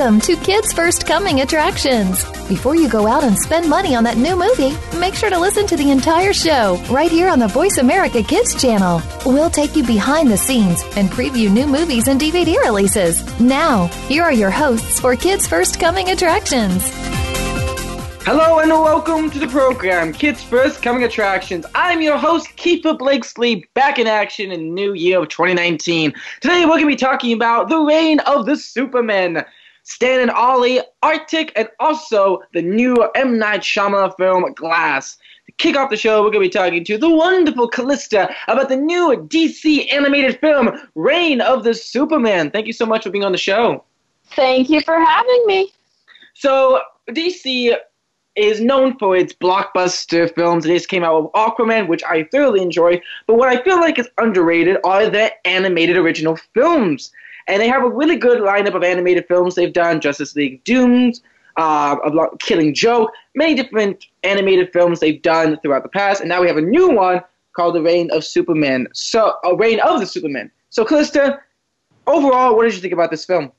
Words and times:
Welcome 0.00 0.20
to 0.22 0.36
Kids 0.36 0.72
First 0.72 1.04
Coming 1.06 1.42
Attractions. 1.42 2.24
Before 2.48 2.74
you 2.74 2.88
go 2.88 3.06
out 3.06 3.22
and 3.22 3.38
spend 3.38 3.68
money 3.68 3.94
on 3.94 4.02
that 4.04 4.16
new 4.16 4.34
movie, 4.34 4.74
make 4.98 5.14
sure 5.14 5.28
to 5.28 5.38
listen 5.38 5.66
to 5.66 5.76
the 5.76 5.90
entire 5.90 6.32
show 6.32 6.82
right 6.90 7.10
here 7.10 7.28
on 7.28 7.38
the 7.38 7.48
Voice 7.48 7.76
America 7.76 8.22
Kids 8.22 8.58
channel. 8.58 9.02
We'll 9.26 9.50
take 9.50 9.76
you 9.76 9.84
behind 9.84 10.30
the 10.30 10.38
scenes 10.38 10.82
and 10.96 11.10
preview 11.10 11.52
new 11.52 11.66
movies 11.66 12.08
and 12.08 12.18
DVD 12.18 12.56
releases. 12.64 13.38
Now, 13.38 13.88
here 14.08 14.22
are 14.22 14.32
your 14.32 14.50
hosts 14.50 14.98
for 14.98 15.14
Kids 15.16 15.46
First 15.46 15.78
Coming 15.78 16.08
Attractions. 16.08 16.82
Hello 18.24 18.60
and 18.60 18.70
welcome 18.70 19.30
to 19.30 19.38
the 19.38 19.48
program, 19.48 20.14
Kids 20.14 20.42
First 20.42 20.80
Coming 20.80 21.04
Attractions. 21.04 21.66
I'm 21.74 22.00
your 22.00 22.16
host, 22.16 22.48
Keefer 22.56 22.96
Blakesley, 22.96 23.68
back 23.74 23.98
in 23.98 24.06
action 24.06 24.50
in 24.50 24.60
the 24.60 24.70
new 24.70 24.94
year 24.94 25.20
of 25.20 25.28
2019. 25.28 26.14
Today 26.40 26.64
we're 26.64 26.68
going 26.68 26.84
to 26.84 26.86
be 26.86 26.96
talking 26.96 27.34
about 27.34 27.68
the 27.68 27.80
reign 27.80 28.20
of 28.20 28.46
the 28.46 28.56
Supermen, 28.56 29.44
Stan 29.84 30.20
and 30.20 30.30
Ollie, 30.30 30.80
Arctic, 31.02 31.52
and 31.56 31.68
also 31.78 32.40
the 32.52 32.62
new 32.62 32.96
M. 33.14 33.38
Night 33.38 33.60
Shyamalan 33.60 34.16
film, 34.16 34.52
Glass. 34.54 35.16
To 35.46 35.52
kick 35.52 35.76
off 35.76 35.90
the 35.90 35.96
show, 35.96 36.22
we're 36.22 36.30
going 36.30 36.44
to 36.44 36.48
be 36.48 36.48
talking 36.48 36.84
to 36.84 36.98
the 36.98 37.10
wonderful 37.10 37.68
Calista 37.68 38.34
about 38.48 38.68
the 38.68 38.76
new 38.76 39.26
DC 39.28 39.92
animated 39.92 40.38
film, 40.40 40.88
Reign 40.94 41.40
of 41.40 41.64
the 41.64 41.74
Superman. 41.74 42.50
Thank 42.50 42.66
you 42.66 42.72
so 42.72 42.86
much 42.86 43.04
for 43.04 43.10
being 43.10 43.24
on 43.24 43.32
the 43.32 43.38
show. 43.38 43.84
Thank 44.36 44.70
you 44.70 44.80
for 44.82 44.98
having 44.98 45.42
me. 45.46 45.72
So, 46.34 46.80
DC 47.08 47.76
is 48.36 48.60
known 48.60 48.96
for 48.98 49.16
its 49.16 49.32
blockbuster 49.32 50.32
films. 50.34 50.64
It 50.64 50.74
just 50.74 50.88
came 50.88 51.02
out 51.04 51.22
with 51.22 51.32
Aquaman, 51.32 51.88
which 51.88 52.02
I 52.04 52.24
thoroughly 52.24 52.62
enjoy. 52.62 53.00
But 53.26 53.34
what 53.34 53.48
I 53.48 53.62
feel 53.62 53.80
like 53.80 53.98
is 53.98 54.08
underrated 54.18 54.78
are 54.84 55.10
the 55.10 55.32
animated 55.46 55.96
original 55.96 56.38
films. 56.54 57.12
And 57.50 57.60
they 57.60 57.66
have 57.66 57.82
a 57.82 57.88
really 57.88 58.16
good 58.16 58.40
lineup 58.40 58.76
of 58.76 58.84
animated 58.84 59.26
films 59.26 59.56
they've 59.56 59.72
done 59.72 60.00
Justice 60.00 60.36
League 60.36 60.62
Dooms, 60.62 61.20
uh, 61.56 61.96
Killing 62.38 62.72
Joke, 62.72 63.10
many 63.34 63.56
different 63.56 64.06
animated 64.22 64.72
films 64.72 65.00
they've 65.00 65.20
done 65.20 65.58
throughout 65.58 65.82
the 65.82 65.88
past. 65.88 66.20
And 66.20 66.28
now 66.28 66.40
we 66.40 66.46
have 66.46 66.58
a 66.58 66.62
new 66.62 66.90
one 66.90 67.22
called 67.52 67.74
The 67.74 67.82
Reign 67.82 68.08
of 68.12 68.24
Superman. 68.24 68.86
So, 68.92 69.34
A 69.42 69.48
uh, 69.48 69.52
Reign 69.54 69.80
of 69.80 69.98
the 69.98 70.06
Superman. 70.06 70.48
So, 70.68 70.84
Calista, 70.84 71.40
overall, 72.06 72.54
what 72.54 72.62
did 72.62 72.74
you 72.74 72.80
think 72.80 72.92
about 72.94 73.10
this 73.10 73.24
film? 73.24 73.50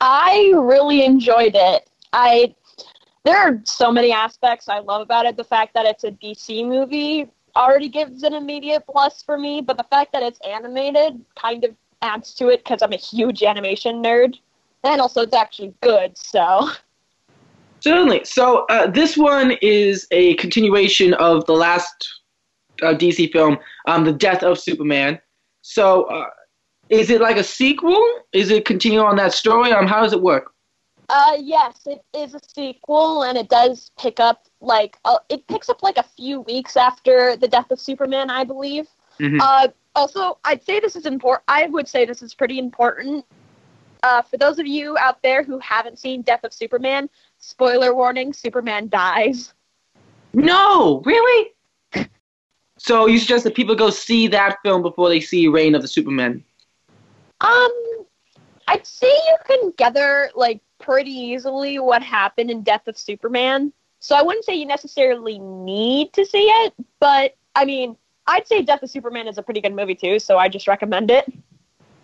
I 0.00 0.52
really 0.56 1.04
enjoyed 1.04 1.54
it. 1.54 1.88
I 2.12 2.56
there 3.24 3.36
are 3.36 3.60
so 3.62 3.92
many 3.92 4.10
aspects 4.10 4.68
I 4.68 4.80
love 4.80 5.02
about 5.02 5.24
it. 5.26 5.36
The 5.36 5.44
fact 5.44 5.74
that 5.74 5.86
it's 5.86 6.02
a 6.02 6.10
DC 6.10 6.66
movie 6.66 7.28
already 7.54 7.88
gives 7.88 8.24
an 8.24 8.34
immediate 8.34 8.84
plus 8.90 9.22
for 9.22 9.38
me, 9.38 9.60
but 9.60 9.76
the 9.76 9.84
fact 9.84 10.12
that 10.14 10.22
it's 10.24 10.40
animated 10.40 11.24
kind 11.36 11.62
of 11.64 11.76
adds 12.02 12.34
to 12.34 12.48
it 12.48 12.64
because 12.64 12.82
I'm 12.82 12.92
a 12.92 12.96
huge 12.96 13.42
animation 13.42 14.02
nerd, 14.02 14.38
and 14.84 15.00
also 15.00 15.22
it's 15.22 15.34
actually 15.34 15.74
good. 15.82 16.16
So. 16.16 16.70
Certainly. 17.80 18.24
So 18.24 18.66
uh, 18.70 18.88
this 18.88 19.16
one 19.16 19.52
is 19.62 20.06
a 20.10 20.34
continuation 20.34 21.14
of 21.14 21.46
the 21.46 21.52
last 21.52 22.08
uh, 22.82 22.94
DC 22.94 23.32
film, 23.32 23.58
um, 23.86 24.04
The 24.04 24.12
Death 24.12 24.42
of 24.42 24.58
Superman. 24.58 25.20
So, 25.62 26.04
uh, 26.04 26.26
is 26.88 27.10
it 27.10 27.20
like 27.20 27.36
a 27.36 27.44
sequel? 27.44 28.02
Is 28.32 28.50
it 28.50 28.64
continue 28.64 29.00
on 29.00 29.16
that 29.16 29.32
story? 29.32 29.72
Um, 29.72 29.86
how 29.86 30.02
does 30.02 30.12
it 30.12 30.22
work? 30.22 30.52
Uh, 31.10 31.36
yes, 31.38 31.86
it 31.86 32.02
is 32.14 32.34
a 32.34 32.40
sequel, 32.54 33.22
and 33.22 33.36
it 33.38 33.48
does 33.48 33.90
pick 33.98 34.20
up 34.20 34.46
like 34.60 34.98
uh, 35.04 35.18
it 35.28 35.46
picks 35.46 35.68
up 35.68 35.82
like 35.82 35.96
a 35.96 36.02
few 36.02 36.42
weeks 36.42 36.76
after 36.76 37.36
the 37.36 37.48
death 37.48 37.70
of 37.70 37.80
Superman, 37.80 38.30
I 38.30 38.44
believe. 38.44 38.88
Mm-hmm. 39.18 39.38
Uh, 39.40 39.68
also, 39.98 40.38
I'd 40.44 40.62
say 40.62 40.78
this 40.78 40.94
is 40.96 41.06
important. 41.06 41.44
I 41.48 41.66
would 41.66 41.88
say 41.88 42.04
this 42.04 42.22
is 42.22 42.32
pretty 42.32 42.58
important. 42.58 43.24
Uh, 44.04 44.22
for 44.22 44.36
those 44.36 44.60
of 44.60 44.66
you 44.66 44.96
out 44.96 45.20
there 45.22 45.42
who 45.42 45.58
haven't 45.58 45.98
seen 45.98 46.22
Death 46.22 46.44
of 46.44 46.52
Superman, 46.52 47.10
spoiler 47.38 47.94
warning: 47.94 48.32
Superman 48.32 48.88
dies. 48.88 49.52
No, 50.32 51.02
really? 51.04 51.50
so 52.78 53.06
you 53.06 53.18
suggest 53.18 53.42
that 53.42 53.56
people 53.56 53.74
go 53.74 53.90
see 53.90 54.28
that 54.28 54.58
film 54.62 54.82
before 54.82 55.08
they 55.08 55.20
see 55.20 55.48
Reign 55.48 55.74
of 55.74 55.82
the 55.82 55.88
Superman? 55.88 56.44
Um, 57.40 57.72
I'd 58.68 58.86
say 58.86 59.08
you 59.08 59.36
can 59.46 59.72
gather 59.76 60.30
like 60.36 60.60
pretty 60.78 61.10
easily 61.10 61.80
what 61.80 62.02
happened 62.04 62.52
in 62.52 62.62
Death 62.62 62.86
of 62.86 62.96
Superman. 62.96 63.72
So 63.98 64.14
I 64.14 64.22
wouldn't 64.22 64.44
say 64.44 64.54
you 64.54 64.66
necessarily 64.66 65.40
need 65.40 66.12
to 66.12 66.24
see 66.24 66.44
it, 66.44 66.72
but 67.00 67.36
I 67.56 67.64
mean, 67.64 67.96
I'd 68.28 68.46
say 68.46 68.62
Death 68.62 68.82
of 68.82 68.90
Superman 68.90 69.26
is 69.26 69.38
a 69.38 69.42
pretty 69.42 69.60
good 69.60 69.74
movie 69.74 69.94
too, 69.94 70.18
so 70.18 70.38
I 70.38 70.48
just 70.48 70.68
recommend 70.68 71.10
it. 71.10 71.32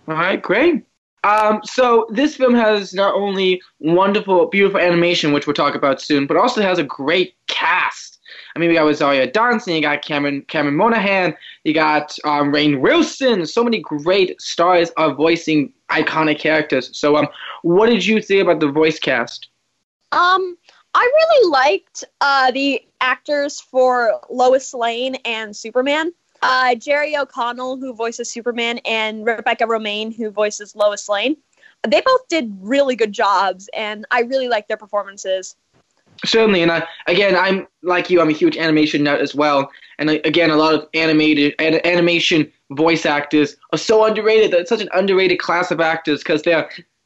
All 0.08 0.14
right, 0.14 0.40
great. 0.40 0.84
Um, 1.22 1.60
so 1.64 2.06
this 2.10 2.36
film 2.36 2.54
has 2.54 2.92
not 2.92 3.14
only 3.14 3.60
wonderful, 3.78 4.46
beautiful 4.46 4.80
animation, 4.80 5.32
which 5.32 5.46
we'll 5.46 5.54
talk 5.54 5.74
about 5.74 6.00
soon, 6.00 6.26
but 6.26 6.36
also 6.36 6.60
has 6.60 6.78
a 6.78 6.82
great 6.82 7.34
cast. 7.46 8.20
I 8.54 8.58
mean, 8.58 8.68
we 8.68 8.74
got 8.74 8.84
Rosario 8.84 9.26
Dawson, 9.26 9.74
you 9.74 9.80
got 9.80 10.02
Cameron 10.02 10.42
Cameron 10.48 10.76
Monaghan, 10.76 11.34
you 11.64 11.74
got 11.74 12.16
um, 12.24 12.52
Rainn 12.52 12.80
Wilson. 12.80 13.46
So 13.46 13.64
many 13.64 13.80
great 13.80 14.40
stars 14.40 14.90
are 14.96 15.14
voicing 15.14 15.72
iconic 15.90 16.38
characters. 16.38 16.96
So, 16.96 17.16
um, 17.16 17.28
what 17.62 17.88
did 17.88 18.04
you 18.04 18.20
think 18.20 18.42
about 18.42 18.60
the 18.60 18.70
voice 18.70 18.98
cast? 18.98 19.48
Um, 20.12 20.56
I 20.94 21.10
really 21.12 21.50
liked 21.50 22.04
uh, 22.20 22.50
the 22.52 22.82
actors 23.00 23.60
for 23.60 24.20
Lois 24.30 24.72
Lane 24.72 25.16
and 25.24 25.54
Superman. 25.54 26.12
Uh, 26.42 26.74
Jerry 26.74 27.16
O'Connell, 27.16 27.78
who 27.78 27.94
voices 27.94 28.30
Superman, 28.30 28.78
and 28.84 29.26
Rebecca 29.26 29.64
Romijn, 29.64 30.14
who 30.14 30.30
voices 30.30 30.76
Lois 30.76 31.08
Lane. 31.08 31.36
They 31.86 32.00
both 32.00 32.28
did 32.28 32.56
really 32.60 32.96
good 32.96 33.12
jobs, 33.12 33.68
and 33.74 34.06
I 34.10 34.20
really 34.20 34.48
liked 34.48 34.68
their 34.68 34.76
performances. 34.76 35.56
Certainly, 36.24 36.62
and 36.62 36.70
I, 36.70 36.86
again, 37.06 37.34
I'm 37.34 37.66
like 37.82 38.08
you. 38.08 38.20
I'm 38.20 38.28
a 38.28 38.32
huge 38.32 38.56
animation 38.56 39.02
nut 39.02 39.20
as 39.20 39.34
well, 39.34 39.70
and 39.98 40.10
again, 40.10 40.50
a 40.50 40.56
lot 40.56 40.74
of 40.74 40.86
animated 40.94 41.54
animation 41.58 42.50
voice 42.70 43.04
actors 43.04 43.56
are 43.72 43.78
so 43.78 44.04
underrated. 44.04 44.52
That 44.52 44.60
it's 44.60 44.68
such 44.68 44.80
an 44.80 44.88
underrated 44.94 45.38
class 45.38 45.70
of 45.70 45.80
actors 45.80 46.20
because 46.20 46.42
they 46.42 46.52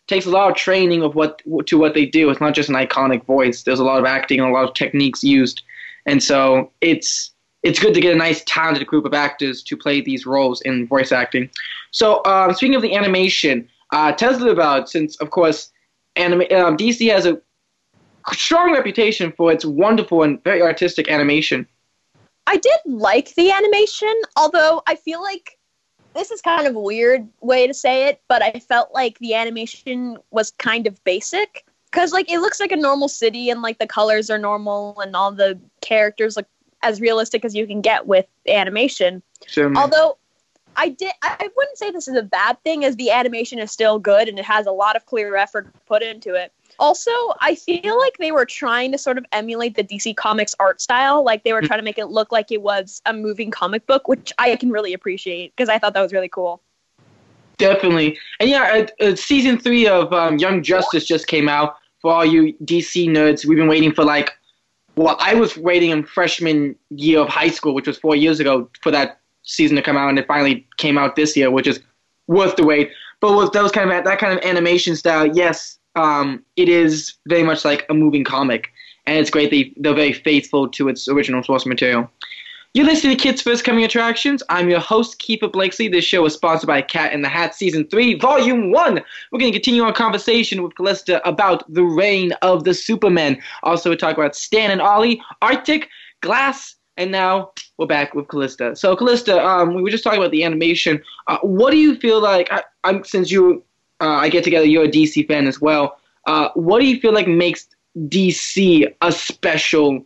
takes 0.08 0.26
a 0.26 0.30
lot 0.30 0.50
of 0.50 0.56
training 0.56 1.02
of 1.02 1.14
what 1.14 1.42
to 1.66 1.78
what 1.78 1.94
they 1.94 2.06
do. 2.06 2.30
It's 2.30 2.40
not 2.40 2.54
just 2.54 2.68
an 2.68 2.74
iconic 2.74 3.24
voice. 3.24 3.62
There's 3.62 3.78
a 3.78 3.84
lot 3.84 3.98
of 3.98 4.04
acting 4.04 4.40
and 4.40 4.48
a 4.48 4.52
lot 4.52 4.64
of 4.64 4.74
techniques 4.74 5.22
used, 5.22 5.62
and 6.06 6.22
so 6.22 6.72
it's 6.80 7.30
it's 7.62 7.78
good 7.78 7.94
to 7.94 8.00
get 8.00 8.14
a 8.14 8.18
nice 8.18 8.42
talented 8.46 8.86
group 8.86 9.04
of 9.04 9.14
actors 9.14 9.62
to 9.64 9.76
play 9.76 10.00
these 10.00 10.26
roles 10.26 10.60
in 10.62 10.86
voice 10.86 11.12
acting. 11.12 11.50
So 11.90 12.24
um, 12.24 12.54
speaking 12.54 12.74
of 12.74 12.82
the 12.82 12.94
animation, 12.94 13.68
uh, 13.92 14.12
tell 14.12 14.34
us 14.34 14.42
about 14.42 14.88
since 14.88 15.16
of 15.16 15.30
course 15.30 15.70
anima- 16.16 16.52
um, 16.54 16.76
DC 16.76 17.10
has 17.12 17.26
a 17.26 17.40
strong 18.32 18.72
reputation 18.72 19.32
for 19.36 19.52
its 19.52 19.64
wonderful 19.64 20.22
and 20.22 20.42
very 20.44 20.62
artistic 20.62 21.08
animation. 21.08 21.66
I 22.46 22.56
did 22.56 22.78
like 22.86 23.34
the 23.34 23.50
animation, 23.50 24.14
although 24.36 24.82
I 24.86 24.94
feel 24.94 25.22
like 25.22 25.57
this 26.14 26.30
is 26.30 26.40
kind 26.40 26.66
of 26.66 26.76
a 26.76 26.80
weird 26.80 27.28
way 27.40 27.66
to 27.66 27.74
say 27.74 28.08
it, 28.08 28.20
but 28.28 28.42
I 28.42 28.60
felt 28.60 28.92
like 28.92 29.18
the 29.18 29.34
animation 29.34 30.18
was 30.30 30.50
kind 30.52 30.86
of 30.86 31.02
basic 31.04 31.64
because 31.90 32.12
like 32.12 32.30
it 32.30 32.40
looks 32.40 32.60
like 32.60 32.72
a 32.72 32.76
normal 32.76 33.08
city 33.08 33.50
and 33.50 33.62
like 33.62 33.78
the 33.78 33.86
colors 33.86 34.30
are 34.30 34.38
normal 34.38 34.98
and 35.00 35.14
all 35.16 35.32
the 35.32 35.58
characters 35.80 36.36
look 36.36 36.46
as 36.82 37.00
realistic 37.00 37.44
as 37.44 37.54
you 37.54 37.66
can 37.66 37.80
get 37.80 38.06
with 38.06 38.26
animation. 38.46 39.22
Sure. 39.46 39.74
Although 39.76 40.18
I 40.76 40.90
did 40.90 41.12
I 41.22 41.48
wouldn't 41.56 41.78
say 41.78 41.90
this 41.90 42.08
is 42.08 42.16
a 42.16 42.22
bad 42.22 42.62
thing 42.62 42.84
as 42.84 42.96
the 42.96 43.10
animation 43.10 43.58
is 43.58 43.72
still 43.72 43.98
good 43.98 44.28
and 44.28 44.38
it 44.38 44.44
has 44.44 44.66
a 44.66 44.72
lot 44.72 44.96
of 44.96 45.06
clear 45.06 45.34
effort 45.36 45.72
put 45.86 46.02
into 46.02 46.34
it. 46.34 46.52
Also, 46.78 47.10
I 47.40 47.56
feel 47.56 47.98
like 47.98 48.16
they 48.18 48.30
were 48.30 48.44
trying 48.44 48.92
to 48.92 48.98
sort 48.98 49.18
of 49.18 49.26
emulate 49.32 49.74
the 49.74 49.82
DC 49.82 50.16
Comics 50.16 50.54
art 50.60 50.80
style. 50.80 51.24
Like 51.24 51.42
they 51.42 51.52
were 51.52 51.62
trying 51.62 51.80
to 51.80 51.84
make 51.84 51.98
it 51.98 52.06
look 52.06 52.30
like 52.30 52.52
it 52.52 52.62
was 52.62 53.02
a 53.04 53.12
moving 53.12 53.50
comic 53.50 53.86
book, 53.86 54.06
which 54.06 54.32
I 54.38 54.54
can 54.56 54.70
really 54.70 54.92
appreciate 54.92 55.54
because 55.56 55.68
I 55.68 55.78
thought 55.78 55.94
that 55.94 56.02
was 56.02 56.12
really 56.12 56.28
cool. 56.28 56.62
Definitely. 57.56 58.16
And 58.38 58.48
yeah, 58.48 58.86
uh, 59.00 59.04
uh, 59.04 59.16
season 59.16 59.58
three 59.58 59.88
of 59.88 60.12
um, 60.12 60.38
Young 60.38 60.62
Justice 60.62 61.04
just 61.04 61.26
came 61.26 61.48
out. 61.48 61.76
For 62.00 62.12
all 62.12 62.24
you 62.24 62.54
DC 62.64 63.08
nerds, 63.08 63.44
we've 63.44 63.58
been 63.58 63.66
waiting 63.66 63.92
for 63.92 64.04
like, 64.04 64.38
well, 64.94 65.16
I 65.18 65.34
was 65.34 65.56
waiting 65.56 65.90
in 65.90 66.04
freshman 66.04 66.76
year 66.90 67.18
of 67.18 67.28
high 67.28 67.48
school, 67.48 67.74
which 67.74 67.88
was 67.88 67.98
four 67.98 68.14
years 68.14 68.38
ago, 68.38 68.70
for 68.82 68.92
that 68.92 69.18
season 69.42 69.74
to 69.76 69.82
come 69.82 69.96
out, 69.96 70.08
and 70.08 70.16
it 70.16 70.28
finally 70.28 70.64
came 70.76 70.96
out 70.96 71.16
this 71.16 71.36
year, 71.36 71.50
which 71.50 71.66
is 71.66 71.80
worth 72.28 72.54
the 72.54 72.64
wait. 72.64 72.92
But 73.18 73.36
with 73.36 73.52
those 73.52 73.72
kind 73.72 73.90
of 73.90 74.04
that 74.04 74.18
kind 74.20 74.38
of 74.38 74.44
animation 74.44 74.94
style, 74.94 75.26
yes, 75.26 75.77
um, 75.98 76.44
it 76.56 76.68
is 76.68 77.14
very 77.26 77.42
much 77.42 77.64
like 77.64 77.84
a 77.88 77.94
moving 77.94 78.24
comic, 78.24 78.72
and 79.06 79.18
it's 79.18 79.30
great 79.30 79.50
they, 79.50 79.72
they're 79.76 79.94
very 79.94 80.12
faithful 80.12 80.68
to 80.68 80.88
its 80.88 81.08
original 81.08 81.42
source 81.42 81.66
material. 81.66 82.10
You're 82.74 82.86
listening 82.86 83.16
to 83.16 83.22
Kids 83.22 83.42
First 83.42 83.64
Coming 83.64 83.84
Attractions. 83.84 84.42
I'm 84.50 84.68
your 84.68 84.78
host, 84.78 85.18
Keefer 85.18 85.48
Blakesley. 85.48 85.88
This 85.88 86.04
show 86.04 86.24
is 86.26 86.34
sponsored 86.34 86.68
by 86.68 86.82
Cat 86.82 87.12
in 87.12 87.22
the 87.22 87.28
Hat 87.28 87.54
Season 87.54 87.86
3, 87.88 88.16
Volume 88.20 88.70
1. 88.70 89.02
We're 89.32 89.38
going 89.38 89.50
to 89.52 89.58
continue 89.58 89.82
our 89.82 89.92
conversation 89.92 90.62
with 90.62 90.76
Calista 90.76 91.26
about 91.26 91.64
the 91.72 91.82
reign 91.82 92.32
of 92.42 92.64
the 92.64 92.74
Supermen. 92.74 93.40
Also, 93.62 93.90
we 93.90 93.96
talk 93.96 94.16
about 94.16 94.36
Stan 94.36 94.70
and 94.70 94.82
Ollie, 94.82 95.20
Arctic, 95.40 95.88
Glass, 96.20 96.76
and 96.98 97.10
now 97.10 97.52
we're 97.78 97.86
back 97.86 98.14
with 98.14 98.28
Calista. 98.28 98.76
So, 98.76 98.94
Calista, 98.94 99.42
um, 99.44 99.74
we 99.74 99.82
were 99.82 99.90
just 99.90 100.04
talking 100.04 100.20
about 100.20 100.32
the 100.32 100.44
animation. 100.44 101.02
Uh, 101.26 101.38
what 101.38 101.70
do 101.70 101.78
you 101.78 101.96
feel 101.96 102.20
like, 102.20 102.50
I, 102.52 103.02
since 103.02 103.30
you 103.30 103.64
uh, 104.00 104.06
I 104.06 104.28
get 104.28 104.44
together. 104.44 104.66
You're 104.66 104.84
a 104.84 104.90
DC 104.90 105.26
fan 105.26 105.46
as 105.46 105.60
well. 105.60 105.98
Uh, 106.26 106.50
what 106.54 106.80
do 106.80 106.86
you 106.86 107.00
feel 107.00 107.12
like 107.12 107.26
makes 107.26 107.68
DC 108.08 108.94
a 109.00 109.12
special 109.12 110.04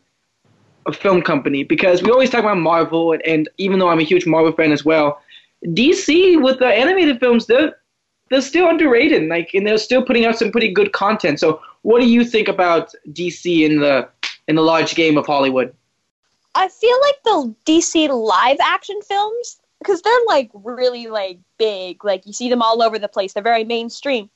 film 0.93 1.23
company? 1.23 1.65
Because 1.65 2.03
we 2.03 2.11
always 2.11 2.31
talk 2.31 2.41
about 2.41 2.59
Marvel, 2.59 3.13
and, 3.13 3.23
and 3.27 3.49
even 3.59 3.79
though 3.79 3.89
I'm 3.89 3.99
a 3.99 4.05
huge 4.05 4.27
Marvel 4.27 4.53
fan 4.53 4.73
as 4.73 4.85
well, 4.85 5.21
DC 5.67 6.43
with 6.43 6.59
the 6.59 6.67
animated 6.67 7.21
films, 7.21 7.47
they're 7.47 7.77
they're 8.31 8.41
still 8.41 8.69
underrated. 8.69 9.29
Like, 9.29 9.53
and 9.53 9.67
they're 9.67 9.79
still 9.79 10.03
putting 10.03 10.25
out 10.25 10.39
some 10.39 10.51
pretty 10.51 10.73
good 10.73 10.93
content. 10.93 11.39
So, 11.39 11.61
what 11.83 12.01
do 12.01 12.09
you 12.09 12.25
think 12.25 12.49
about 12.49 12.95
DC 13.11 13.65
in 13.65 13.81
the 13.81 14.09
in 14.49 14.57
the 14.57 14.63
large 14.63 14.95
game 14.95 15.19
of 15.19 15.27
Hollywood? 15.27 15.75
I 16.55 16.69
feel 16.69 16.99
like 17.01 17.23
the 17.25 17.55
DC 17.67 18.09
live 18.09 18.59
action 18.61 19.01
films 19.03 19.61
because 19.83 20.03
they're 20.03 20.13
like 20.27 20.51
really 20.55 21.09
like 21.09 21.39
big, 21.59 22.05
like 22.05 22.27
you 22.27 22.33
see 22.33 22.49
them 22.49 22.63
all 22.63 22.83
over 22.83 22.99
the 22.99 23.09
place. 23.09 23.33
They're 23.33 23.43
very 23.43 23.65
mainstream. 23.65 24.31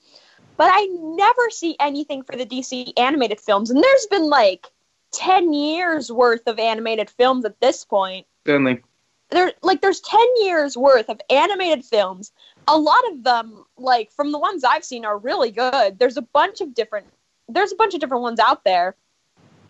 But 0.57 0.71
I 0.73 0.87
never 0.91 1.51
see 1.51 1.77
anything 1.81 2.23
for 2.23 2.35
the 2.37 2.47
DC 2.47 2.93
animated 2.97 3.41
films, 3.41 3.71
and 3.71 3.83
there's 3.83 4.07
been 4.07 4.29
like 4.29 4.67
ten 5.13 5.53
years 5.53 6.11
worth 6.11 6.47
of 6.47 6.59
animated 6.59 7.11
films 7.11 7.45
at 7.45 7.61
this 7.61 7.85
point. 7.85 8.27
Certainly. 8.47 8.83
There, 9.31 9.53
like, 9.63 9.81
there's 9.81 10.01
ten 10.01 10.27
years 10.41 10.77
worth 10.77 11.09
of 11.09 11.21
animated 11.31 11.85
films. 11.85 12.33
A 12.69 12.79
lot 12.79 13.03
of 13.11 13.25
them, 13.25 13.65
like 13.77 14.13
from 14.13 14.33
the 14.33 14.39
ones 14.39 14.65
I've 14.65 14.85
seen, 14.85 15.05
are 15.05 15.19
really 15.19 15.51
good. 15.51 15.99
There's 15.99 16.17
a 16.17 16.23
bunch 16.23 16.61
of 16.61 16.75
different. 16.75 17.07
There's 17.49 17.73
a 17.73 17.77
bunch 17.77 17.95
of 17.95 18.01
different 18.01 18.23
ones 18.23 18.41
out 18.41 18.65
there, 18.65 18.95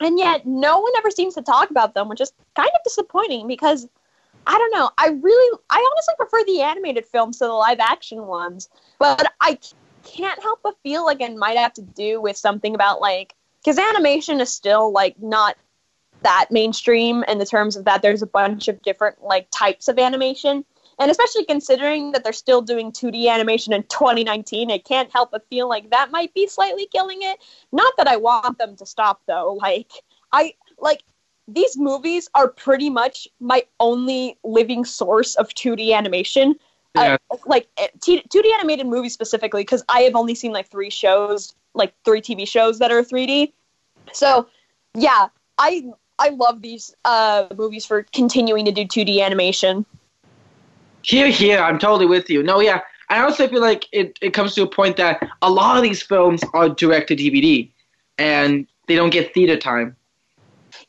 and 0.00 0.18
yet 0.18 0.46
no 0.46 0.78
one 0.78 0.92
ever 0.98 1.10
seems 1.10 1.34
to 1.34 1.42
talk 1.42 1.70
about 1.70 1.94
them, 1.94 2.08
which 2.08 2.20
is 2.20 2.32
kind 2.54 2.70
of 2.74 2.80
disappointing 2.84 3.48
because 3.48 3.88
I 4.46 4.58
don't 4.58 4.72
know. 4.72 4.90
I 4.96 5.08
really, 5.08 5.58
I 5.70 5.88
honestly 5.92 6.14
prefer 6.16 6.44
the 6.44 6.62
animated 6.62 7.06
films 7.06 7.38
to 7.38 7.44
the 7.44 7.52
live 7.52 7.80
action 7.80 8.26
ones, 8.26 8.68
but 8.98 9.32
I 9.40 9.58
can't 10.04 10.40
help 10.42 10.60
but 10.62 10.76
feel 10.82 11.04
like 11.04 11.20
it 11.20 11.36
might 11.36 11.56
have 11.56 11.72
to 11.74 11.82
do 11.82 12.20
with 12.20 12.36
something 12.36 12.74
about 12.74 13.00
like 13.00 13.34
because 13.64 13.78
animation 13.78 14.40
is 14.40 14.50
still 14.50 14.92
like 14.92 15.20
not 15.20 15.56
that 16.22 16.46
mainstream 16.50 17.24
in 17.24 17.38
the 17.38 17.44
terms 17.44 17.76
of 17.76 17.84
that 17.84 18.02
there's 18.02 18.22
a 18.22 18.26
bunch 18.26 18.68
of 18.68 18.80
different 18.82 19.20
like 19.22 19.48
types 19.50 19.88
of 19.88 19.98
animation 19.98 20.64
and 20.98 21.10
especially 21.10 21.44
considering 21.44 22.12
that 22.12 22.24
they're 22.24 22.32
still 22.32 22.62
doing 22.62 22.90
2D 22.90 23.28
animation 23.28 23.72
in 23.72 23.82
2019, 23.82 24.70
it 24.70 24.84
can't 24.84 25.12
help 25.12 25.30
but 25.30 25.46
feel 25.48 25.68
like 25.68 25.90
that 25.90 26.10
might 26.10 26.32
be 26.32 26.46
slightly 26.46 26.86
killing 26.86 27.18
it. 27.20 27.38
Not 27.70 27.92
that 27.98 28.08
I 28.08 28.16
want 28.16 28.58
them 28.58 28.76
to 28.76 28.86
stop 28.86 29.20
though. 29.26 29.58
Like 29.60 29.90
I 30.32 30.54
like 30.78 31.02
these 31.48 31.76
movies 31.76 32.28
are 32.34 32.48
pretty 32.48 32.90
much 32.90 33.28
my 33.40 33.62
only 33.80 34.36
living 34.44 34.84
source 34.84 35.34
of 35.36 35.48
2D 35.50 35.94
animation. 35.94 36.56
Yeah. 36.94 37.16
Uh, 37.30 37.36
like 37.46 37.68
eh, 37.76 37.88
t- 38.00 38.24
2D 38.28 38.52
animated 38.54 38.86
movies 38.86 39.12
specifically, 39.12 39.62
because 39.62 39.84
I 39.88 40.00
have 40.00 40.14
only 40.14 40.34
seen 40.34 40.52
like 40.52 40.68
three 40.68 40.90
shows, 40.90 41.54
like 41.74 41.92
three 42.04 42.20
TV 42.20 42.48
shows 42.48 42.78
that 42.78 42.90
are 42.90 43.02
3D. 43.02 43.52
So, 44.12 44.48
yeah, 44.94 45.28
I 45.58 45.84
I 46.18 46.30
love 46.30 46.62
these 46.62 46.94
uh, 47.04 47.46
movies 47.56 47.84
for 47.84 48.04
continuing 48.12 48.64
to 48.64 48.72
do 48.72 48.84
2D 48.84 49.22
animation. 49.22 49.84
Here, 51.02 51.30
here, 51.30 51.60
I'm 51.60 51.78
totally 51.78 52.06
with 52.06 52.28
you. 52.30 52.42
No, 52.42 52.60
yeah, 52.60 52.80
I 53.10 53.20
also 53.20 53.46
feel 53.46 53.60
like 53.60 53.86
it, 53.92 54.18
it 54.20 54.30
comes 54.30 54.54
to 54.54 54.62
a 54.62 54.66
point 54.66 54.96
that 54.96 55.22
a 55.42 55.50
lot 55.50 55.76
of 55.76 55.82
these 55.82 56.02
films 56.02 56.42
are 56.52 56.68
direct 56.68 57.08
to 57.08 57.16
DVD, 57.16 57.70
and 58.18 58.66
they 58.88 58.96
don't 58.96 59.10
get 59.10 59.32
theater 59.32 59.56
time. 59.56 59.96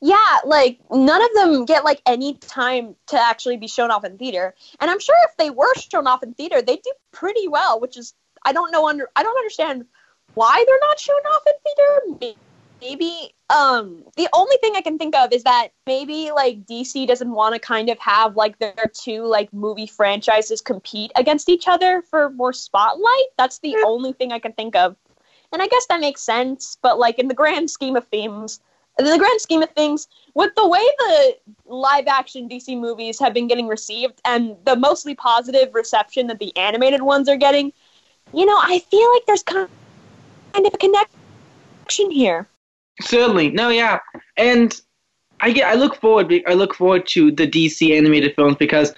Yeah, 0.01 0.39
like 0.45 0.79
none 0.91 1.21
of 1.21 1.29
them 1.33 1.65
get 1.65 1.83
like 1.83 2.01
any 2.05 2.35
time 2.35 2.95
to 3.07 3.19
actually 3.19 3.57
be 3.57 3.67
shown 3.67 3.91
off 3.91 4.03
in 4.03 4.17
theater. 4.17 4.53
And 4.79 4.89
I'm 4.89 4.99
sure 4.99 5.15
if 5.29 5.37
they 5.37 5.49
were 5.49 5.73
shown 5.75 6.07
off 6.07 6.23
in 6.23 6.33
theater, 6.33 6.61
they'd 6.61 6.81
do 6.81 6.91
pretty 7.11 7.47
well, 7.47 7.79
which 7.79 7.97
is 7.97 8.13
I 8.43 8.53
don't 8.53 8.71
know 8.71 8.87
under 8.87 9.09
I 9.15 9.23
don't 9.23 9.37
understand 9.37 9.85
why 10.33 10.63
they're 10.65 10.79
not 10.81 10.99
shown 10.99 11.15
off 11.15 11.43
in 11.47 11.53
theater. 11.63 12.35
Maybe 12.79 13.33
um 13.49 14.03
the 14.17 14.29
only 14.33 14.55
thing 14.57 14.73
I 14.75 14.81
can 14.81 14.99
think 14.99 15.15
of 15.15 15.33
is 15.33 15.43
that 15.43 15.69
maybe 15.87 16.31
like 16.31 16.65
DC 16.65 17.07
doesn't 17.07 17.31
want 17.31 17.55
to 17.55 17.59
kind 17.59 17.89
of 17.89 17.97
have 17.99 18.35
like 18.35 18.59
their 18.59 18.91
two 18.93 19.25
like 19.25 19.51
movie 19.51 19.87
franchises 19.87 20.61
compete 20.61 21.11
against 21.15 21.49
each 21.49 21.67
other 21.67 22.03
for 22.03 22.29
more 22.29 22.53
spotlight. 22.53 23.29
That's 23.37 23.59
the 23.59 23.77
only 23.85 24.13
thing 24.13 24.31
I 24.31 24.39
can 24.39 24.53
think 24.53 24.75
of. 24.75 24.95
And 25.51 25.61
I 25.61 25.67
guess 25.67 25.87
that 25.87 26.01
makes 26.01 26.21
sense, 26.21 26.77
but 26.81 26.99
like 26.99 27.19
in 27.19 27.29
the 27.29 27.33
grand 27.33 27.71
scheme 27.71 27.95
of 27.95 28.05
things, 28.07 28.59
in 28.99 29.05
the 29.05 29.17
grand 29.17 29.41
scheme 29.41 29.61
of 29.61 29.69
things, 29.71 30.07
with 30.33 30.53
the 30.55 30.67
way 30.67 30.83
the 30.99 31.37
live 31.65 32.07
action 32.07 32.47
DC 32.49 32.79
movies 32.79 33.19
have 33.19 33.33
been 33.33 33.47
getting 33.47 33.67
received 33.67 34.21
and 34.25 34.55
the 34.65 34.75
mostly 34.75 35.15
positive 35.15 35.73
reception 35.73 36.27
that 36.27 36.39
the 36.39 36.55
animated 36.57 37.01
ones 37.01 37.29
are 37.29 37.37
getting, 37.37 37.71
you 38.33 38.45
know, 38.45 38.57
I 38.57 38.79
feel 38.79 39.11
like 39.13 39.25
there's 39.25 39.43
kind 39.43 39.67
of 40.55 40.73
a 40.73 40.77
connection 40.77 42.11
here. 42.11 42.47
Certainly, 43.01 43.51
no, 43.51 43.69
yeah, 43.69 43.99
and 44.37 44.79
I 45.39 45.51
get, 45.51 45.67
I 45.67 45.75
look 45.75 45.95
forward, 45.95 46.33
I 46.47 46.53
look 46.53 46.73
forward 46.73 47.05
to 47.07 47.31
the 47.31 47.47
DC 47.47 47.95
animated 47.95 48.35
films 48.35 48.55
because 48.57 48.93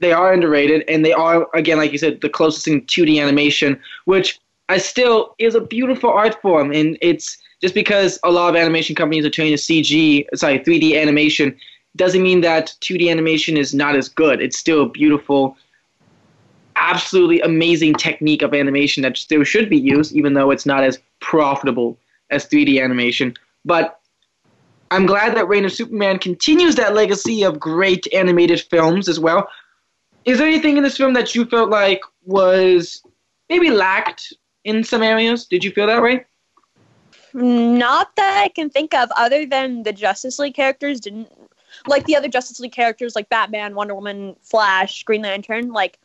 they 0.00 0.12
are 0.12 0.32
underrated 0.32 0.84
and 0.88 1.04
they 1.04 1.12
are, 1.12 1.48
again, 1.54 1.78
like 1.78 1.92
you 1.92 1.98
said, 1.98 2.20
the 2.20 2.28
closest 2.28 2.66
in 2.66 2.82
2D 2.82 3.22
animation, 3.22 3.80
which 4.06 4.40
I 4.68 4.78
still 4.78 5.36
is 5.38 5.54
a 5.54 5.60
beautiful 5.60 6.10
art 6.10 6.40
form, 6.42 6.72
and 6.72 6.98
it's 7.00 7.38
just 7.64 7.74
because 7.74 8.18
a 8.24 8.30
lot 8.30 8.50
of 8.50 8.56
animation 8.56 8.94
companies 8.94 9.24
are 9.24 9.30
turning 9.30 9.56
to 9.56 9.56
CG, 9.56 10.26
sorry, 10.34 10.58
3D 10.58 11.00
animation, 11.00 11.56
doesn't 11.96 12.22
mean 12.22 12.42
that 12.42 12.74
2D 12.82 13.10
animation 13.10 13.56
is 13.56 13.72
not 13.72 13.96
as 13.96 14.06
good. 14.06 14.42
It's 14.42 14.58
still 14.58 14.82
a 14.82 14.88
beautiful, 14.90 15.56
absolutely 16.76 17.40
amazing 17.40 17.94
technique 17.94 18.42
of 18.42 18.52
animation 18.52 19.02
that 19.04 19.16
still 19.16 19.44
should 19.44 19.70
be 19.70 19.78
used, 19.78 20.14
even 20.14 20.34
though 20.34 20.50
it's 20.50 20.66
not 20.66 20.84
as 20.84 21.00
profitable 21.20 21.96
as 22.28 22.46
3D 22.46 22.84
animation. 22.84 23.32
But 23.64 23.98
I'm 24.90 25.06
glad 25.06 25.34
that 25.34 25.48
Reign 25.48 25.64
of 25.64 25.72
Superman 25.72 26.18
continues 26.18 26.74
that 26.74 26.92
legacy 26.92 27.44
of 27.44 27.58
great 27.58 28.06
animated 28.12 28.60
films 28.60 29.08
as 29.08 29.18
well. 29.18 29.48
Is 30.26 30.36
there 30.36 30.46
anything 30.46 30.76
in 30.76 30.82
this 30.82 30.98
film 30.98 31.14
that 31.14 31.34
you 31.34 31.46
felt 31.46 31.70
like 31.70 32.02
was 32.26 33.02
maybe 33.48 33.70
lacked 33.70 34.34
in 34.64 34.84
some 34.84 35.02
areas? 35.02 35.46
Did 35.46 35.64
you 35.64 35.70
feel 35.70 35.86
that 35.86 36.02
way? 36.02 36.26
Not 37.34 38.14
that 38.14 38.42
I 38.44 38.48
can 38.48 38.70
think 38.70 38.94
of, 38.94 39.10
other 39.16 39.44
than 39.44 39.82
the 39.82 39.92
Justice 39.92 40.38
League 40.38 40.54
characters 40.54 41.00
didn't 41.00 41.28
like 41.88 42.04
the 42.06 42.16
other 42.16 42.28
Justice 42.28 42.60
League 42.60 42.72
characters, 42.72 43.16
like 43.16 43.28
Batman, 43.28 43.74
Wonder 43.74 43.94
Woman, 43.94 44.36
Flash, 44.40 45.02
Green 45.02 45.22
Lantern. 45.22 45.72
Like 45.72 45.98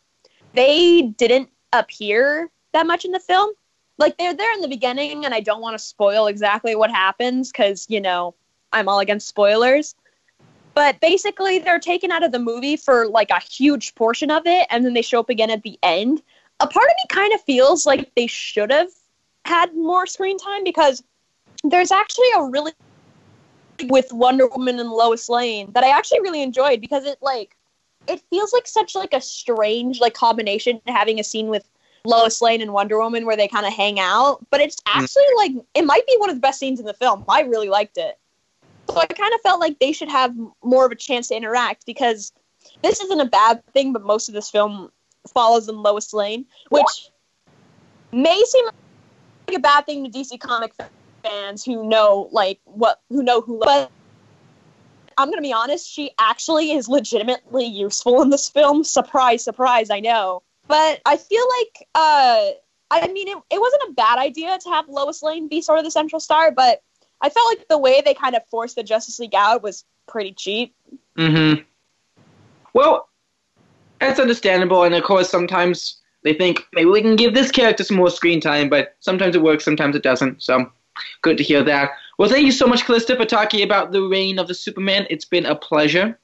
they 0.54 1.04
didn't 1.04 1.50
appear 1.72 2.50
that 2.74 2.88
much 2.88 3.06
in 3.06 3.12
the 3.12 3.20
film. 3.20 3.54
Like 4.00 4.18
they're 4.18 4.34
there 4.34 4.54
in 4.56 4.62
the 4.62 4.68
beginning, 4.68 5.26
and 5.26 5.34
I 5.34 5.40
don't 5.40 5.62
want 5.62 5.78
to 5.78 5.84
spoil 5.84 6.28
exactly 6.28 6.76
what 6.76 6.90
happens 6.90 7.52
because 7.52 7.86
you 7.90 8.02
know 8.02 8.34
I'm 8.74 8.90
all 8.90 9.00
against 9.00 9.28
spoilers. 9.28 9.96
But 10.74 11.00
basically, 11.00 11.60
they're 11.60 11.80
taken 11.80 12.12
out 12.12 12.24
of 12.24 12.32
the 12.32 12.40
movie 12.40 12.76
for 12.78 13.08
like 13.08 13.30
a 13.30 13.40
huge 13.40 13.94
portion 13.96 14.32
of 14.32 14.48
it, 14.48 14.66
and 14.72 14.86
then 14.86 14.94
they 14.94 15.02
show 15.02 15.20
up 15.20 15.30
again 15.30 15.52
at 15.52 15.64
the 15.64 15.78
end. 15.84 16.22
A 16.60 16.68
part 16.68 16.88
of 16.88 16.94
me 16.98 17.06
kind 17.10 17.34
of 17.34 17.42
feels 17.42 17.86
like 17.86 18.12
they 18.16 18.28
should 18.28 18.72
have 18.72 18.90
had 19.46 19.76
more 19.76 20.08
screen 20.08 20.38
time 20.38 20.64
because 20.64 21.04
there's 21.64 21.92
actually 21.92 22.28
a 22.36 22.44
really 22.44 22.74
with 23.86 24.12
Wonder 24.12 24.48
Woman 24.48 24.80
and 24.80 24.90
Lois 24.90 25.30
Lane 25.30 25.72
that 25.74 25.84
I 25.84 25.90
actually 25.90 26.22
really 26.22 26.42
enjoyed 26.42 26.82
because 26.82 27.06
it 27.06 27.18
like 27.22 27.56
it 28.08 28.22
feels 28.30 28.52
like 28.54 28.68
such 28.68 28.96
like 28.96 29.14
a 29.14 29.22
strange 29.22 30.00
like 30.00 30.14
combination 30.14 30.82
having 30.88 31.20
a 31.20 31.24
scene 31.24 31.48
with 31.48 31.68
Lois 32.06 32.42
Lane 32.42 32.62
and 32.62 32.74
Wonder 32.74 32.98
Woman 32.98 33.26
where 33.26 33.38
they 33.38 33.48
kind 33.48 33.66
of 33.66 33.74
hang 33.74 34.00
out, 34.00 34.46
but 34.50 34.62
it's 34.62 34.78
mm. 34.78 35.02
actually 35.02 35.24
like 35.38 35.52
it 35.76 35.86
might 35.86 36.06
be 36.08 36.16
one 36.18 36.30
of 36.30 36.36
the 36.36 36.42
best 36.42 36.60
scenes 36.60 36.80
in 36.80 36.86
the 36.86 36.94
film. 36.94 37.24
I 37.28 37.42
really 37.42 37.70
liked 37.70 37.98
it. 37.98 38.18
So 38.90 38.98
I 38.98 39.06
kind 39.06 39.34
of 39.34 39.42
felt 39.42 39.60
like 39.60 39.78
they 39.80 39.92
should 39.92 40.10
have 40.10 40.36
more 40.64 40.86
of 40.86 40.92
a 40.92 40.96
chance 40.96 41.28
to 41.28 41.36
interact 41.36 41.86
because 41.86 42.34
this 42.82 43.00
isn't 43.02 43.20
a 43.20 43.26
bad 43.26 43.64
thing, 43.74 43.94
but 43.94 44.04
most 44.04 44.30
of 44.30 44.34
this 44.34 44.50
film 44.50 44.92
follows 45.32 45.70
in 45.70 45.84
Lois 45.84 46.12
Lane, 46.12 46.46
which 46.70 47.12
may 48.12 48.42
seem 48.46 48.66
like 49.48 49.58
a 49.58 49.60
bad 49.60 49.86
thing 49.86 50.04
to 50.04 50.10
DC 50.10 50.40
comic 50.40 50.74
fans 50.74 50.90
who 51.66 51.88
know 51.88 52.30
like 52.32 52.60
what 52.66 53.02
who 53.10 53.22
know 53.24 53.42
who 53.42 53.60
but 53.60 53.92
I'm 55.20 55.30
gonna 55.30 55.42
be 55.42 55.52
honest, 55.52 55.92
she 55.92 56.12
actually 56.18 56.72
is 56.72 56.88
legitimately 56.88 57.66
useful 57.66 58.22
in 58.22 58.30
this 58.30 58.48
film. 58.48 58.86
Surprise, 58.86 59.44
surprise, 59.44 59.90
I 59.90 60.00
know. 60.00 60.44
But 60.68 61.02
I 61.06 61.18
feel 61.18 61.44
like 61.60 61.88
uh 61.94 62.52
I 62.90 63.08
mean 63.08 63.28
it, 63.28 63.38
it 63.52 63.60
wasn't 63.60 63.84
a 63.90 63.94
bad 63.94 64.18
idea 64.18 64.58
to 64.58 64.70
have 64.70 64.88
Lois 64.88 65.22
Lane 65.22 65.50
be 65.50 65.62
sort 65.62 65.78
of 65.78 65.84
the 65.84 65.92
central 65.92 66.22
star, 66.22 66.52
but 66.52 66.82
I 67.22 67.30
felt 67.30 67.48
like 67.50 67.68
the 67.68 67.78
way 67.78 68.02
they 68.04 68.14
kind 68.14 68.34
of 68.36 68.46
forced 68.48 68.78
the 68.78 68.84
Justice 68.84 69.20
League 69.20 69.36
out 69.36 69.62
was 69.62 69.84
pretty 70.08 70.32
cheap. 70.32 70.74
Mm-hmm. 71.18 71.64
Well, 72.74 73.10
that's 74.00 74.22
understandable, 74.22 74.84
and 74.84 74.96
of 74.96 75.04
course 75.04 75.30
sometimes 75.30 75.98
they 76.24 76.34
think 76.34 76.66
maybe 76.74 76.90
we 76.90 77.02
can 77.02 77.18
give 77.18 77.34
this 77.34 77.52
character 77.52 77.84
some 77.84 77.98
more 77.98 78.10
screen 78.10 78.40
time, 78.40 78.70
but 78.70 78.96
sometimes 79.02 79.36
it 79.36 79.42
works, 79.42 79.66
sometimes 79.66 79.98
it 79.98 80.04
doesn't. 80.04 80.42
So 80.42 80.72
Good 81.22 81.38
to 81.38 81.44
hear 81.44 81.64
that. 81.64 81.92
Well, 82.18 82.30
thank 82.30 82.46
you 82.46 82.52
so 82.52 82.68
much, 82.68 82.86
Calista, 82.86 83.16
for 83.16 83.26
talking 83.26 83.64
about 83.64 83.92
the 83.92 84.02
reign 84.02 84.40
of 84.40 84.48
the 84.48 84.54
Superman. 84.54 85.08
It's 85.10 85.26
been 85.26 85.46
a 85.46 85.56
pleasure. 85.56 86.20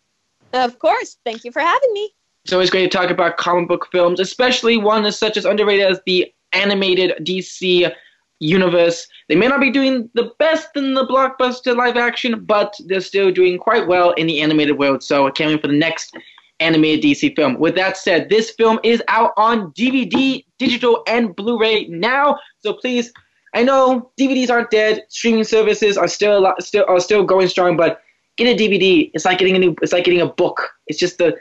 Of 0.54 0.80
course. 0.80 1.18
Thank 1.26 1.44
you 1.44 1.52
for 1.52 1.62
having 1.62 1.94
me. 1.94 2.14
It's 2.44 2.54
always 2.54 2.70
great 2.70 2.92
to 2.92 2.98
talk 2.98 3.10
about 3.10 3.38
comic 3.38 3.68
book 3.68 3.88
films, 3.92 4.20
especially 4.20 4.78
one 4.78 5.06
as 5.06 5.18
such 5.18 5.36
as 5.36 5.46
underrated 5.46 5.88
as 5.88 6.00
the 6.06 6.32
animated 6.54 7.26
DC 7.26 7.92
universe. 8.40 9.08
They 9.30 9.36
may 9.36 9.48
not 9.48 9.60
be 9.60 9.72
doing 9.72 10.10
the 10.14 10.32
best 10.38 10.70
in 10.76 10.94
the 10.94 11.08
blockbuster 11.08 11.76
live 11.76 11.98
action, 11.98 12.44
but 12.46 12.76
they're 12.86 13.02
still 13.02 13.32
doing 13.32 13.58
quite 13.58 13.88
well 13.88 14.12
in 14.12 14.28
the 14.28 14.42
animated 14.42 14.78
world. 14.78 15.02
So 15.04 15.28
I 15.28 15.32
can't 15.32 15.52
wait 15.52 15.62
for 15.62 15.68
the 15.68 15.74
next 15.74 16.16
animated 16.60 17.04
DC 17.04 17.36
film. 17.36 17.60
With 17.60 17.76
that 17.76 17.98
said, 17.98 18.30
this 18.30 18.52
film 18.52 18.80
is 18.84 19.02
out 19.08 19.32
on 19.38 19.72
DVD, 19.72 20.46
digital, 20.58 21.04
and 21.08 21.36
Blu-ray 21.36 21.88
now. 21.88 22.38
So 22.60 22.74
please, 22.74 23.12
I 23.56 23.64
know 23.64 24.12
DVDs 24.20 24.50
aren't 24.52 24.70
dead. 24.70 25.06
Streaming 25.10 25.46
services 25.46 25.98
are 25.98 26.08
still 26.08 26.54
still 26.60 26.86
are 26.88 27.00
still 27.00 27.24
going 27.24 27.48
strong, 27.48 27.78
but 27.78 28.02
get 28.38 28.48
a 28.48 28.62
DVD. 28.62 29.10
It's 29.14 29.26
like 29.26 29.40
getting 29.40 29.56
a 29.56 29.60
new. 29.60 29.76
It's 29.82 29.94
like 29.94 30.04
getting 30.04 30.22
a 30.22 30.28
book. 30.28 30.70
It's 30.88 31.00
just 31.00 31.18
the 31.18 31.36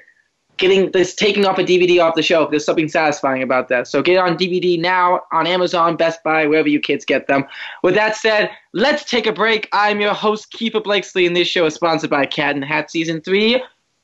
getting 0.57 0.93
this 0.93 1.15
taking 1.15 1.45
off 1.45 1.59
a 1.59 1.65
DVD 1.65 2.03
off 2.03 2.15
the 2.15 2.23
shelf. 2.23 2.51
There's 2.51 2.65
something 2.65 2.89
satisfying 2.89 3.43
about 3.43 3.69
that. 3.69 3.89
So 3.89 4.03
get 4.03 4.19
on 4.19 4.39
DVD 4.39 4.79
now 4.81 5.23
on 5.33 5.47
Amazon, 5.47 5.97
Best 5.97 6.23
Buy, 6.23 6.47
wherever 6.47 6.69
you 6.69 6.81
kids 6.81 7.05
get 7.05 7.27
them. 7.27 7.45
With 7.83 7.95
that 7.95 8.17
said, 8.17 8.51
let's 8.73 9.05
take 9.05 9.27
a 9.27 9.33
break. 9.33 9.69
I'm 9.73 10.01
your 10.01 10.15
host, 10.15 10.53
Keefer 10.53 10.81
Blakesley, 10.83 11.27
and 11.27 11.37
this 11.37 11.49
show 11.49 11.67
is 11.67 11.75
sponsored 11.75 12.11
by 12.11 12.27
Cat 12.27 12.55
and 12.55 12.65
Hat 12.65 12.91
Season 12.91 13.21
3, 13.21 13.63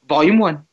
Volume 0.09 0.39
1. 0.39 0.67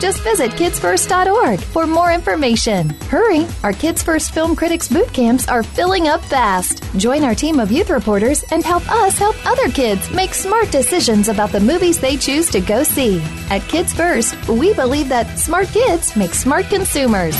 Just 0.00 0.22
visit 0.22 0.50
kidsfirst.org 0.52 1.60
for 1.60 1.86
more 1.86 2.12
information. 2.12 2.90
Hurry! 3.08 3.46
Our 3.62 3.72
Kids 3.72 4.02
First 4.02 4.32
Film 4.32 4.54
Critics 4.56 4.88
boot 4.88 5.12
camps 5.12 5.48
are 5.48 5.62
filling 5.62 6.08
up 6.08 6.22
fast. 6.24 6.82
Join 6.96 7.24
our 7.24 7.34
team 7.34 7.60
of 7.60 7.72
youth 7.72 7.90
reporters 7.90 8.42
and 8.50 8.62
help 8.64 8.88
us 8.90 9.18
help 9.18 9.36
other 9.46 9.68
kids 9.68 10.10
make 10.10 10.34
smart 10.34 10.70
decisions 10.70 11.28
about 11.28 11.50
the 11.52 11.60
movies 11.60 11.98
they 11.98 12.16
choose 12.16 12.50
to 12.50 12.60
go 12.60 12.82
see. 12.82 13.22
At 13.50 13.62
Kids 13.62 13.92
First, 13.92 14.36
we 14.48 14.74
believe 14.74 15.08
that 15.08 15.38
smart 15.38 15.68
kids 15.68 16.16
make 16.16 16.34
smart 16.34 16.66
consumers. 16.66 17.36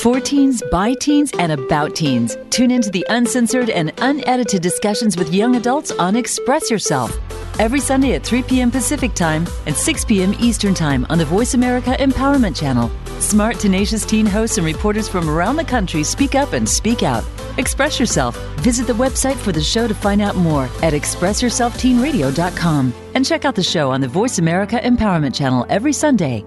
For 0.00 0.20
teens, 0.20 0.62
by 0.70 0.94
teens, 0.94 1.32
and 1.38 1.52
about 1.52 1.94
teens. 1.94 2.38
Tune 2.50 2.70
into 2.70 2.90
the 2.90 3.04
uncensored 3.10 3.68
and 3.68 3.92
unedited 3.98 4.62
discussions 4.62 5.16
with 5.16 5.34
young 5.34 5.56
adults 5.56 5.90
on 5.92 6.16
Express 6.16 6.70
Yourself 6.70 7.14
every 7.58 7.80
Sunday 7.80 8.14
at 8.14 8.24
3 8.24 8.42
p.m. 8.44 8.70
Pacific 8.70 9.12
Time 9.14 9.46
and 9.66 9.76
6 9.76 10.04
p.m. 10.06 10.34
Eastern 10.40 10.74
Time 10.74 11.06
on 11.10 11.18
the 11.18 11.24
Voice 11.24 11.54
America 11.54 11.96
Empowerment 12.00 12.56
Channel. 12.56 12.90
Smart, 13.20 13.60
tenacious 13.60 14.06
teen 14.06 14.26
hosts 14.26 14.56
and 14.56 14.66
reporters 14.66 15.08
from 15.08 15.28
around 15.28 15.56
the 15.56 15.64
country 15.64 16.02
speak 16.02 16.34
up 16.34 16.54
and 16.54 16.66
speak 16.68 17.02
out. 17.02 17.24
Express 17.58 18.00
yourself. 18.00 18.36
Visit 18.60 18.86
the 18.86 18.94
website 18.94 19.36
for 19.36 19.52
the 19.52 19.62
show 19.62 19.86
to 19.86 19.94
find 19.94 20.22
out 20.22 20.36
more 20.36 20.64
at 20.82 20.94
expressyourselfteenradio.com 20.94 22.94
and 23.14 23.26
check 23.26 23.44
out 23.44 23.54
the 23.54 23.62
show 23.62 23.90
on 23.90 24.00
the 24.00 24.08
Voice 24.08 24.38
America 24.38 24.80
Empowerment 24.82 25.34
Channel 25.34 25.66
every 25.68 25.92
Sunday 25.92 26.46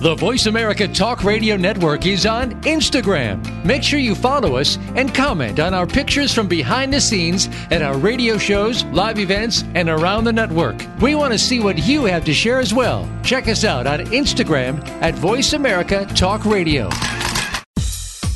the 0.00 0.14
Voice 0.14 0.46
America 0.46 0.86
Talk 0.86 1.24
Radio 1.24 1.56
Network 1.56 2.06
is 2.06 2.24
on 2.24 2.52
Instagram. 2.62 3.64
Make 3.64 3.82
sure 3.82 3.98
you 3.98 4.14
follow 4.14 4.56
us 4.56 4.78
and 4.94 5.12
comment 5.12 5.58
on 5.58 5.74
our 5.74 5.88
pictures 5.88 6.32
from 6.32 6.46
behind 6.46 6.92
the 6.92 7.00
scenes 7.00 7.48
at 7.72 7.82
our 7.82 7.98
radio 7.98 8.38
shows, 8.38 8.84
live 8.86 9.18
events, 9.18 9.64
and 9.74 9.88
around 9.88 10.22
the 10.22 10.32
network. 10.32 10.80
We 11.00 11.16
want 11.16 11.32
to 11.32 11.38
see 11.38 11.58
what 11.58 11.78
you 11.78 12.04
have 12.04 12.24
to 12.26 12.32
share 12.32 12.60
as 12.60 12.72
well. 12.72 13.08
Check 13.24 13.48
us 13.48 13.64
out 13.64 13.88
on 13.88 14.00
Instagram 14.06 14.86
at 15.02 15.16
Voice 15.16 15.52
America 15.52 16.06
Talk 16.14 16.44
Radio. 16.44 16.88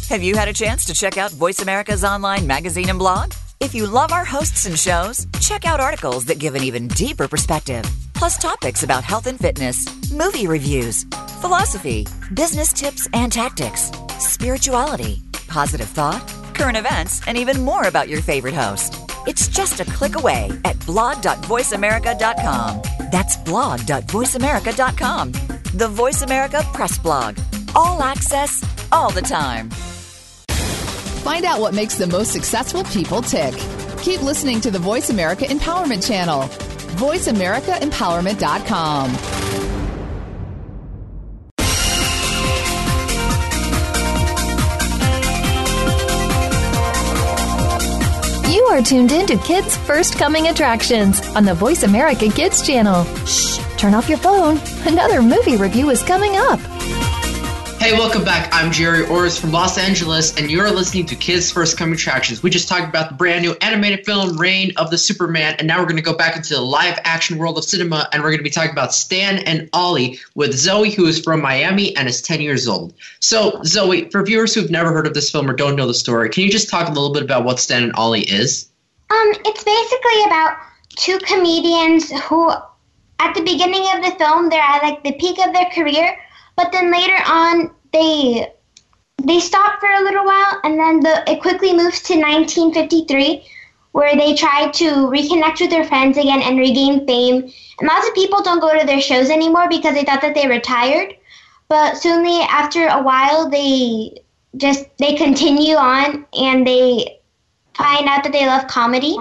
Have 0.09 0.23
you 0.23 0.35
had 0.35 0.49
a 0.49 0.53
chance 0.53 0.85
to 0.87 0.95
check 0.95 1.17
out 1.17 1.31
Voice 1.31 1.63
America's 1.63 2.03
online 2.03 2.45
magazine 2.45 2.91
and 2.91 2.99
blog? 2.99 3.35
If 3.61 3.73
you 3.73 3.87
love 3.87 4.11
our 4.11 4.25
hosts 4.25 4.67
and 4.67 4.77
shows, 4.77 5.29
check 5.39 5.65
out 5.65 5.79
articles 5.79 6.25
that 6.25 6.41
give 6.41 6.57
an 6.57 6.65
even 6.65 6.89
deeper 6.89 7.29
perspective, 7.29 7.85
plus 8.23 8.39
topics 8.39 8.85
about 8.85 9.03
health 9.03 9.27
and 9.27 9.37
fitness, 9.41 9.85
movie 10.13 10.47
reviews, 10.47 11.03
philosophy, 11.41 12.07
business 12.33 12.73
tips 12.73 13.09
and 13.15 13.33
tactics, 13.33 13.91
spirituality, 14.21 15.21
positive 15.49 15.89
thought, 15.89 16.23
current 16.55 16.77
events, 16.77 17.21
and 17.27 17.37
even 17.37 17.61
more 17.61 17.89
about 17.89 18.09
your 18.09 18.23
favorite 18.23 18.55
host. 18.55 18.95
It's 19.27 19.49
just 19.49 19.81
a 19.81 19.85
click 19.87 20.15
away 20.15 20.53
at 20.65 20.79
blog.voiceamerica.com. 20.87 22.83
That's 23.11 23.37
blog.voiceamerica.com. 23.39 25.33
The 25.75 25.89
Voice 25.89 26.23
America 26.23 26.63
Press 26.73 26.99
Blog. 26.99 27.37
All 27.75 28.01
access, 28.05 28.65
all 28.93 29.11
the 29.11 29.23
time. 29.23 29.69
Find 31.27 31.45
out 31.45 31.59
what 31.59 31.75
makes 31.75 31.97
the 31.97 32.07
most 32.07 32.33
successful 32.33 32.85
people 32.85 33.21
tick. 33.21 33.55
Keep 34.03 34.23
listening 34.23 34.61
to 34.61 34.71
the 34.71 34.79
Voice 34.79 35.11
America 35.11 35.45
Empowerment 35.45 36.07
Channel. 36.07 36.72
VoiceAmericaEmpowerment.com. 36.93 39.33
You 48.53 48.65
are 48.67 48.83
tuned 48.83 49.13
in 49.13 49.27
to 49.27 49.37
Kids 49.39 49.77
First 49.79 50.19
Coming 50.19 50.49
Attractions 50.49 51.27
on 51.29 51.45
the 51.45 51.55
Voice 51.55 51.83
America 51.83 52.29
Kids 52.29 52.67
channel. 52.67 53.05
Shh, 53.27 53.59
turn 53.77 53.95
off 53.95 54.09
your 54.09 54.19
phone. 54.19 54.59
Another 54.87 55.23
movie 55.23 55.57
review 55.57 55.91
is 55.91 56.03
coming 56.03 56.37
up. 56.37 56.61
Hey, 57.83 57.95
welcome 57.95 58.23
back. 58.23 58.49
I'm 58.53 58.71
Gerry 58.71 59.05
Orris 59.07 59.37
from 59.37 59.51
Los 59.51 59.77
Angeles, 59.77 60.39
and 60.39 60.49
you're 60.49 60.71
listening 60.71 61.05
to 61.07 61.17
Kids 61.17 61.51
First 61.51 61.77
Coming 61.77 61.95
Attractions. 61.95 62.41
We 62.41 62.49
just 62.49 62.69
talked 62.69 62.89
about 62.89 63.09
the 63.09 63.17
brand 63.17 63.43
new 63.43 63.57
animated 63.61 64.07
film 64.07 64.37
Reign 64.37 64.71
of 64.77 64.93
the 64.93 64.97
Superman, 64.97 65.57
and 65.59 65.67
now 65.67 65.81
we're 65.81 65.87
going 65.87 65.97
to 65.97 66.03
go 66.03 66.17
back 66.17 66.37
into 66.37 66.55
the 66.55 66.61
live 66.61 66.97
action 67.03 67.39
world 67.39 67.59
of 67.59 67.65
cinema, 67.65 68.09
and 68.13 68.23
we're 68.23 68.29
going 68.29 68.39
to 68.39 68.45
be 68.45 68.51
talking 68.51 68.71
about 68.71 68.95
Stan 68.95 69.39
and 69.39 69.69
Ollie 69.73 70.21
with 70.37 70.55
Zoe, 70.55 70.93
who 70.93 71.07
is 71.07 71.19
from 71.19 71.43
Miami 71.43 71.97
and 71.97 72.09
is 72.09 72.23
10 72.23 72.41
years 72.41 72.69
old. 72.69 72.95
So, 73.19 73.61
Zoe, 73.65 74.09
for 74.11 74.23
viewers 74.23 74.55
who've 74.55 74.71
never 74.71 74.93
heard 74.93 75.09
of 75.09 75.15
this 75.15 75.29
film 75.29 75.51
or 75.51 75.53
don't 75.53 75.75
know 75.75 75.89
the 75.89 75.93
story, 75.93 76.29
can 76.29 76.45
you 76.45 76.53
just 76.53 76.71
talk 76.71 76.89
a 76.89 76.93
little 76.93 77.13
bit 77.13 77.25
about 77.25 77.43
what 77.43 77.59
Stan 77.59 77.83
and 77.83 77.93
Ollie 77.95 78.31
is? 78.31 78.69
Um, 79.11 79.33
it's 79.45 79.65
basically 79.65 80.23
about 80.27 80.57
two 80.91 81.19
comedians 81.19 82.13
who, 82.29 82.49
at 83.19 83.35
the 83.35 83.43
beginning 83.43 83.89
of 83.93 84.05
the 84.05 84.15
film, 84.21 84.51
they're 84.51 84.63
at 84.63 84.85
like 84.85 85.03
the 85.03 85.15
peak 85.15 85.45
of 85.45 85.53
their 85.53 85.69
career 85.75 86.17
but 86.57 86.73
then 86.73 86.91
later 86.91 87.19
on, 87.27 87.71
they 87.93 88.53
they 89.23 89.41
stop 89.41 89.79
for 89.81 89.89
a 89.89 90.03
little 90.03 90.25
while, 90.25 90.61
and 90.65 90.79
then 90.79 91.01
the 91.01 91.31
it 91.31 91.41
quickly 91.41 91.73
moves 91.73 92.03
to 92.03 92.15
1953, 92.15 93.45
where 93.93 94.17
they 94.17 94.35
try 94.35 94.71
to 94.71 94.85
reconnect 94.85 95.61
with 95.61 95.71
their 95.71 95.85
friends 95.85 96.19
again 96.19 96.43
and 96.43 96.59
regain 96.59 97.07
fame. 97.07 97.53
And 97.81 97.89
lots 97.89 98.09
of 98.09 98.15
people 98.15 98.43
don't 98.43 98.61
go 98.61 98.79
to 98.79 98.87
their 98.87 99.01
shows 99.01 99.31
anymore 99.31 99.69
because 99.69 99.95
they 99.95 100.05
thought 100.05 100.23
that 100.23 100.35
they 100.35 100.47
retired. 100.47 101.15
But 101.69 101.97
soonly 101.97 102.41
after 102.43 102.87
a 102.87 103.03
while, 103.03 103.49
they 103.49 104.23
just 104.57 104.87
they 104.99 105.15
continue 105.15 105.77
on 105.77 106.27
and 106.35 106.67
they 106.67 107.21
find 107.75 108.07
out 108.09 108.25
that 108.25 108.33
they 108.33 108.47
love 108.47 108.67
comedy. 108.67 109.17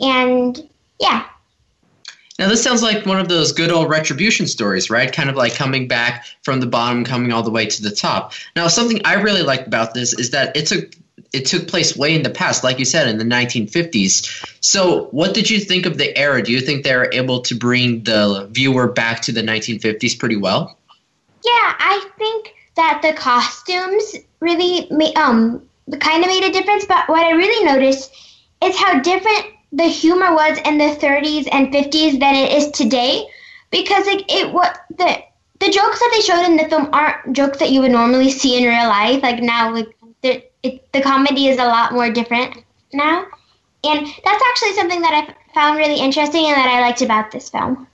And 0.00 0.68
yeah. 1.00 1.26
Now, 2.38 2.48
this 2.48 2.64
sounds 2.64 2.82
like 2.82 3.06
one 3.06 3.20
of 3.20 3.28
those 3.28 3.52
good 3.52 3.70
old 3.70 3.88
retribution 3.88 4.46
stories, 4.46 4.90
right? 4.90 5.12
Kind 5.12 5.30
of 5.30 5.36
like 5.36 5.54
coming 5.54 5.86
back 5.86 6.26
from 6.42 6.58
the 6.58 6.66
bottom, 6.66 7.04
coming 7.04 7.32
all 7.32 7.44
the 7.44 7.50
way 7.50 7.66
to 7.66 7.82
the 7.82 7.92
top. 7.92 8.32
Now, 8.56 8.66
something 8.66 9.00
I 9.04 9.14
really 9.14 9.42
like 9.42 9.66
about 9.66 9.94
this 9.94 10.12
is 10.12 10.30
that 10.30 10.56
it 10.56 10.66
took 10.66 10.94
it 11.32 11.46
took 11.46 11.68
place 11.68 11.96
way 11.96 12.14
in 12.14 12.22
the 12.22 12.30
past, 12.30 12.62
like 12.62 12.78
you 12.78 12.84
said, 12.84 13.08
in 13.08 13.18
the 13.18 13.24
1950s. 13.24 14.46
So, 14.60 15.06
what 15.06 15.34
did 15.34 15.50
you 15.50 15.60
think 15.60 15.86
of 15.86 15.98
the 15.98 16.16
era? 16.16 16.42
Do 16.42 16.52
you 16.52 16.60
think 16.60 16.84
they 16.84 16.94
were 16.94 17.10
able 17.12 17.40
to 17.42 17.54
bring 17.54 18.04
the 18.04 18.48
viewer 18.52 18.88
back 18.88 19.20
to 19.22 19.32
the 19.32 19.42
1950s 19.42 20.18
pretty 20.18 20.36
well? 20.36 20.78
Yeah, 21.44 21.74
I 21.78 22.08
think 22.18 22.54
that 22.76 23.00
the 23.02 23.12
costumes 23.12 24.16
really 24.40 24.90
um 25.16 25.62
kind 26.00 26.22
of 26.22 26.28
made 26.28 26.44
a 26.44 26.52
difference. 26.52 26.84
But 26.84 27.08
what 27.08 27.24
I 27.24 27.30
really 27.30 27.64
noticed 27.64 28.12
is 28.62 28.76
how 28.76 29.00
different 29.00 29.53
the 29.74 29.84
humor 29.84 30.32
was 30.32 30.58
in 30.64 30.78
the 30.78 30.96
30s 31.04 31.48
and 31.50 31.72
50s 31.72 32.20
than 32.20 32.34
it 32.34 32.52
is 32.52 32.70
today. 32.70 33.26
Because 33.70 34.06
like 34.06 34.24
it 34.32 34.52
what 34.52 34.78
the 34.88 35.18
the 35.58 35.70
jokes 35.70 35.98
that 35.98 36.10
they 36.12 36.20
showed 36.20 36.44
in 36.44 36.56
the 36.56 36.68
film 36.68 36.88
aren't 36.92 37.34
jokes 37.34 37.58
that 37.58 37.70
you 37.70 37.80
would 37.80 37.90
normally 37.90 38.30
see 38.30 38.56
in 38.56 38.68
real 38.68 38.88
life. 38.88 39.22
Like 39.22 39.42
now, 39.42 39.72
like 39.72 39.88
the 40.22 40.44
it, 40.62 40.92
the 40.92 41.02
comedy 41.02 41.48
is 41.48 41.58
a 41.58 41.66
lot 41.66 41.92
more 41.92 42.10
different 42.10 42.62
now, 42.92 43.26
and 43.82 44.06
that's 44.24 44.44
actually 44.50 44.74
something 44.74 45.00
that 45.02 45.14
I 45.14 45.52
found 45.54 45.78
really 45.78 45.98
interesting 45.98 46.46
and 46.46 46.54
that 46.56 46.68
I 46.68 46.80
liked 46.80 47.02
about 47.02 47.32
this 47.32 47.48
film. 47.48 47.88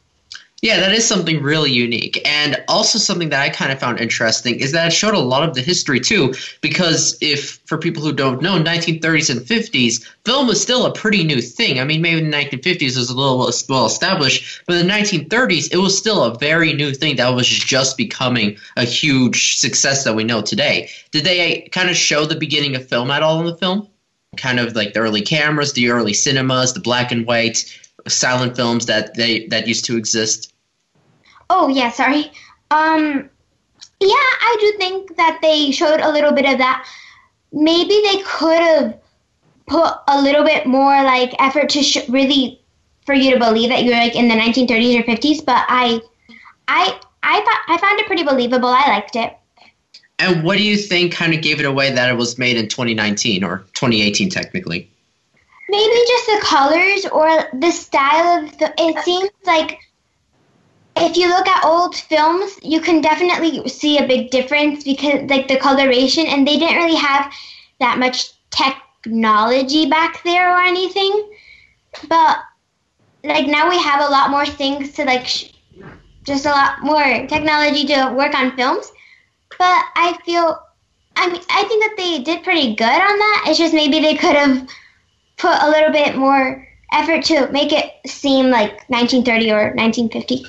Yeah, 0.62 0.79
that 0.81 0.93
is 0.93 1.07
something 1.07 1.43
really 1.43 1.73
unique. 1.73 2.21
And 2.29 2.62
also 2.69 2.99
something 2.99 3.31
that 3.31 3.40
I 3.40 3.49
kind 3.49 3.73
of 3.73 3.81
found 3.81 3.99
interesting 3.99 4.61
is 4.61 4.73
that 4.73 4.88
it 4.88 4.93
showed 4.93 5.14
a 5.14 5.19
lot 5.19 5.49
of 5.49 5.55
the 5.55 5.62
history 5.62 6.00
too. 6.00 6.35
Because 6.61 7.17
if, 7.23 7.61
for 7.64 7.79
people 7.79 8.02
who 8.02 8.12
don't 8.12 8.43
know, 8.43 8.62
1930s 8.62 9.31
and 9.31 9.40
50s, 9.40 10.05
film 10.26 10.49
was 10.49 10.61
still 10.61 10.85
a 10.85 10.93
pretty 10.93 11.25
new 11.25 11.40
thing. 11.40 11.81
I 11.81 11.85
mean, 11.85 12.02
maybe 12.02 12.23
in 12.23 12.31
the 12.31 12.37
1950s 12.37 12.83
it 12.83 12.97
was 12.97 13.09
a 13.09 13.17
little 13.17 13.50
well 13.71 13.87
established, 13.87 14.62
but 14.67 14.76
in 14.76 14.87
the 14.87 14.93
1930s 14.93 15.73
it 15.73 15.79
was 15.79 15.97
still 15.97 16.25
a 16.25 16.38
very 16.38 16.75
new 16.75 16.93
thing 16.93 17.17
that 17.17 17.31
was 17.31 17.49
just 17.49 17.97
becoming 17.97 18.59
a 18.76 18.85
huge 18.85 19.57
success 19.57 20.05
that 20.05 20.14
we 20.14 20.25
know 20.25 20.43
today. 20.43 20.90
Did 21.11 21.25
they 21.25 21.69
kind 21.73 21.88
of 21.88 21.97
show 21.97 22.26
the 22.26 22.37
beginning 22.37 22.76
of 22.76 22.87
film 22.87 23.11
at 23.11 23.23
all 23.23 23.40
in 23.40 23.47
the 23.47 23.57
film? 23.57 23.88
Kind 24.37 24.61
of 24.61 24.76
like 24.76 24.93
the 24.93 25.00
early 25.00 25.23
cameras, 25.23 25.73
the 25.73 25.88
early 25.88 26.12
cinemas, 26.12 26.75
the 26.75 26.81
black 26.81 27.11
and 27.12 27.26
white 27.26 27.64
silent 28.09 28.57
films 28.57 28.87
that 28.87 29.14
they 29.14 29.47
that 29.49 29.66
used 29.66 29.85
to 29.87 29.97
exist? 29.97 30.52
Oh 31.49 31.69
yeah, 31.69 31.90
sorry. 31.90 32.33
Um, 32.71 33.28
yeah, 34.00 34.30
I 34.40 34.57
do 34.61 34.78
think 34.78 35.16
that 35.16 35.38
they 35.42 35.71
showed 35.71 36.00
a 36.00 36.11
little 36.11 36.33
bit 36.33 36.47
of 36.47 36.59
that. 36.59 36.87
Maybe 37.52 38.00
they 38.04 38.23
could 38.23 38.61
have 38.61 39.00
put 39.66 39.95
a 40.09 40.21
little 40.21 40.45
bit 40.45 40.66
more 40.66 41.02
like 41.02 41.35
effort 41.38 41.69
to 41.71 41.83
sh- 41.83 42.09
really 42.09 42.61
for 43.07 43.14
you 43.14 43.33
to 43.33 43.38
believe 43.38 43.71
that 43.71 43.85
you're 43.85 43.97
like 43.97 44.14
in 44.14 44.28
the 44.28 44.35
1930s 44.35 45.00
or 45.00 45.02
50s. 45.02 45.45
But 45.45 45.64
I, 45.69 46.00
I, 46.69 47.00
I 47.23 47.40
thought 47.40 47.62
I 47.69 47.78
found 47.78 48.00
it 48.00 48.07
pretty 48.07 48.23
believable. 48.23 48.69
I 48.69 48.88
liked 48.88 49.16
it. 49.16 49.37
And 50.19 50.45
what 50.45 50.59
do 50.59 50.64
you 50.64 50.76
think 50.76 51.14
kind 51.14 51.33
of 51.33 51.40
gave 51.40 51.61
it 51.61 51.66
away 51.66 51.90
that 51.92 52.11
it 52.11 52.16
was 52.16 52.38
made 52.38 52.57
in 52.57 52.69
2019 52.69 53.42
or 53.42 53.59
2018 53.75 54.28
technically? 54.28 54.89
Maybe 55.71 55.95
just 56.09 56.27
the 56.27 56.41
colors 56.43 57.07
or 57.12 57.29
the 57.61 57.71
style 57.71 58.45
of 58.45 58.59
the. 58.59 58.75
It 58.77 59.05
seems 59.05 59.31
like 59.47 59.79
if 60.97 61.17
you 61.17 61.29
look 61.29 61.47
at 61.47 61.65
old 61.65 61.95
films, 61.95 62.59
you 62.62 62.81
can 62.81 63.00
definitely 63.00 63.69
see 63.69 63.99
a 63.99 64.07
big 64.07 64.31
difference 64.31 64.83
because 64.85 65.31
like 65.31 65.47
the 65.49 65.59
coloration, 65.59 66.27
and 66.27 66.47
they 66.47 66.59
didn't 66.59 66.77
really 66.77 66.97
have 66.97 67.33
that 67.79 67.99
much 67.99 68.33
technology 68.50 69.89
back 69.89 70.23
there 70.25 70.55
or 70.55 70.61
anything. 70.61 71.31
But 72.09 72.39
like 73.25 73.47
now 73.47 73.69
we 73.69 73.79
have 73.79 74.00
a 74.00 74.11
lot 74.11 74.31
more 74.31 74.47
things 74.47 74.93
to 74.95 75.05
like, 75.05 75.27
sh- 75.27 75.53
just 76.25 76.47
a 76.47 76.50
lot 76.50 76.83
more 76.83 77.27
technology 77.29 77.87
to 77.87 78.12
work 78.17 78.35
on 78.35 78.57
films. 78.57 78.91
But 79.59 79.85
I 79.95 80.19
feel, 80.25 80.59
I 81.17 81.29
mean, 81.31 81.43
I 81.50 81.65
think 81.65 81.85
that 81.85 81.95
they 81.97 82.23
did 82.23 82.43
pretty 82.43 82.75
good 82.75 82.85
on 82.85 83.19
that. 83.19 83.45
It's 83.47 83.59
just 83.59 83.75
maybe 83.75 84.00
they 84.00 84.17
could 84.17 84.35
have 84.35 84.69
put 85.40 85.62
a 85.62 85.70
little 85.70 85.90
bit 85.90 86.16
more 86.16 86.66
effort 86.92 87.25
to 87.25 87.50
make 87.50 87.73
it 87.73 87.92
seem 88.06 88.50
like 88.50 88.88
1930 88.88 89.50
or 89.50 89.75
1950. 89.75 90.44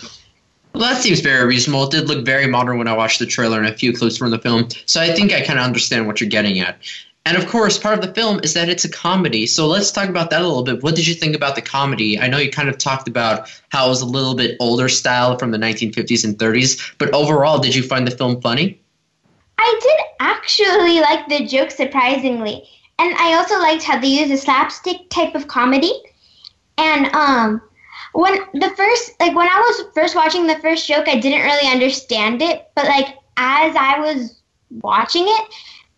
Well, 0.73 0.83
that 0.83 1.01
seems 1.01 1.19
very 1.19 1.45
reasonable. 1.45 1.83
It 1.85 1.91
did 1.91 2.07
look 2.07 2.25
very 2.25 2.47
modern 2.47 2.77
when 2.77 2.87
I 2.87 2.93
watched 2.93 3.19
the 3.19 3.25
trailer 3.25 3.57
and 3.57 3.67
a 3.67 3.75
few 3.75 3.93
clips 3.93 4.17
from 4.17 4.31
the 4.31 4.39
film, 4.39 4.67
so 4.85 5.01
I 5.01 5.11
think 5.13 5.33
I 5.33 5.41
kind 5.41 5.59
of 5.59 5.65
understand 5.65 6.07
what 6.07 6.19
you're 6.21 6.29
getting 6.29 6.59
at. 6.59 6.77
And 7.25 7.37
of 7.37 7.47
course, 7.47 7.77
part 7.77 7.99
of 7.99 8.05
the 8.05 8.13
film 8.13 8.39
is 8.41 8.55
that 8.55 8.67
it's 8.67 8.83
a 8.83 8.89
comedy. 8.89 9.45
So 9.45 9.67
let's 9.67 9.91
talk 9.91 10.09
about 10.09 10.31
that 10.31 10.41
a 10.41 10.47
little 10.47 10.63
bit. 10.63 10.81
What 10.81 10.95
did 10.95 11.05
you 11.05 11.13
think 11.13 11.35
about 11.35 11.55
the 11.55 11.61
comedy? 11.61 12.19
I 12.19 12.27
know 12.27 12.39
you 12.39 12.49
kind 12.49 12.67
of 12.67 12.79
talked 12.79 13.07
about 13.07 13.47
how 13.69 13.85
it 13.85 13.89
was 13.89 14.01
a 14.01 14.07
little 14.07 14.33
bit 14.33 14.57
older 14.59 14.89
style 14.89 15.37
from 15.37 15.51
the 15.51 15.59
1950s 15.59 16.25
and 16.25 16.37
30s, 16.37 16.93
but 16.97 17.13
overall, 17.13 17.59
did 17.59 17.75
you 17.75 17.83
find 17.83 18.07
the 18.07 18.11
film 18.11 18.41
funny? 18.41 18.79
I 19.59 19.79
did 19.83 19.99
actually 20.19 20.99
like 20.99 21.27
the 21.27 21.45
joke 21.45 21.69
surprisingly. 21.69 22.67
And 23.01 23.15
I 23.15 23.33
also 23.33 23.57
liked 23.57 23.81
how 23.81 23.99
they 23.99 24.07
use 24.07 24.29
a 24.29 24.37
slapstick 24.37 25.09
type 25.09 25.33
of 25.33 25.47
comedy. 25.47 25.91
And 26.77 27.07
um 27.15 27.61
when 28.13 28.39
the 28.53 28.69
first 28.77 29.19
like 29.19 29.35
when 29.35 29.47
I 29.47 29.59
was 29.59 29.91
first 29.95 30.15
watching 30.15 30.45
the 30.45 30.59
first 30.59 30.87
joke, 30.87 31.07
I 31.07 31.19
didn't 31.19 31.41
really 31.41 31.67
understand 31.71 32.43
it, 32.43 32.69
but 32.75 32.85
like 32.85 33.07
as 33.37 33.75
I 33.75 33.99
was 33.99 34.39
watching 34.69 35.25
it, 35.25 35.53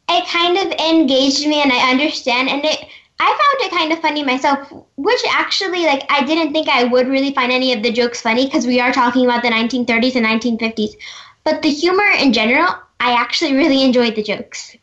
it 0.09 0.27
kind 0.29 0.57
of 0.57 0.71
engaged 0.79 1.45
me 1.45 1.61
and 1.61 1.73
I 1.73 1.91
understand 1.91 2.47
and 2.47 2.63
it 2.63 2.85
I 3.19 3.27
found 3.27 3.67
it 3.67 3.77
kind 3.77 3.91
of 3.91 3.99
funny 3.99 4.23
myself, 4.23 4.71
which 4.95 5.21
actually 5.29 5.85
like 5.85 6.05
I 6.09 6.23
didn't 6.23 6.53
think 6.53 6.69
I 6.69 6.85
would 6.85 7.07
really 7.07 7.33
find 7.33 7.51
any 7.51 7.73
of 7.73 7.83
the 7.83 7.91
jokes 7.91 8.21
funny 8.21 8.45
because 8.45 8.65
we 8.65 8.79
are 8.79 8.93
talking 8.93 9.25
about 9.25 9.43
the 9.43 9.49
1930s 9.49 10.15
and 10.15 10.25
1950s. 10.25 10.95
But 11.43 11.61
the 11.61 11.69
humor 11.69 12.09
in 12.17 12.31
general, 12.31 12.69
I 13.01 13.11
actually 13.11 13.55
really 13.55 13.83
enjoyed 13.83 14.15
the 14.15 14.23
jokes. 14.23 14.77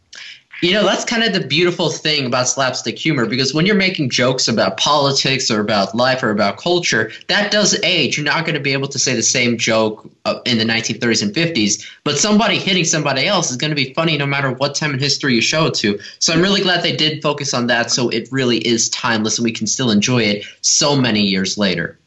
You 0.63 0.75
know, 0.75 0.85
that's 0.85 1.07
kind 1.07 1.23
of 1.23 1.33
the 1.33 1.47
beautiful 1.47 1.89
thing 1.89 2.27
about 2.27 2.47
slapstick 2.47 2.99
humor 2.99 3.25
because 3.25 3.55
when 3.55 3.65
you're 3.65 3.75
making 3.75 4.11
jokes 4.11 4.47
about 4.47 4.77
politics 4.77 5.51
or 5.51 5.59
about 5.61 5.95
life 5.95 6.23
or 6.23 6.31
about 6.31 6.59
culture, 6.59 7.11
that 7.29 7.51
does 7.51 7.79
age. 7.83 8.19
You're 8.19 8.27
not 8.27 8.45
going 8.45 8.57
to 8.57 8.61
be 8.61 8.75
able 8.75 8.89
to 8.89 8.99
say 8.99 9.15
the 9.15 9.23
same 9.23 9.57
joke 9.57 10.11
uh, 10.27 10.41
in 10.45 10.59
the 10.59 10.65
1930s 10.65 11.23
and 11.23 11.35
50s, 11.35 11.91
but 12.05 12.19
somebody 12.19 12.59
hitting 12.59 12.85
somebody 12.85 13.27
else 13.27 13.51
is 13.51 13.57
going 13.57 13.71
to 13.71 13.75
be 13.77 13.95
funny 13.95 14.19
no 14.19 14.27
matter 14.27 14.53
what 14.53 14.75
time 14.75 14.93
in 14.93 14.99
history 14.99 15.35
you 15.35 15.41
show 15.41 15.67
it 15.67 15.75
to. 15.75 15.99
So 16.19 16.35
I'm 16.35 16.43
really 16.43 16.61
glad 16.61 16.83
they 16.83 16.95
did 16.95 17.23
focus 17.23 17.55
on 17.55 17.67
that 17.69 17.91
so 17.91 18.11
it 18.11 18.29
really 18.31 18.59
is 18.59 18.91
timeless 18.91 19.39
and 19.39 19.45
we 19.45 19.53
can 19.53 19.67
still 19.67 19.91
enjoy 19.91 20.25
it 20.25 20.45
so 20.61 20.95
many 20.95 21.23
years 21.23 21.57
later. 21.57 21.99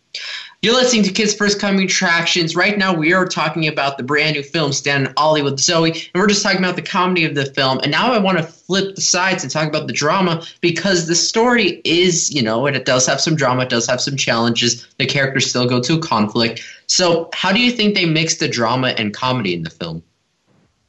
You're 0.64 0.76
listening 0.76 1.04
to 1.04 1.12
Kids 1.12 1.34
First 1.34 1.60
Coming 1.60 1.84
Attractions. 1.84 2.56
Right 2.56 2.78
now, 2.78 2.96
we 2.96 3.12
are 3.12 3.28
talking 3.28 3.68
about 3.68 3.98
the 3.98 4.04
brand 4.04 4.38
new 4.38 4.44
film, 4.44 4.72
Stan 4.72 5.08
and 5.08 5.14
Ollie 5.18 5.42
with 5.42 5.60
Zoe, 5.60 5.92
and 5.92 6.10
we're 6.16 6.28
just 6.28 6.42
talking 6.42 6.60
about 6.60 6.78
the 6.78 6.82
comedy 6.82 7.26
of 7.26 7.36
the 7.36 7.48
film. 7.48 7.82
And 7.84 7.92
now 7.92 8.14
I 8.14 8.18
want 8.18 8.38
to 8.38 8.46
flip 8.46 8.96
the 8.96 9.02
sides 9.02 9.44
and 9.44 9.52
talk 9.52 9.68
about 9.68 9.88
the 9.88 9.94
drama 9.94 10.42
because 10.62 11.06
the 11.06 11.16
story 11.16 11.82
is, 11.84 12.34
you 12.34 12.42
know, 12.42 12.66
and 12.66 12.78
it 12.78 12.86
does 12.86 13.06
have 13.08 13.20
some 13.20 13.36
drama, 13.36 13.64
it 13.64 13.70
does 13.70 13.86
have 13.88 14.00
some 14.00 14.16
challenges. 14.16 14.88
The 15.00 15.06
characters 15.06 15.50
still 15.50 15.68
go 15.68 15.82
to 15.82 15.96
a 15.96 16.00
conflict. 16.00 16.64
So, 16.88 17.30
how 17.34 17.52
do 17.52 17.60
you 17.60 17.70
think 17.70 17.94
they 17.94 18.06
mix 18.06 18.38
the 18.38 18.48
drama 18.48 18.96
and 18.98 19.14
comedy 19.14 19.54
in 19.54 19.64
the 19.64 19.70
film? 19.70 20.02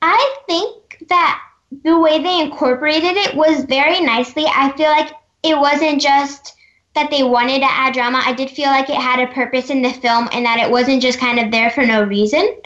I 0.03 0.37
think 0.47 1.05
that 1.09 1.43
the 1.83 1.99
way 1.99 2.23
they 2.23 2.41
incorporated 2.41 3.17
it 3.17 3.35
was 3.35 3.65
very 3.65 3.99
nicely. 3.99 4.45
I 4.47 4.71
feel 4.77 4.91
like 4.91 5.15
it 5.43 5.59
wasn't 5.59 6.01
just 6.01 6.54
that 6.95 7.11
they 7.11 7.23
wanted 7.23 7.61
to 7.61 7.71
add 7.71 7.95
drama. 7.95 8.23
I 8.25 8.33
did 8.33 8.51
feel 8.51 8.69
like 8.69 8.89
it 8.89 8.97
had 8.97 9.21
a 9.21 9.33
purpose 9.33 9.71
in 9.71 9.83
the 9.83 9.93
film 9.93 10.29
and 10.33 10.45
that 10.47 10.61
it 10.61 10.71
wasn't 10.71 11.03
just 11.03 11.19
kind 11.19 11.39
of 11.39 11.51
there 11.51 11.71
for 11.71 11.85
no 11.85 12.03
reason. 12.05 12.57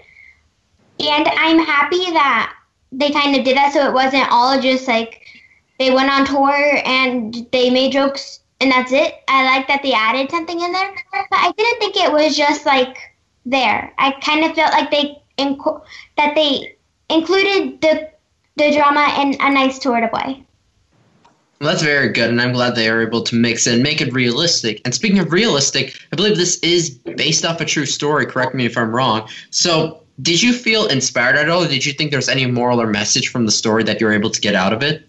And 1.00 1.28
I'm 1.28 1.58
happy 1.58 2.10
that 2.12 2.54
they 2.92 3.10
kind 3.10 3.36
of 3.36 3.44
did 3.44 3.56
that 3.56 3.72
so 3.72 3.86
it 3.88 3.92
wasn't 3.92 4.30
all 4.30 4.60
just 4.60 4.88
like 4.88 5.26
they 5.78 5.90
went 5.90 6.10
on 6.10 6.26
tour 6.26 6.80
and 6.84 7.46
they 7.52 7.70
made 7.70 7.92
jokes 7.92 8.40
and 8.60 8.72
that's 8.72 8.92
it. 8.92 9.14
I 9.28 9.44
like 9.44 9.68
that 9.68 9.82
they 9.82 9.92
added 9.92 10.30
something 10.30 10.60
in 10.60 10.72
there, 10.72 10.94
but 11.12 11.26
I 11.30 11.52
didn't 11.56 11.78
think 11.78 11.96
it 11.96 12.12
was 12.12 12.36
just 12.36 12.66
like 12.66 12.96
there. 13.46 13.92
I 13.98 14.12
kind 14.20 14.44
of 14.44 14.54
felt 14.54 14.72
like 14.72 14.90
they 14.90 15.22
inc- 15.38 15.82
that 16.16 16.34
they 16.34 16.76
included 17.08 17.80
the 17.80 18.10
the 18.56 18.72
drama 18.72 19.14
in 19.20 19.36
a 19.40 19.52
nice 19.52 19.80
sort 19.80 20.02
of 20.02 20.10
way. 20.12 20.44
Well, 21.61 21.71
that's 21.71 21.83
very 21.83 22.11
good, 22.11 22.31
and 22.31 22.40
I'm 22.40 22.53
glad 22.53 22.77
they 22.77 22.88
are 22.88 23.03
able 23.03 23.23
to 23.23 23.35
mix 23.35 23.66
it 23.66 23.75
and 23.75 23.83
make 23.83 24.01
it 24.01 24.12
realistic. 24.12 24.81
And 24.85 24.94
speaking 24.94 25.18
of 25.18 25.33
realistic, 25.33 26.01
I 26.12 26.16
believe 26.16 26.37
this 26.37 26.57
is 26.61 26.90
based 26.90 27.44
off 27.44 27.61
a 27.61 27.64
true 27.64 27.87
story. 27.87 28.27
Correct 28.27 28.55
me 28.55 28.64
if 28.64 28.79
I'm 28.79 28.94
wrong. 28.94 29.29
So, 29.51 30.05
did 30.23 30.40
you 30.40 30.53
feel 30.53 30.87
inspired 30.87 31.37
at 31.37 31.49
all? 31.49 31.66
Did 31.66 31.85
you 31.85 31.92
think 31.92 32.12
there's 32.12 32.29
any 32.29 32.47
moral 32.47 32.81
or 32.81 32.87
message 32.87 33.29
from 33.29 33.44
the 33.44 33.53
story 33.53 33.83
that 33.85 34.01
you're 34.01 34.12
able 34.12 34.31
to 34.31 34.40
get 34.40 34.55
out 34.55 34.73
of 34.73 34.83
it? 34.83 35.09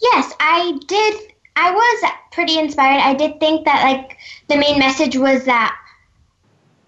Yes, 0.00 0.32
I 0.38 0.78
did. 0.86 1.32
I 1.56 1.72
was 1.72 2.10
pretty 2.32 2.58
inspired. 2.58 3.00
I 3.00 3.14
did 3.14 3.38
think 3.40 3.64
that 3.64 3.82
like 3.84 4.16
the 4.48 4.56
main 4.56 4.78
message 4.78 5.16
was 5.16 5.44
that 5.44 5.76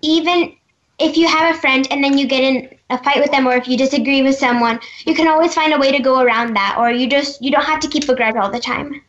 even 0.02 0.56
if 0.98 1.16
you 1.16 1.28
have 1.28 1.54
a 1.54 1.58
friend 1.58 1.86
and 1.90 2.02
then 2.02 2.18
you 2.18 2.26
get 2.26 2.42
in 2.42 2.73
a 2.90 3.02
fight 3.02 3.20
with 3.20 3.30
them 3.30 3.46
or 3.46 3.54
if 3.54 3.66
you 3.66 3.76
disagree 3.76 4.22
with 4.22 4.36
someone, 4.36 4.78
you 5.06 5.14
can 5.14 5.26
always 5.26 5.54
find 5.54 5.72
a 5.72 5.78
way 5.78 5.90
to 5.92 6.02
go 6.02 6.20
around 6.20 6.54
that 6.54 6.76
or 6.78 6.90
you 6.90 7.08
just 7.08 7.42
you 7.42 7.50
don't 7.50 7.64
have 7.64 7.80
to 7.80 7.88
keep 7.88 8.08
a 8.08 8.14
grudge 8.14 8.36
all 8.36 8.50
the 8.50 8.60
time. 8.60 9.00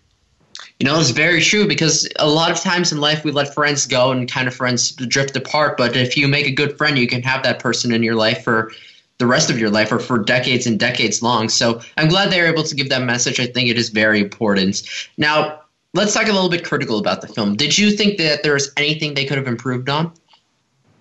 You 0.80 0.86
know, 0.86 1.00
it's 1.00 1.12
very 1.12 1.42
true 1.42 1.68
because 1.68 2.08
a 2.18 2.28
lot 2.28 2.52
of 2.52 2.60
times 2.60 2.92
in 2.92 3.00
life 3.00 3.24
we 3.24 3.32
let 3.32 3.54
friends 3.54 3.88
go 3.88 4.12
and 4.12 4.30
kind 4.30 4.48
of 4.48 4.54
friends 4.54 4.92
drift 4.92 5.36
apart. 5.36 5.78
But 5.78 5.96
if 5.96 6.18
you 6.18 6.28
make 6.28 6.48
a 6.48 6.52
good 6.52 6.78
friend, 6.78 6.98
you 6.98 7.08
can 7.08 7.22
have 7.24 7.44
that 7.44 7.60
person 7.60 7.94
in 7.94 8.04
your 8.04 8.16
life 8.16 8.44
for 8.44 8.72
the 9.18 9.26
rest 9.26 9.50
of 9.50 9.58
your 9.58 9.70
life 9.70 9.92
or 9.92 10.00
for 10.00 10.20
decades 10.20 10.68
and 10.68 10.78
decades 10.78 11.22
long. 11.22 11.48
So 11.48 11.82
I'm 11.98 12.10
glad 12.10 12.30
they're 12.32 12.52
able 12.52 12.64
to 12.64 12.76
give 12.76 12.90
that 12.90 13.04
message. 13.04 13.40
I 13.40 13.48
think 13.48 13.70
it 13.70 13.78
is 13.78 13.90
very 13.90 14.20
important. 14.20 14.84
Now, 15.18 15.62
let's 15.94 16.14
talk 16.14 16.28
a 16.28 16.34
little 16.34 16.50
bit 16.50 16.66
critical 16.66 17.00
about 17.00 17.22
the 17.22 17.28
film. 17.28 17.56
Did 17.56 17.78
you 17.78 17.92
think 17.92 18.18
that 18.18 18.44
there 18.44 18.54
was 18.54 18.72
anything 18.76 19.14
they 19.14 19.26
could 19.26 19.38
have 19.38 19.48
improved 19.48 19.88
on? 19.88 20.12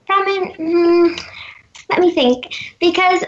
From 0.07 0.25
mm, 0.25 1.21
let 1.91 2.01
me 2.01 2.11
think 2.11 2.55
because 2.81 3.25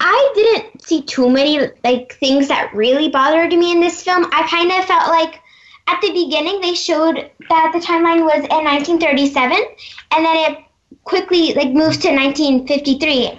I 0.00 0.32
didn't 0.34 0.82
see 0.82 1.02
too 1.02 1.30
many 1.30 1.58
like 1.82 2.14
things 2.14 2.48
that 2.48 2.74
really 2.74 3.08
bothered 3.08 3.52
me 3.52 3.72
in 3.72 3.80
this 3.80 4.02
film. 4.02 4.26
I 4.32 4.46
kind 4.48 4.70
of 4.72 4.84
felt 4.84 5.08
like 5.08 5.40
at 5.86 6.00
the 6.00 6.12
beginning 6.12 6.60
they 6.60 6.74
showed 6.74 7.30
that 7.48 7.70
the 7.72 7.78
timeline 7.78 8.24
was 8.24 8.44
in 8.44 8.64
1937, 8.64 9.56
and 10.12 10.24
then 10.24 10.52
it 10.52 10.58
quickly 11.04 11.54
like 11.54 11.72
moves 11.72 11.98
to 11.98 12.10
1953. 12.10 13.38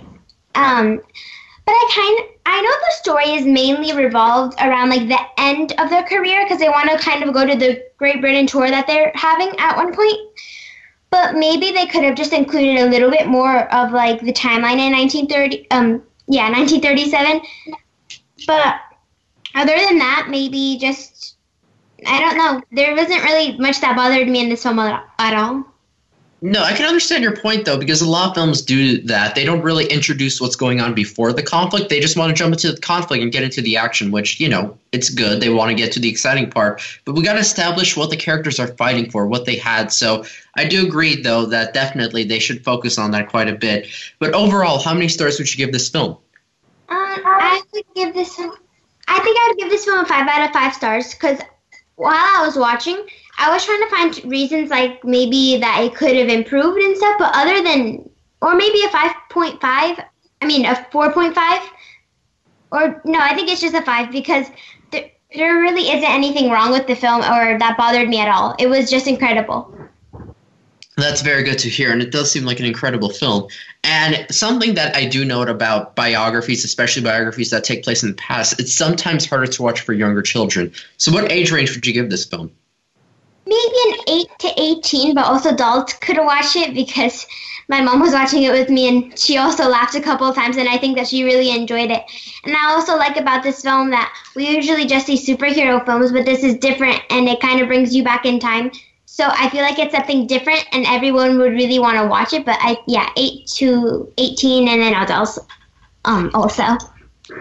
Um, 0.55 1.01
but 1.65 1.71
I 1.71 1.89
kind 1.93 2.35
I 2.47 2.61
know 2.61 2.69
the 2.69 2.91
story 3.01 3.31
is 3.31 3.45
mainly 3.45 3.95
revolved 3.95 4.57
around 4.59 4.89
like 4.89 5.07
the 5.07 5.19
end 5.37 5.73
of 5.79 5.89
their 5.89 6.03
career 6.03 6.45
because 6.45 6.59
they 6.59 6.69
want 6.69 6.89
to 6.91 6.97
kind 6.97 7.23
of 7.23 7.33
go 7.33 7.45
to 7.45 7.55
the 7.55 7.83
Great 7.97 8.21
Britain 8.21 8.45
tour 8.45 8.69
that 8.69 8.85
they're 8.85 9.11
having 9.15 9.49
at 9.59 9.75
one 9.75 9.93
point. 9.93 10.17
But 11.11 11.35
maybe 11.35 11.71
they 11.71 11.85
could 11.85 12.03
have 12.03 12.15
just 12.15 12.33
included 12.33 12.79
a 12.79 12.89
little 12.89 13.09
bit 13.09 13.27
more 13.27 13.73
of 13.73 13.91
like 13.91 14.21
the 14.21 14.33
timeline 14.33 14.79
in 14.79 14.91
1930. 14.91 15.69
Um, 15.71 16.03
yeah, 16.27 16.49
1937. 16.49 17.41
But 18.47 18.75
other 19.55 19.77
than 19.77 19.97
that, 19.99 20.27
maybe 20.29 20.77
just 20.79 21.35
I 22.05 22.19
don't 22.19 22.37
know. 22.37 22.61
There 22.71 22.95
wasn't 22.95 23.23
really 23.23 23.57
much 23.57 23.81
that 23.81 23.95
bothered 23.95 24.27
me 24.27 24.41
in 24.41 24.49
this 24.49 24.63
film 24.63 24.79
at 24.79 25.03
all. 25.19 25.65
No, 26.41 26.61
I 26.61 26.73
can 26.73 26.85
understand 26.85 27.23
your 27.23 27.35
point 27.35 27.65
though, 27.65 27.77
because 27.77 28.01
a 28.01 28.09
lot 28.09 28.29
of 28.29 28.35
films 28.35 28.61
do 28.61 29.01
that. 29.03 29.35
They 29.35 29.45
don't 29.45 29.61
really 29.61 29.85
introduce 29.85 30.41
what's 30.41 30.55
going 30.55 30.81
on 30.81 30.93
before 30.93 31.31
the 31.33 31.41
conflict. 31.41 31.89
They 31.89 31.99
just 31.99 32.17
want 32.17 32.29
to 32.29 32.35
jump 32.35 32.53
into 32.53 32.71
the 32.71 32.81
conflict 32.81 33.23
and 33.23 33.31
get 33.31 33.43
into 33.43 33.61
the 33.61 33.77
action, 33.77 34.11
which, 34.11 34.39
you 34.39 34.49
know, 34.49 34.77
it's 34.91 35.09
good. 35.09 35.41
They 35.41 35.49
want 35.49 35.69
to 35.69 35.75
get 35.75 35.91
to 35.93 35.99
the 35.99 36.09
exciting 36.09 36.49
part. 36.51 36.81
But 37.05 37.15
we 37.15 37.23
got 37.23 37.33
to 37.33 37.39
establish 37.39 37.95
what 37.95 38.09
the 38.09 38.17
characters 38.17 38.59
are 38.59 38.67
fighting 38.67 39.09
for, 39.09 39.25
what 39.27 39.45
they 39.45 39.55
had. 39.55 39.91
So 39.91 40.25
I 40.55 40.65
do 40.65 40.85
agree, 40.85 41.21
though, 41.21 41.45
that 41.47 41.73
definitely 41.73 42.25
they 42.25 42.39
should 42.39 42.63
focus 42.63 42.97
on 42.97 43.11
that 43.11 43.29
quite 43.29 43.47
a 43.47 43.55
bit. 43.55 43.87
But 44.19 44.33
overall, 44.33 44.79
how 44.79 44.93
many 44.93 45.07
stars 45.07 45.39
would 45.39 45.51
you 45.51 45.57
give 45.57 45.73
this 45.73 45.89
film? 45.89 46.11
Um, 46.11 46.19
I 46.89 47.61
would 47.73 47.85
give 47.95 48.13
this. 48.13 48.37
I 49.07 49.19
think 49.19 49.37
I 49.39 49.47
would 49.49 49.57
give 49.57 49.69
this 49.69 49.85
film 49.85 50.03
a 50.03 50.05
five 50.05 50.27
out 50.27 50.47
of 50.47 50.53
five 50.53 50.73
stars 50.73 51.13
because 51.13 51.39
while 51.95 52.13
I 52.13 52.45
was 52.45 52.57
watching, 52.57 52.97
I 53.37 53.51
was 53.51 53.65
trying 53.65 53.81
to 53.81 53.89
find 53.89 54.31
reasons 54.31 54.69
like 54.69 55.03
maybe 55.03 55.57
that 55.57 55.83
it 55.83 55.95
could 55.95 56.15
have 56.15 56.29
improved 56.29 56.79
and 56.79 56.95
stuff, 56.95 57.15
but 57.19 57.31
other 57.35 57.61
than, 57.61 58.09
or 58.41 58.55
maybe 58.55 58.79
a 58.81 58.89
5.5, 58.89 59.59
I 59.61 60.45
mean 60.45 60.65
a 60.65 60.75
4.5, 60.91 61.61
or 62.71 63.01
no, 63.05 63.19
I 63.19 63.35
think 63.35 63.49
it's 63.49 63.61
just 63.61 63.75
a 63.75 63.81
5 63.81 64.11
because 64.11 64.47
there, 64.91 65.11
there 65.35 65.55
really 65.59 65.89
isn't 65.89 66.09
anything 66.09 66.49
wrong 66.49 66.71
with 66.71 66.87
the 66.87 66.95
film 66.95 67.21
or 67.21 67.59
that 67.59 67.75
bothered 67.77 68.07
me 68.07 68.19
at 68.19 68.29
all. 68.29 68.55
It 68.57 68.67
was 68.67 68.89
just 68.89 69.07
incredible. 69.07 69.73
That's 70.97 71.21
very 71.21 71.43
good 71.43 71.59
to 71.59 71.69
hear, 71.69 71.91
and 71.91 72.01
it 72.01 72.11
does 72.11 72.31
seem 72.31 72.45
like 72.45 72.61
an 72.61 72.65
incredible 72.65 73.09
film. 73.09 73.49
And 73.83 74.25
something 74.31 74.75
that 74.75 74.95
I 74.95 75.05
do 75.05 75.25
note 75.25 75.49
about 75.49 75.93
biographies, 75.93 76.63
especially 76.63 77.03
biographies 77.03 77.49
that 77.49 77.65
take 77.65 77.83
place 77.83 78.01
in 78.01 78.09
the 78.09 78.15
past, 78.15 78.61
it's 78.61 78.73
sometimes 78.73 79.25
harder 79.25 79.47
to 79.47 79.61
watch 79.61 79.81
for 79.81 79.91
younger 79.91 80.21
children. 80.21 80.71
So, 80.95 81.11
what 81.11 81.29
age 81.29 81.51
range 81.51 81.75
would 81.75 81.85
you 81.85 81.91
give 81.91 82.09
this 82.09 82.23
film? 82.23 82.49
Maybe 83.45 83.75
an 83.87 83.95
8 84.07 84.27
to 84.39 84.61
18, 84.61 85.15
but 85.15 85.25
also 85.25 85.49
adults 85.49 85.93
could 85.93 86.17
watch 86.17 86.55
it 86.55 86.73
because 86.73 87.25
my 87.67 87.81
mom 87.81 87.99
was 87.99 88.13
watching 88.13 88.43
it 88.43 88.51
with 88.51 88.69
me 88.69 88.87
and 88.87 89.17
she 89.17 89.37
also 89.37 89.67
laughed 89.67 89.95
a 89.95 90.01
couple 90.01 90.27
of 90.27 90.35
times 90.35 90.57
and 90.57 90.69
I 90.69 90.77
think 90.77 90.97
that 90.97 91.07
she 91.07 91.23
really 91.23 91.49
enjoyed 91.49 91.89
it. 91.89 92.03
And 92.43 92.55
I 92.55 92.71
also 92.71 92.95
like 92.95 93.17
about 93.17 93.43
this 93.43 93.61
film 93.61 93.89
that 93.89 94.13
we 94.35 94.47
usually 94.47 94.85
just 94.85 95.07
see 95.07 95.17
superhero 95.17 95.83
films, 95.85 96.11
but 96.11 96.25
this 96.25 96.43
is 96.43 96.55
different 96.57 97.01
and 97.09 97.27
it 97.27 97.39
kind 97.39 97.61
of 97.61 97.67
brings 97.67 97.95
you 97.95 98.03
back 98.03 98.25
in 98.25 98.39
time. 98.39 98.71
So 99.05 99.27
I 99.27 99.49
feel 99.49 99.61
like 99.61 99.79
it's 99.79 99.95
something 99.95 100.27
different 100.27 100.65
and 100.71 100.85
everyone 100.85 101.37
would 101.39 101.53
really 101.53 101.79
want 101.79 101.97
to 101.97 102.07
watch 102.07 102.33
it, 102.33 102.45
but 102.45 102.57
I 102.59 102.77
yeah, 102.87 103.09
8 103.15 103.47
to 103.57 104.13
18 104.17 104.67
and 104.67 104.81
then 104.81 104.93
adults 104.93 105.39
um 106.03 106.29
also. 106.33 106.77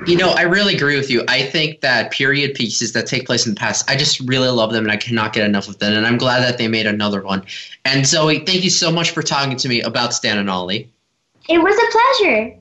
You 0.07 0.17
know, 0.17 0.31
I 0.31 0.43
really 0.43 0.75
agree 0.75 0.97
with 0.97 1.11
you. 1.11 1.25
I 1.29 1.43
think 1.43 1.81
that 1.83 2.11
period 2.11 2.55
pieces 2.55 2.93
that 2.93 3.07
take 3.07 3.27
place 3.27 3.47
in 3.47 3.55
the 3.55 3.59
past, 3.59 3.91
I 3.91 3.97
just 3.97 4.21
really 4.21 4.49
love 4.49 4.73
them 4.73 4.85
and 4.85 4.93
I 4.93 4.97
cannot 4.97 5.35
get 5.35 5.45
enough 5.45 5.69
of 5.69 5.79
them. 5.79 5.93
And 5.93 6.07
I'm 6.07 6.17
glad 6.17 6.41
that 6.41 6.57
they 6.57 6.69
made 6.69 6.87
another 6.87 7.21
one. 7.21 7.45
And 7.85 8.07
Zoe, 8.07 8.45
thank 8.47 8.65
you 8.65 8.71
so 8.71 8.91
much 8.91 9.11
for 9.11 9.23
talking 9.23 9.57
to 9.59 9.69
me 9.69 9.83
about 9.83 10.15
Stan 10.15 10.39
and 10.39 10.49
Ollie. 10.49 10.91
It 11.49 11.59
was 11.59 11.77
a 11.77 12.25
pleasure. 12.25 12.57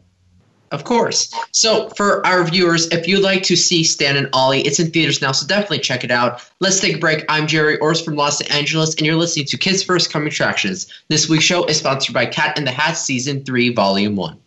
Of 0.71 0.83
course. 0.85 1.31
So, 1.51 1.89
for 1.89 2.25
our 2.25 2.43
viewers, 2.43 2.87
if 2.87 3.07
you'd 3.07 3.21
like 3.21 3.43
to 3.43 3.55
see 3.55 3.83
Stan 3.83 4.17
and 4.17 4.27
Ollie, 4.33 4.61
it's 4.61 4.79
in 4.79 4.89
theaters 4.89 5.21
now, 5.21 5.31
so 5.31 5.45
definitely 5.45 5.79
check 5.79 6.03
it 6.03 6.09
out. 6.09 6.43
Let's 6.59 6.79
take 6.79 6.95
a 6.95 6.97
break. 6.97 7.23
I'm 7.29 7.45
Gerry 7.45 7.77
Orrs 7.77 8.03
from 8.03 8.15
Los 8.15 8.41
Angeles, 8.41 8.95
and 8.95 9.05
you're 9.05 9.15
listening 9.15 9.45
to 9.45 9.57
Kids 9.57 9.83
First 9.83 10.11
Coming 10.11 10.29
Attractions. 10.29 10.91
This 11.09 11.29
week's 11.29 11.43
show 11.43 11.63
is 11.65 11.77
sponsored 11.77 12.15
by 12.15 12.25
Cat 12.25 12.57
in 12.57 12.65
the 12.65 12.71
Hat 12.71 12.97
Season 12.97 13.45
3, 13.45 13.71
Volume 13.75 14.15
1. 14.15 14.39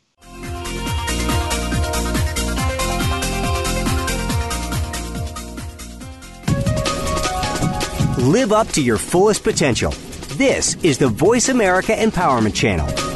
Live 8.27 8.51
up 8.51 8.67
to 8.71 8.83
your 8.83 8.99
fullest 8.99 9.45
potential. 9.45 9.93
This 10.35 10.75
is 10.83 10.99
the 10.99 11.07
Voice 11.07 11.49
America 11.49 11.93
Empowerment 11.93 12.57
Channel. 12.57 13.16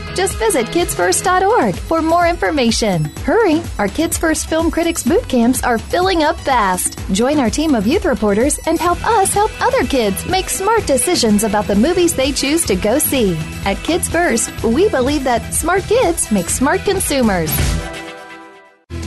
Just 0.15 0.37
visit 0.37 0.67
kidsfirst.org 0.67 1.75
for 1.75 2.01
more 2.01 2.27
information. 2.27 3.05
Hurry! 3.25 3.61
Our 3.79 3.87
Kids 3.87 4.17
First 4.17 4.47
Film 4.47 4.69
Critics 4.69 5.03
boot 5.03 5.27
camps 5.27 5.63
are 5.63 5.77
filling 5.77 6.23
up 6.23 6.39
fast. 6.39 6.97
Join 7.11 7.39
our 7.39 7.49
team 7.49 7.75
of 7.75 7.87
youth 7.87 8.05
reporters 8.05 8.59
and 8.65 8.79
help 8.79 9.05
us 9.05 9.33
help 9.33 9.51
other 9.61 9.83
kids 9.83 10.25
make 10.25 10.49
smart 10.49 10.85
decisions 10.85 11.43
about 11.43 11.65
the 11.65 11.75
movies 11.75 12.13
they 12.13 12.31
choose 12.31 12.65
to 12.65 12.75
go 12.75 12.99
see. 12.99 13.37
At 13.65 13.77
Kids 13.83 14.09
First, 14.09 14.51
we 14.63 14.89
believe 14.89 15.23
that 15.23 15.53
smart 15.53 15.83
kids 15.83 16.31
make 16.31 16.49
smart 16.49 16.81
consumers. 16.81 17.51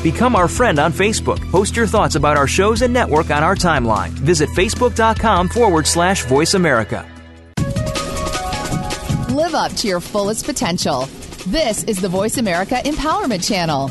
Become 0.02 0.36
our 0.36 0.48
friend 0.48 0.78
on 0.78 0.92
Facebook. 0.92 1.40
Post 1.50 1.76
your 1.76 1.86
thoughts 1.86 2.14
about 2.14 2.36
our 2.36 2.46
shows 2.46 2.82
and 2.82 2.92
network 2.92 3.30
on 3.30 3.42
our 3.42 3.54
timeline. 3.54 4.10
Visit 4.10 4.50
facebook.com 4.50 5.48
forward 5.48 5.86
slash 5.86 6.26
voice 6.26 6.52
America. 6.52 7.10
Live 9.34 9.56
up 9.56 9.72
to 9.78 9.88
your 9.88 9.98
fullest 9.98 10.46
potential. 10.46 11.06
This 11.48 11.82
is 11.82 12.00
the 12.00 12.08
Voice 12.08 12.38
America 12.38 12.76
Empowerment 12.84 13.44
Channel. 13.44 13.90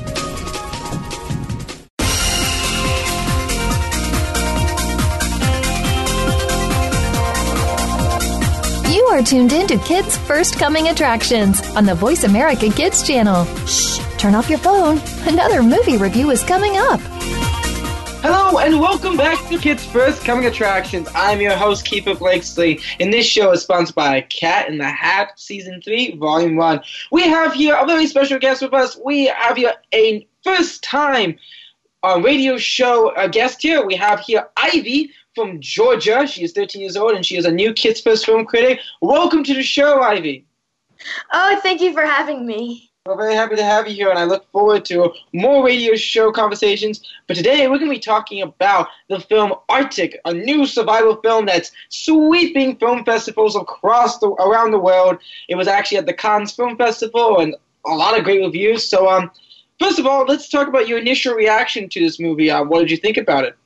You 8.90 9.04
are 9.08 9.22
tuned 9.22 9.52
in 9.52 9.68
to 9.68 9.78
Kids 9.80 10.18
First 10.20 10.58
Coming 10.58 10.88
Attractions 10.88 11.60
on 11.76 11.86
the 11.86 11.94
Voice 11.94 12.24
America 12.24 12.70
Kids 12.70 13.06
channel. 13.06 13.44
Shh, 13.66 14.00
turn 14.18 14.36
off 14.36 14.50
your 14.50 14.60
phone. 14.60 15.02
Another 15.28 15.62
movie 15.62 15.98
review 15.98 16.32
is 16.32 16.42
coming 16.42 16.78
up. 16.78 17.02
Hello 18.26 18.58
and 18.58 18.80
welcome 18.80 19.18
back 19.18 19.50
to 19.50 19.58
Kids 19.58 19.86
First 19.86 20.24
Coming 20.24 20.46
Attractions. 20.46 21.10
I'm 21.14 21.42
your 21.42 21.58
host, 21.58 21.86
Keefer 21.86 22.18
Blakesley, 22.18 22.80
and 23.02 23.12
this 23.12 23.26
show 23.26 23.52
is 23.52 23.64
sponsored 23.64 23.96
by 23.96 24.22
Cat 24.22 24.70
in 24.70 24.78
the 24.78 24.88
Hat 24.88 25.38
Season 25.38 25.82
3, 25.82 26.16
Volume 26.16 26.56
1. 26.56 26.80
We 27.12 27.24
have 27.24 27.54
here 27.54 27.76
a 27.76 27.86
very 27.86 28.08
special 28.08 28.40
guest 28.40 28.62
with 28.62 28.74
us. 28.74 28.98
We 29.04 29.26
have 29.26 29.58
here 29.58 29.74
a 29.94 30.26
first 30.42 30.82
time 30.86 31.36
uh, 32.04 32.22
radio 32.24 32.56
show 32.56 33.10
uh, 33.10 33.28
guest 33.28 33.62
here. 33.62 33.86
We 33.86 33.96
have 33.96 34.22
here 34.22 34.48
Ivey 34.56 35.12
from 35.36 35.60
Georgia. 35.60 36.26
She 36.26 36.46
is 36.46 36.54
13 36.54 36.82
years 36.82 36.96
old 36.96 37.12
and 37.16 37.26
she 37.26 37.36
is 37.36 37.44
a 37.44 37.52
new 37.52 37.74
Kids 37.74 38.00
First 38.00 38.26
film 38.26 38.46
critic. 38.46 38.80
Welcome 39.02 39.44
to 39.44 39.54
the 39.54 39.64
show, 39.64 40.02
Ivey. 40.02 40.46
Oh, 41.34 41.60
thank 41.62 41.82
you 41.82 41.92
for 41.92 42.06
having 42.06 42.46
me. 42.46 42.93
We're 43.06 43.18
very 43.18 43.36
happy 43.36 43.58
to 43.58 43.64
have 43.66 43.86
you 43.86 43.94
here, 43.94 44.10
and 44.10 44.18
I 44.18 44.24
look 44.24 44.50
forward 44.54 44.86
to 44.86 45.12
more 45.34 45.66
radio 45.66 45.94
show 45.94 46.32
conversations. 46.32 47.04
But 47.28 47.36
today, 47.36 47.68
we're 47.68 47.78
going 47.78 47.90
to 47.90 47.96
be 47.96 48.00
talking 48.00 48.42
about 48.42 48.88
the 49.10 49.20
film 49.20 49.56
Arctic, 49.68 50.22
a 50.24 50.34
new 50.34 50.66
survival 50.66 51.18
film 51.18 51.46
that's 51.46 51.74
sweeping 51.90 52.78
film 52.78 53.04
festivals 53.04 53.58
across 53.58 54.20
the 54.20 54.28
around 54.28 54.72
the 54.72 54.80
world. 54.80 55.18
It 55.50 55.56
was 55.56 55.68
actually 55.68 55.98
at 55.98 56.06
the 56.06 56.14
Cannes 56.14 56.54
Film 56.54 56.78
Festival, 56.78 57.42
and 57.42 57.58
a 57.86 57.94
lot 57.94 58.18
of 58.18 58.24
great 58.24 58.40
reviews. 58.40 58.86
So, 58.86 59.10
um, 59.10 59.32
first 59.80 60.00
of 60.00 60.08
all, 60.08 60.24
let's 60.24 60.48
talk 60.48 60.70
about 60.70 60.88
your 60.88 60.98
initial 60.98 61.34
reaction 61.36 61.90
to 61.90 62.00
this 62.00 62.22
movie. 62.22 62.50
Uh, 62.50 62.64
what 62.64 62.80
did 62.80 62.90
you 62.90 62.96
think 62.96 63.18
about 63.18 63.44
it? 63.44 63.58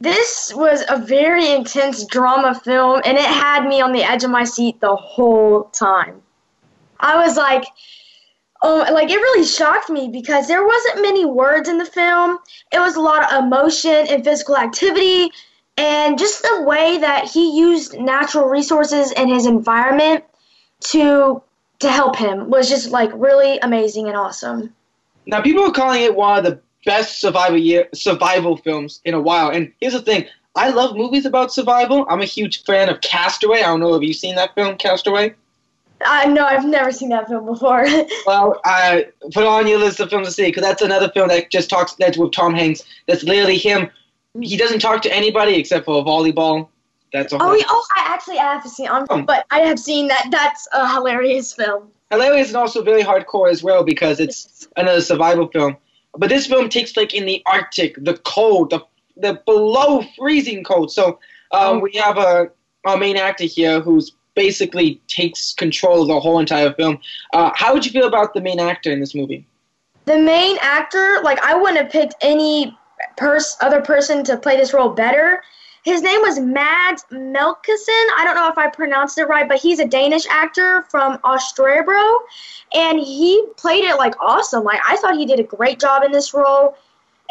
This 0.00 0.50
was 0.56 0.82
a 0.88 0.96
very 0.96 1.52
intense 1.52 2.06
drama 2.06 2.58
film, 2.58 3.02
and 3.04 3.18
it 3.18 3.26
had 3.26 3.66
me 3.66 3.82
on 3.82 3.92
the 3.92 4.02
edge 4.02 4.24
of 4.24 4.30
my 4.30 4.44
seat 4.44 4.80
the 4.80 4.96
whole 4.96 5.64
time. 5.74 6.22
I 7.00 7.22
was 7.22 7.36
like, 7.36 7.66
oh, 8.62 8.86
like 8.92 9.10
it 9.10 9.16
really 9.16 9.44
shocked 9.44 9.90
me 9.90 10.08
because 10.08 10.48
there 10.48 10.66
wasn't 10.66 11.02
many 11.02 11.24
words 11.24 11.68
in 11.68 11.78
the 11.78 11.84
film. 11.84 12.38
It 12.72 12.78
was 12.78 12.96
a 12.96 13.00
lot 13.00 13.32
of 13.32 13.44
emotion 13.44 14.06
and 14.08 14.24
physical 14.24 14.56
activity, 14.56 15.30
and 15.76 16.18
just 16.18 16.42
the 16.42 16.62
way 16.62 16.98
that 16.98 17.30
he 17.30 17.58
used 17.58 17.98
natural 17.98 18.46
resources 18.46 19.12
and 19.12 19.30
his 19.30 19.46
environment 19.46 20.24
to 20.80 21.42
to 21.78 21.90
help 21.90 22.16
him 22.16 22.48
was 22.50 22.68
just 22.68 22.90
like 22.90 23.10
really 23.14 23.58
amazing 23.58 24.06
and 24.08 24.16
awesome. 24.16 24.74
Now, 25.26 25.42
people 25.42 25.64
are 25.64 25.72
calling 25.72 26.02
it 26.02 26.14
one 26.14 26.38
of 26.38 26.44
the 26.44 26.60
best 26.84 27.20
survival 27.20 27.58
year, 27.58 27.88
survival 27.92 28.56
films 28.56 29.00
in 29.04 29.12
a 29.12 29.20
while. 29.20 29.50
And 29.50 29.72
here's 29.80 29.92
the 29.92 30.02
thing: 30.02 30.26
I 30.54 30.70
love 30.70 30.96
movies 30.96 31.26
about 31.26 31.52
survival. 31.52 32.06
I'm 32.08 32.22
a 32.22 32.26
huge 32.26 32.64
fan 32.64 32.88
of 32.88 33.00
Castaway. 33.00 33.58
I 33.58 33.66
don't 33.66 33.80
know 33.80 33.94
if 33.94 34.02
you've 34.02 34.16
seen 34.16 34.36
that 34.36 34.54
film, 34.54 34.76
Castaway. 34.76 35.34
I 36.04 36.26
know 36.26 36.44
I've 36.44 36.64
never 36.64 36.92
seen 36.92 37.08
that 37.10 37.28
film 37.28 37.46
before. 37.46 37.86
well, 38.26 38.60
I 38.64 39.06
put 39.32 39.44
on 39.44 39.66
your 39.66 39.78
list 39.78 40.00
of 40.00 40.10
films 40.10 40.28
to 40.28 40.32
see 40.32 40.46
because 40.46 40.62
that's 40.62 40.82
another 40.82 41.08
film 41.10 41.28
that 41.28 41.50
just 41.50 41.70
talks 41.70 41.94
that's 41.94 42.18
with 42.18 42.32
Tom 42.32 42.54
Hanks. 42.54 42.82
That's 43.06 43.22
literally 43.22 43.56
him. 43.56 43.90
He 44.40 44.56
doesn't 44.56 44.80
talk 44.80 45.02
to 45.02 45.14
anybody 45.14 45.54
except 45.54 45.86
for 45.86 46.00
a 46.00 46.04
volleyball. 46.04 46.68
That's 47.12 47.32
a 47.32 47.38
oh, 47.40 47.54
yeah, 47.54 47.64
oh, 47.68 47.86
I 47.96 48.12
actually 48.12 48.36
have 48.36 48.66
seen, 48.66 48.88
um, 48.88 49.24
but 49.24 49.46
I 49.50 49.60
have 49.60 49.78
seen 49.78 50.08
that. 50.08 50.28
That's 50.30 50.68
a 50.72 50.92
hilarious 50.92 51.52
film. 51.52 51.88
Hilarious 52.10 52.48
and 52.48 52.56
also 52.56 52.82
very 52.82 53.02
hardcore 53.02 53.50
as 53.50 53.62
well 53.62 53.84
because 53.84 54.20
it's 54.20 54.68
another 54.76 55.00
survival 55.00 55.48
film. 55.48 55.76
But 56.18 56.28
this 56.28 56.46
film 56.46 56.68
takes 56.68 56.96
like 56.96 57.14
in 57.14 57.24
the 57.24 57.42
Arctic, 57.46 57.96
the 58.02 58.18
cold, 58.24 58.70
the 58.70 58.80
the 59.16 59.40
below 59.46 60.04
freezing 60.18 60.62
cold. 60.64 60.92
So 60.92 61.18
um, 61.52 61.76
oh. 61.76 61.78
we 61.78 61.92
have 61.94 62.18
a 62.18 62.50
our 62.84 62.96
main 62.96 63.16
actor 63.16 63.44
here 63.44 63.80
who's 63.80 64.12
basically 64.36 65.00
takes 65.08 65.52
control 65.54 66.02
of 66.02 66.08
the 66.08 66.20
whole 66.20 66.38
entire 66.38 66.72
film. 66.74 67.00
Uh, 67.32 67.50
how 67.54 67.74
would 67.74 67.84
you 67.84 67.90
feel 67.90 68.06
about 68.06 68.34
the 68.34 68.40
main 68.40 68.60
actor 68.60 68.92
in 68.92 69.00
this 69.00 69.14
movie? 69.14 69.44
The 70.04 70.18
main 70.18 70.56
actor, 70.60 71.20
like 71.24 71.40
I 71.42 71.56
wouldn't 71.56 71.78
have 71.78 71.90
picked 71.90 72.14
any 72.20 72.78
pers- 73.16 73.56
other 73.60 73.80
person 73.80 74.22
to 74.24 74.36
play 74.36 74.56
this 74.56 74.72
role 74.72 74.90
better. 74.90 75.42
His 75.84 76.02
name 76.02 76.20
was 76.20 76.38
Mads 76.38 77.04
Mikkelsen. 77.12 78.06
I 78.16 78.22
don't 78.24 78.34
know 78.34 78.48
if 78.48 78.58
I 78.58 78.68
pronounced 78.68 79.18
it 79.18 79.24
right, 79.24 79.48
but 79.48 79.58
he's 79.58 79.78
a 79.78 79.86
Danish 79.86 80.26
actor 80.28 80.82
from 80.90 81.18
Australia, 81.24 82.18
and 82.74 82.98
he 82.98 83.44
played 83.56 83.84
it 83.84 83.96
like 83.96 84.14
awesome. 84.20 84.64
Like 84.64 84.80
I 84.84 84.96
thought 84.96 85.16
he 85.16 85.26
did 85.26 85.40
a 85.40 85.44
great 85.44 85.80
job 85.80 86.02
in 86.02 86.12
this 86.12 86.34
role, 86.34 86.76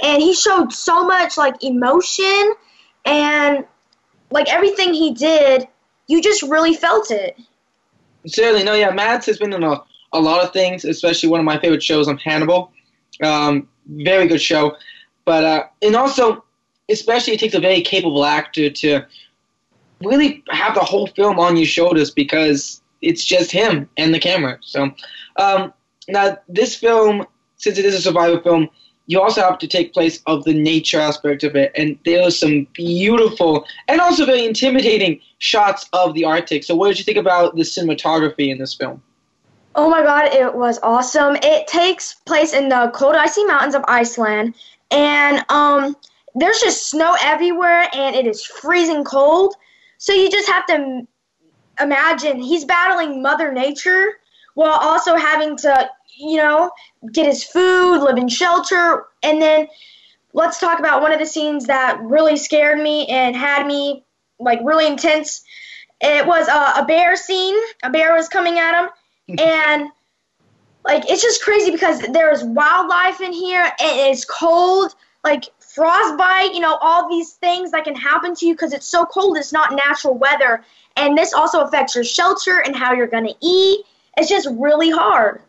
and 0.01 0.21
he 0.21 0.33
showed 0.33 0.71
so 0.71 1.05
much 1.05 1.37
like 1.37 1.63
emotion 1.63 2.55
and 3.05 3.65
like 4.31 4.51
everything 4.51 4.93
he 4.93 5.13
did. 5.13 5.67
You 6.07 6.21
just 6.21 6.43
really 6.43 6.73
felt 6.73 7.11
it. 7.11 7.37
Certainly, 8.27 8.63
no, 8.63 8.73
yeah. 8.73 8.91
Mads 8.91 9.25
has 9.27 9.37
been 9.37 9.53
in 9.53 9.63
a, 9.63 9.81
a 10.13 10.19
lot 10.19 10.43
of 10.43 10.51
things, 10.53 10.85
especially 10.85 11.29
one 11.29 11.39
of 11.39 11.45
my 11.45 11.59
favorite 11.59 11.83
shows 11.83 12.07
on 12.07 12.17
Hannibal. 12.17 12.71
Um, 13.21 13.67
very 13.87 14.27
good 14.27 14.41
show, 14.41 14.75
but 15.25 15.43
uh, 15.43 15.63
and 15.81 15.95
also 15.95 16.43
especially 16.89 17.33
it 17.33 17.39
takes 17.39 17.53
a 17.53 17.59
very 17.59 17.81
capable 17.81 18.25
actor 18.25 18.69
to 18.69 19.05
really 20.01 20.43
have 20.49 20.75
the 20.75 20.81
whole 20.81 21.07
film 21.07 21.39
on 21.39 21.57
your 21.57 21.65
shoulders 21.65 22.11
because 22.11 22.81
it's 23.01 23.23
just 23.23 23.51
him 23.51 23.89
and 23.97 24.13
the 24.13 24.19
camera. 24.19 24.57
So 24.61 24.91
um, 25.37 25.73
now 26.07 26.37
this 26.47 26.75
film, 26.75 27.25
since 27.57 27.77
it 27.77 27.85
is 27.85 27.95
a 27.95 28.01
survival 28.01 28.41
film, 28.41 28.69
you 29.07 29.21
also 29.21 29.41
have 29.41 29.57
to 29.59 29.67
take 29.67 29.93
place 29.93 30.21
of 30.25 30.43
the 30.43 30.53
nature 30.53 30.99
aspect 30.99 31.43
of 31.43 31.55
it, 31.55 31.71
and 31.75 31.97
there 32.05 32.23
are 32.23 32.31
some 32.31 32.67
beautiful 32.73 33.65
and 33.87 34.01
also 34.01 34.25
very 34.25 34.45
intimidating 34.45 35.19
shots 35.39 35.87
of 35.93 36.13
the 36.13 36.25
Arctic. 36.25 36.63
So, 36.63 36.75
what 36.75 36.89
did 36.89 36.97
you 36.97 37.03
think 37.03 37.17
about 37.17 37.55
the 37.55 37.63
cinematography 37.63 38.49
in 38.49 38.57
this 38.57 38.73
film? 38.73 39.01
Oh 39.75 39.89
my 39.89 40.01
God, 40.01 40.33
it 40.33 40.55
was 40.55 40.79
awesome! 40.81 41.35
It 41.43 41.67
takes 41.67 42.13
place 42.25 42.53
in 42.53 42.69
the 42.69 42.91
cold, 42.95 43.15
icy 43.15 43.43
mountains 43.45 43.75
of 43.75 43.83
Iceland, 43.87 44.55
and 44.91 45.45
um, 45.49 45.95
there's 46.35 46.59
just 46.59 46.89
snow 46.89 47.15
everywhere 47.21 47.87
and 47.93 48.15
it 48.15 48.27
is 48.27 48.43
freezing 48.43 49.03
cold. 49.03 49.55
So 49.97 50.13
you 50.13 50.29
just 50.29 50.49
have 50.49 50.65
to 50.67 51.07
imagine 51.79 52.39
he's 52.39 52.65
battling 52.65 53.21
Mother 53.21 53.51
Nature 53.51 54.19
while 54.53 54.77
also 54.79 55.15
having 55.15 55.57
to, 55.57 55.89
you 56.17 56.37
know, 56.37 56.71
get 57.11 57.25
his 57.25 57.43
food, 57.43 57.99
live 57.99 58.17
in 58.17 58.27
shelter. 58.27 59.05
And 59.23 59.41
then 59.41 59.67
let's 60.33 60.59
talk 60.59 60.79
about 60.79 61.01
one 61.01 61.11
of 61.11 61.19
the 61.19 61.25
scenes 61.25 61.65
that 61.67 61.99
really 62.01 62.37
scared 62.37 62.79
me 62.79 63.07
and 63.07 63.35
had 63.35 63.65
me 63.65 64.05
like 64.39 64.59
really 64.63 64.87
intense. 64.87 65.43
It 66.01 66.25
was 66.25 66.47
a, 66.47 66.81
a 66.81 66.85
bear 66.85 67.15
scene. 67.15 67.55
A 67.83 67.89
bear 67.89 68.13
was 68.13 68.27
coming 68.27 68.59
at 68.59 68.83
him. 68.83 68.89
Mm-hmm. 69.27 69.39
and 69.39 69.89
like 70.83 71.09
it's 71.09 71.23
just 71.23 71.41
crazy 71.41 71.71
because 71.71 71.99
there's 72.13 72.43
wildlife 72.43 73.21
in 73.21 73.33
here 73.33 73.63
and 73.63 73.99
it's 74.11 74.23
cold. 74.23 74.93
Like 75.23 75.45
frostbite, 75.59 76.53
you 76.53 76.59
know, 76.59 76.77
all 76.79 77.09
these 77.09 77.33
things 77.33 77.71
that 77.71 77.83
can 77.83 77.95
happen 77.95 78.35
to 78.35 78.45
you 78.45 78.53
because 78.53 78.71
it's 78.71 78.87
so 78.87 79.05
cold, 79.05 79.37
it's 79.37 79.51
not 79.51 79.75
natural 79.75 80.15
weather. 80.15 80.63
And 80.95 81.17
this 81.17 81.33
also 81.33 81.61
affects 81.61 81.95
your 81.95 82.03
shelter 82.03 82.59
and 82.59 82.75
how 82.75 82.93
you're 82.93 83.07
going 83.07 83.25
to 83.25 83.33
eat. 83.41 83.85
It's 84.15 84.29
just 84.29 84.47
really 84.51 84.91
hard. 84.91 85.41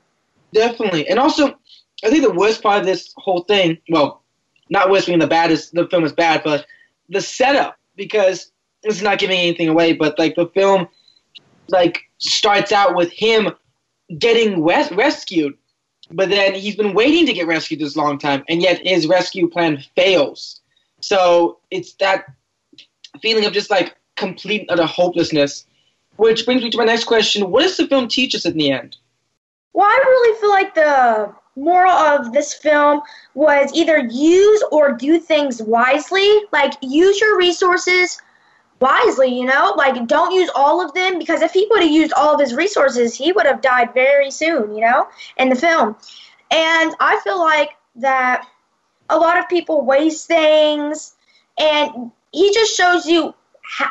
Definitely. 0.57 1.09
And 1.09 1.19
also, 1.19 1.59
I 2.05 2.11
think 2.11 2.23
the 2.23 2.33
worst 2.33 2.62
part 2.62 2.81
of 2.81 2.87
this 2.87 3.12
whole 3.16 3.40
thing, 3.40 3.79
well, 3.88 4.23
not 4.71 4.90
worst 4.90 5.07
being 5.07 5.19
the 5.19 5.27
bad 5.27 5.51
is 5.51 5.71
the 5.71 5.87
film 5.88 6.05
is 6.05 6.12
bad, 6.12 6.42
but 6.45 6.66
the 7.09 7.21
setup, 7.21 7.77
because 7.95 8.51
it's 8.83 9.03
not 9.03 9.19
giving 9.19 9.38
anything 9.38 9.69
away, 9.69 9.92
but 9.92 10.19
like 10.19 10.35
the 10.35 10.47
film 10.49 10.88
like 11.69 12.01
starts 12.19 12.73
out 12.73 12.95
with 12.95 13.11
him 13.12 13.51
getting 14.19 14.64
res- 14.64 14.90
rescued 14.92 15.55
but 16.11 16.31
then 16.31 16.55
he's 16.55 16.77
been 16.77 16.95
waiting 16.95 17.27
to 17.27 17.33
get 17.33 17.47
rescued 17.47 17.81
this 17.81 17.97
long 17.97 18.19
time, 18.19 18.45
and 18.49 18.62
yet 18.62 18.87
his 18.87 19.07
rescue 19.07 19.49
plan 19.49 19.83
fails. 19.97 20.61
So 21.01 21.59
it's 21.71 21.95
that 21.95 22.27
feeling 23.21 23.45
of 23.45 23.53
just 23.53 23.71
like 23.71 23.97
complete 24.16 24.66
utter 24.69 24.87
hopelessness. 24.87 25.66
Which 26.16 26.47
brings 26.47 26.62
me 26.62 26.71
to 26.71 26.79
my 26.79 26.85
next 26.85 27.05
question: 27.05 27.51
What 27.51 27.62
does 27.62 27.77
the 27.77 27.88
film 27.88 28.09
teach 28.09 28.35
us 28.35 28.47
in 28.47 28.57
the 28.57 28.71
end? 28.71 28.97
Well, 29.77 29.87
I 29.87 29.99
really 30.07 30.41
feel 30.41 30.49
like 30.49 30.75
the 30.75 31.35
moral 31.55 31.93
of 31.93 32.33
this 32.33 32.55
film 32.55 33.03
was 33.35 33.71
either 33.75 33.99
use 33.99 34.65
or 34.73 34.93
do 34.93 35.21
things 35.21 35.61
wisely. 35.62 36.41
Like 36.51 36.73
use 36.81 37.21
your 37.21 37.37
resources 37.37 38.19
wisely, 38.81 39.39
you 39.39 39.45
know? 39.45 39.75
Like, 39.77 40.07
don't 40.07 40.33
use 40.33 40.49
all 40.55 40.83
of 40.83 40.95
them 40.95 41.19
because 41.19 41.43
if 41.43 41.53
he 41.53 41.67
would 41.69 41.83
have 41.83 41.91
used 41.93 42.15
all 42.15 42.33
of 42.33 42.41
his 42.41 42.55
resources, 42.55 43.15
he 43.15 43.33
would 43.33 43.45
have 43.45 43.61
died 43.61 43.93
very 43.93 44.31
soon, 44.31 44.75
you 44.75 44.81
know, 44.81 45.09
in 45.37 45.51
the 45.51 45.55
film. 45.55 45.95
And 46.51 46.95
I 46.99 47.21
feel 47.23 47.39
like 47.39 47.77
that 47.97 48.47
a 49.11 49.19
lot 49.19 49.39
of 49.39 49.47
people 49.51 49.85
waste 49.85 50.27
things, 50.27 51.15
and 51.59 52.11
he 52.33 52.51
just 52.55 52.75
shows 52.75 53.05
you, 53.05 53.35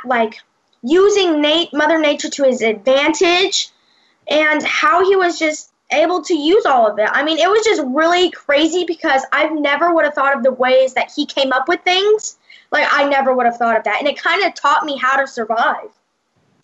like, 0.04 0.41
using 0.82 1.41
Nate, 1.41 1.74
Mother 1.74 2.00
Nature 2.00 2.32
to 2.32 2.43
his 2.43 2.63
advantage 2.63 3.69
and 4.28 4.63
how 4.63 5.08
he 5.08 5.15
was 5.15 5.38
just 5.38 5.71
able 5.91 6.21
to 6.24 6.34
use 6.34 6.65
all 6.65 6.88
of 6.88 6.98
it. 7.00 7.10
I 7.12 7.24
mean, 7.24 7.38
it 7.38 7.50
was 7.50 7.63
just 7.63 7.84
really 7.86 8.32
crazy 8.32 8.86
because 8.86 9.24
I've 9.32 9.54
never 9.54 9.93
would 9.93 10.06
have 10.06 10.13
thought 10.13 10.36
of 10.36 10.43
the 10.43 10.52
ways 10.52 10.93
that 10.93 11.12
he 11.15 11.26
came 11.26 11.52
up 11.52 11.67
with 11.67 11.82
things 11.82 12.38
like 12.71 12.88
I 12.91 13.08
never 13.08 13.34
would 13.34 13.45
have 13.45 13.58
thought 13.58 13.78
of 13.78 13.84
that, 13.84 14.00
and 14.00 14.08
it 14.08 14.17
kind 14.17 14.43
of 14.43 14.54
taught 14.54 14.86
me 14.86 14.98
how 14.98 15.17
to 15.17 15.28
survive. 15.28 15.89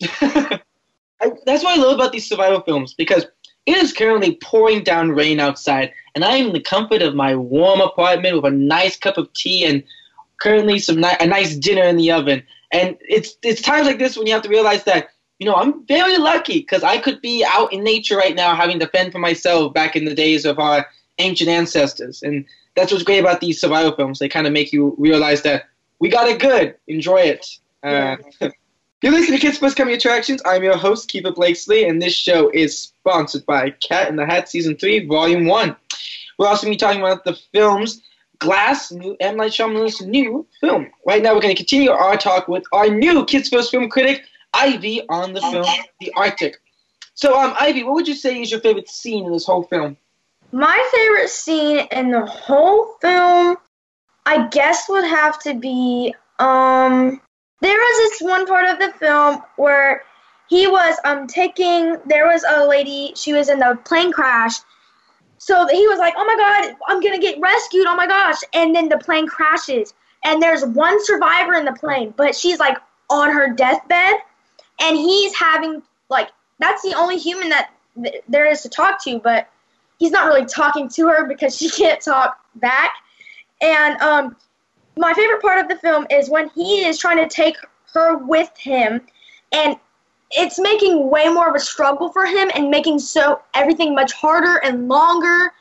That's 0.00 1.62
what 1.64 1.78
I 1.78 1.80
love 1.80 1.94
about 1.94 2.12
these 2.12 2.28
survival 2.28 2.60
films 2.62 2.94
because 2.94 3.26
it 3.66 3.76
is 3.76 3.92
currently 3.92 4.36
pouring 4.42 4.82
down 4.82 5.12
rain 5.12 5.40
outside, 5.40 5.92
and 6.14 6.24
I 6.24 6.36
am 6.36 6.48
in 6.48 6.52
the 6.52 6.60
comfort 6.60 7.02
of 7.02 7.14
my 7.14 7.36
warm 7.36 7.80
apartment 7.80 8.36
with 8.36 8.44
a 8.44 8.54
nice 8.54 8.96
cup 8.96 9.16
of 9.16 9.32
tea 9.32 9.64
and 9.64 9.82
currently 10.38 10.78
some 10.80 11.00
ni- 11.00 11.16
a 11.20 11.26
nice 11.26 11.56
dinner 11.56 11.84
in 11.84 11.96
the 11.96 12.10
oven. 12.10 12.42
And 12.72 12.96
it's 13.00 13.36
it's 13.42 13.62
times 13.62 13.86
like 13.86 13.98
this 13.98 14.16
when 14.16 14.26
you 14.26 14.32
have 14.32 14.42
to 14.42 14.48
realize 14.48 14.84
that 14.84 15.10
you 15.42 15.46
know 15.46 15.56
I'm 15.56 15.84
very 15.86 16.18
lucky 16.18 16.60
because 16.60 16.84
I 16.84 16.98
could 16.98 17.20
be 17.20 17.44
out 17.44 17.72
in 17.72 17.82
nature 17.82 18.16
right 18.16 18.36
now 18.36 18.54
having 18.54 18.78
to 18.78 18.86
fend 18.86 19.10
for 19.10 19.18
myself 19.18 19.74
back 19.74 19.96
in 19.96 20.04
the 20.04 20.14
days 20.14 20.44
of 20.44 20.60
our 20.60 20.86
ancient 21.18 21.50
ancestors. 21.50 22.22
And 22.22 22.44
that's 22.76 22.92
what's 22.92 23.02
great 23.02 23.18
about 23.18 23.40
these 23.40 23.60
survival 23.60 23.90
films. 23.96 24.20
They 24.20 24.28
kind 24.28 24.46
of 24.46 24.52
make 24.52 24.72
you 24.72 24.94
realize 24.98 25.42
that 25.42 25.64
we 25.98 26.10
got 26.10 26.28
it 26.28 26.38
good. 26.38 26.76
Enjoy 26.86 27.16
it. 27.16 27.44
Uh, 27.82 28.18
you're 29.02 29.10
listening 29.10 29.40
to 29.40 29.44
Kids 29.44 29.58
First 29.58 29.76
Coming 29.76 29.96
Attractions. 29.96 30.40
I'm 30.46 30.62
your 30.62 30.76
host, 30.76 31.08
Keefer 31.08 31.32
Blakesley, 31.32 31.88
and 31.88 32.00
this 32.00 32.14
show 32.14 32.48
is 32.54 32.78
sponsored 32.78 33.44
by 33.44 33.70
Cat 33.70 34.08
in 34.08 34.14
the 34.14 34.24
Hat 34.24 34.48
Season 34.48 34.76
3, 34.76 35.06
Volume 35.06 35.46
1. 35.46 35.74
We're 36.38 36.46
also 36.46 36.66
going 36.66 36.78
to 36.78 36.84
be 36.84 36.88
talking 36.88 37.02
about 37.02 37.24
the 37.24 37.36
films 37.52 38.00
Glass, 38.38 38.90
new 38.90 39.16
M. 39.20 39.36
Night 39.36 39.52
Shyamalan's 39.52 40.00
new 40.00 40.44
film. 40.60 40.88
Right 41.06 41.22
now, 41.22 41.32
we're 41.32 41.40
going 41.40 41.54
to 41.54 41.62
continue 41.62 41.92
our 41.92 42.16
talk 42.16 42.48
with 42.48 42.64
our 42.72 42.88
new 42.88 43.24
Kids 43.24 43.48
First 43.48 43.70
film 43.70 43.88
critic, 43.88 44.24
Ivey, 44.54 45.02
on 45.08 45.32
the 45.32 45.40
film 45.40 45.64
The 46.00 46.12
Arctic. 46.16 46.60
So, 47.14 47.38
um, 47.38 47.54
Ivey, 47.58 47.84
what 47.84 47.94
would 47.94 48.08
you 48.08 48.14
say 48.14 48.40
is 48.40 48.50
your 48.50 48.60
favorite 48.60 48.88
scene 48.88 49.26
in 49.26 49.32
this 49.32 49.46
whole 49.46 49.62
film? 49.64 49.96
My 50.50 50.90
favorite 50.94 51.30
scene 51.30 51.86
in 51.90 52.10
the 52.10 52.24
whole 52.26 52.96
film, 53.00 53.56
I 54.26 54.48
guess, 54.48 54.88
would 54.88 55.04
have 55.04 55.38
to 55.40 55.54
be 55.54 56.14
um. 56.38 57.20
There 57.60 57.76
was 57.76 58.10
this 58.10 58.28
one 58.28 58.46
part 58.46 58.68
of 58.68 58.78
the 58.80 58.92
film 58.98 59.42
where 59.56 60.02
he 60.48 60.66
was 60.66 60.96
um 61.04 61.26
taking. 61.26 61.96
There 62.06 62.26
was 62.26 62.44
a 62.48 62.66
lady. 62.66 63.12
She 63.14 63.32
was 63.32 63.48
in 63.48 63.58
the 63.58 63.78
plane 63.84 64.12
crash. 64.12 64.54
So 65.38 65.66
he 65.66 65.86
was 65.88 65.98
like, 65.98 66.14
"Oh 66.16 66.24
my 66.24 66.36
God, 66.36 66.76
I'm 66.86 67.00
gonna 67.00 67.18
get 67.18 67.40
rescued! 67.40 67.86
Oh 67.86 67.96
my 67.96 68.06
gosh!" 68.06 68.38
And 68.52 68.74
then 68.74 68.88
the 68.88 68.98
plane 68.98 69.26
crashes, 69.26 69.94
and 70.24 70.42
there's 70.42 70.64
one 70.64 71.04
survivor 71.04 71.54
in 71.54 71.64
the 71.64 71.72
plane, 71.72 72.14
but 72.16 72.36
she's 72.36 72.58
like 72.58 72.78
on 73.10 73.32
her 73.32 73.52
deathbed, 73.52 74.14
and 74.82 74.96
he's 74.96 75.34
having 75.34 75.82
like 76.10 76.30
that's 76.58 76.82
the 76.82 76.94
only 76.94 77.18
human 77.18 77.48
that 77.48 77.70
th- 78.02 78.22
there 78.28 78.46
is 78.46 78.62
to 78.62 78.68
talk 78.68 79.02
to, 79.04 79.18
but 79.18 79.48
he's 79.98 80.10
not 80.10 80.26
really 80.26 80.46
talking 80.46 80.88
to 80.90 81.08
her 81.08 81.26
because 81.26 81.56
she 81.58 81.70
can't 81.70 82.00
talk 82.00 82.38
back. 82.56 82.92
And 83.60 84.00
um, 84.00 84.36
my 84.96 85.14
favorite 85.14 85.40
part 85.40 85.58
of 85.58 85.68
the 85.68 85.76
film 85.76 86.06
is 86.10 86.28
when 86.28 86.50
he 86.50 86.84
is 86.84 86.98
trying 86.98 87.18
to 87.18 87.28
take 87.28 87.56
her 87.94 88.16
with 88.16 88.50
him, 88.58 89.00
and 89.52 89.76
it's 90.30 90.58
making 90.58 91.10
way 91.10 91.28
more 91.28 91.48
of 91.48 91.54
a 91.54 91.60
struggle 91.60 92.10
for 92.10 92.24
him 92.24 92.50
and 92.54 92.70
making 92.70 92.98
so 92.98 93.42
everything 93.54 93.94
much 93.94 94.12
harder 94.12 94.56
and 94.64 94.88
longer. 94.88 95.52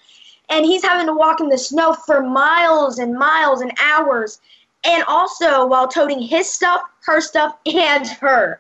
And 0.49 0.65
he's 0.65 0.84
having 0.84 1.07
to 1.07 1.13
walk 1.13 1.39
in 1.39 1.49
the 1.49 1.57
snow 1.57 1.93
for 1.93 2.21
miles 2.21 2.99
and 2.99 3.13
miles 3.13 3.62
and 3.62 3.71
hours, 3.81 4.39
and 4.84 5.03
also 5.07 5.65
while 5.65 5.88
toting 5.88 6.21
his 6.21 6.49
stuff, 6.49 6.81
her 7.05 7.21
stuff, 7.21 7.57
and 7.65 8.07
her. 8.07 8.60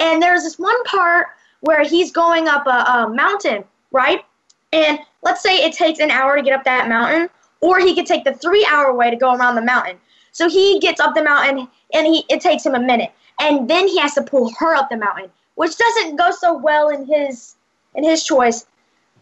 And 0.00 0.22
there's 0.22 0.42
this 0.42 0.58
one 0.58 0.82
part 0.84 1.28
where 1.60 1.84
he's 1.84 2.12
going 2.12 2.48
up 2.48 2.66
a, 2.66 2.70
a 2.70 3.08
mountain, 3.08 3.64
right? 3.92 4.24
And 4.72 4.98
let's 5.22 5.42
say 5.42 5.64
it 5.64 5.72
takes 5.72 6.00
an 6.00 6.10
hour 6.10 6.36
to 6.36 6.42
get 6.42 6.52
up 6.52 6.64
that 6.64 6.88
mountain, 6.88 7.28
or 7.60 7.78
he 7.80 7.94
could 7.94 8.06
take 8.06 8.24
the 8.24 8.34
three 8.34 8.66
hour 8.70 8.94
way 8.94 9.10
to 9.10 9.16
go 9.16 9.34
around 9.34 9.54
the 9.54 9.62
mountain. 9.62 9.98
So 10.32 10.48
he 10.48 10.78
gets 10.80 11.00
up 11.00 11.14
the 11.14 11.22
mountain 11.22 11.66
and 11.94 12.06
he 12.06 12.24
it 12.28 12.40
takes 12.40 12.64
him 12.64 12.74
a 12.74 12.80
minute. 12.80 13.10
And 13.40 13.68
then 13.68 13.88
he 13.88 13.98
has 13.98 14.14
to 14.14 14.22
pull 14.22 14.52
her 14.58 14.74
up 14.74 14.90
the 14.90 14.96
mountain, 14.96 15.30
which 15.54 15.76
doesn't 15.76 16.16
go 16.16 16.30
so 16.30 16.56
well 16.56 16.90
in 16.90 17.06
his 17.06 17.54
in 17.94 18.04
his 18.04 18.22
choice. 18.22 18.66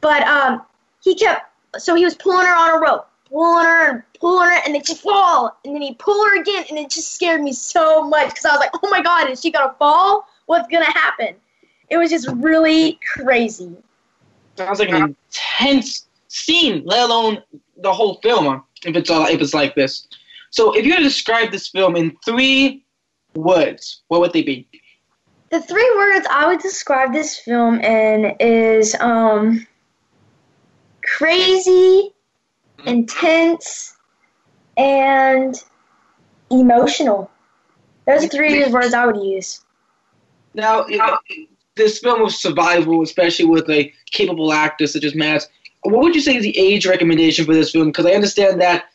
But 0.01 0.27
um 0.27 0.63
he 1.03 1.15
kept 1.15 1.51
so 1.79 1.95
he 1.95 2.05
was 2.05 2.15
pulling 2.15 2.47
her 2.47 2.55
on 2.55 2.79
a 2.79 2.81
rope, 2.81 3.09
pulling 3.29 3.65
her 3.65 3.91
and 3.91 4.03
pulling 4.19 4.49
her 4.49 4.61
and 4.65 4.75
then 4.75 4.83
she 4.83 4.95
fall 4.95 5.57
and 5.65 5.75
then 5.75 5.83
he 5.83 5.95
pull 5.95 6.25
her 6.25 6.41
again 6.41 6.65
and 6.69 6.79
it 6.79 6.91
just 6.91 7.15
scared 7.15 7.41
me 7.41 7.53
so 7.53 8.03
much 8.03 8.31
because 8.31 8.45
I 8.45 8.51
was 8.51 8.61
like, 8.61 8.71
Oh 8.75 8.89
my 8.91 9.03
god, 9.03 9.31
is 9.31 9.41
she 9.41 9.53
gonna 9.53 9.75
fall? 9.79 10.27
What's 10.47 10.69
gonna 10.69 10.91
happen? 10.93 11.35
It 11.91 11.97
was 11.97 12.11
just 12.11 12.29
really 12.29 12.99
crazy. 13.15 13.73
Sounds 14.57 14.79
like 14.79 14.91
an 14.91 15.17
intense 15.33 16.07
scene, 16.29 16.83
let 16.85 17.03
alone 17.03 17.43
the 17.79 17.93
whole 17.93 18.21
film. 18.23 18.63
If 18.85 18.97
it's 18.97 19.11
all, 19.11 19.27
if 19.27 19.41
it's 19.41 19.55
like 19.55 19.75
this. 19.75 20.07
So, 20.51 20.73
if 20.73 20.85
you 20.85 20.93
were 20.93 20.99
to 20.99 21.03
describe 21.03 21.51
this 21.51 21.69
film 21.69 21.97
in 21.97 22.17
three 22.25 22.85
words, 23.35 24.03
what 24.09 24.21
would 24.21 24.33
they 24.33 24.43
be? 24.43 24.69
The 25.51 25.61
three 25.61 25.93
words 25.97 26.27
I 26.31 26.47
would 26.47 26.61
describe 26.61 27.13
this 27.13 27.39
film 27.39 27.81
in 27.81 28.37
is 28.41 28.95
um, 29.01 29.67
crazy, 31.05 32.13
intense, 32.87 33.97
and 34.77 35.55
emotional. 36.51 37.31
Those 38.07 38.25
are 38.25 38.29
three 38.29 38.65
words 38.71 38.95
I 38.95 39.07
would 39.07 39.23
use. 39.25 39.64
Now, 40.55 40.85
it, 40.89 41.49
this 41.77 41.99
film 41.99 42.23
of 42.23 42.33
survival, 42.33 43.03
especially 43.03 43.47
with 43.47 43.69
a 43.69 43.93
capable 44.11 44.53
actor 44.53 44.87
such 44.87 45.05
as 45.05 45.15
Mads, 45.15 45.49
what 45.83 46.03
would 46.03 46.15
you 46.15 46.21
say 46.21 46.37
is 46.37 46.43
the 46.43 46.57
age 46.59 46.87
recommendation 46.87 47.45
for 47.45 47.53
this 47.53 47.73
film? 47.73 47.89
Because 47.89 48.07
I 48.07 48.13
understand 48.13 48.61
that, 48.61 48.87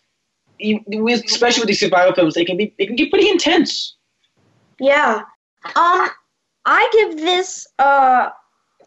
especially 0.61 1.61
with 1.61 1.67
these 1.67 1.79
survival 1.79 2.13
films, 2.13 2.33
they 2.33 2.45
can 2.45 2.57
be 2.57 2.73
they 2.77 2.85
can 2.85 2.95
get 2.95 3.11
pretty 3.11 3.29
intense. 3.29 3.95
Yeah. 4.79 5.23
Um, 5.75 6.09
I 6.65 6.89
give 6.93 7.17
this 7.17 7.67
uh 7.77 8.29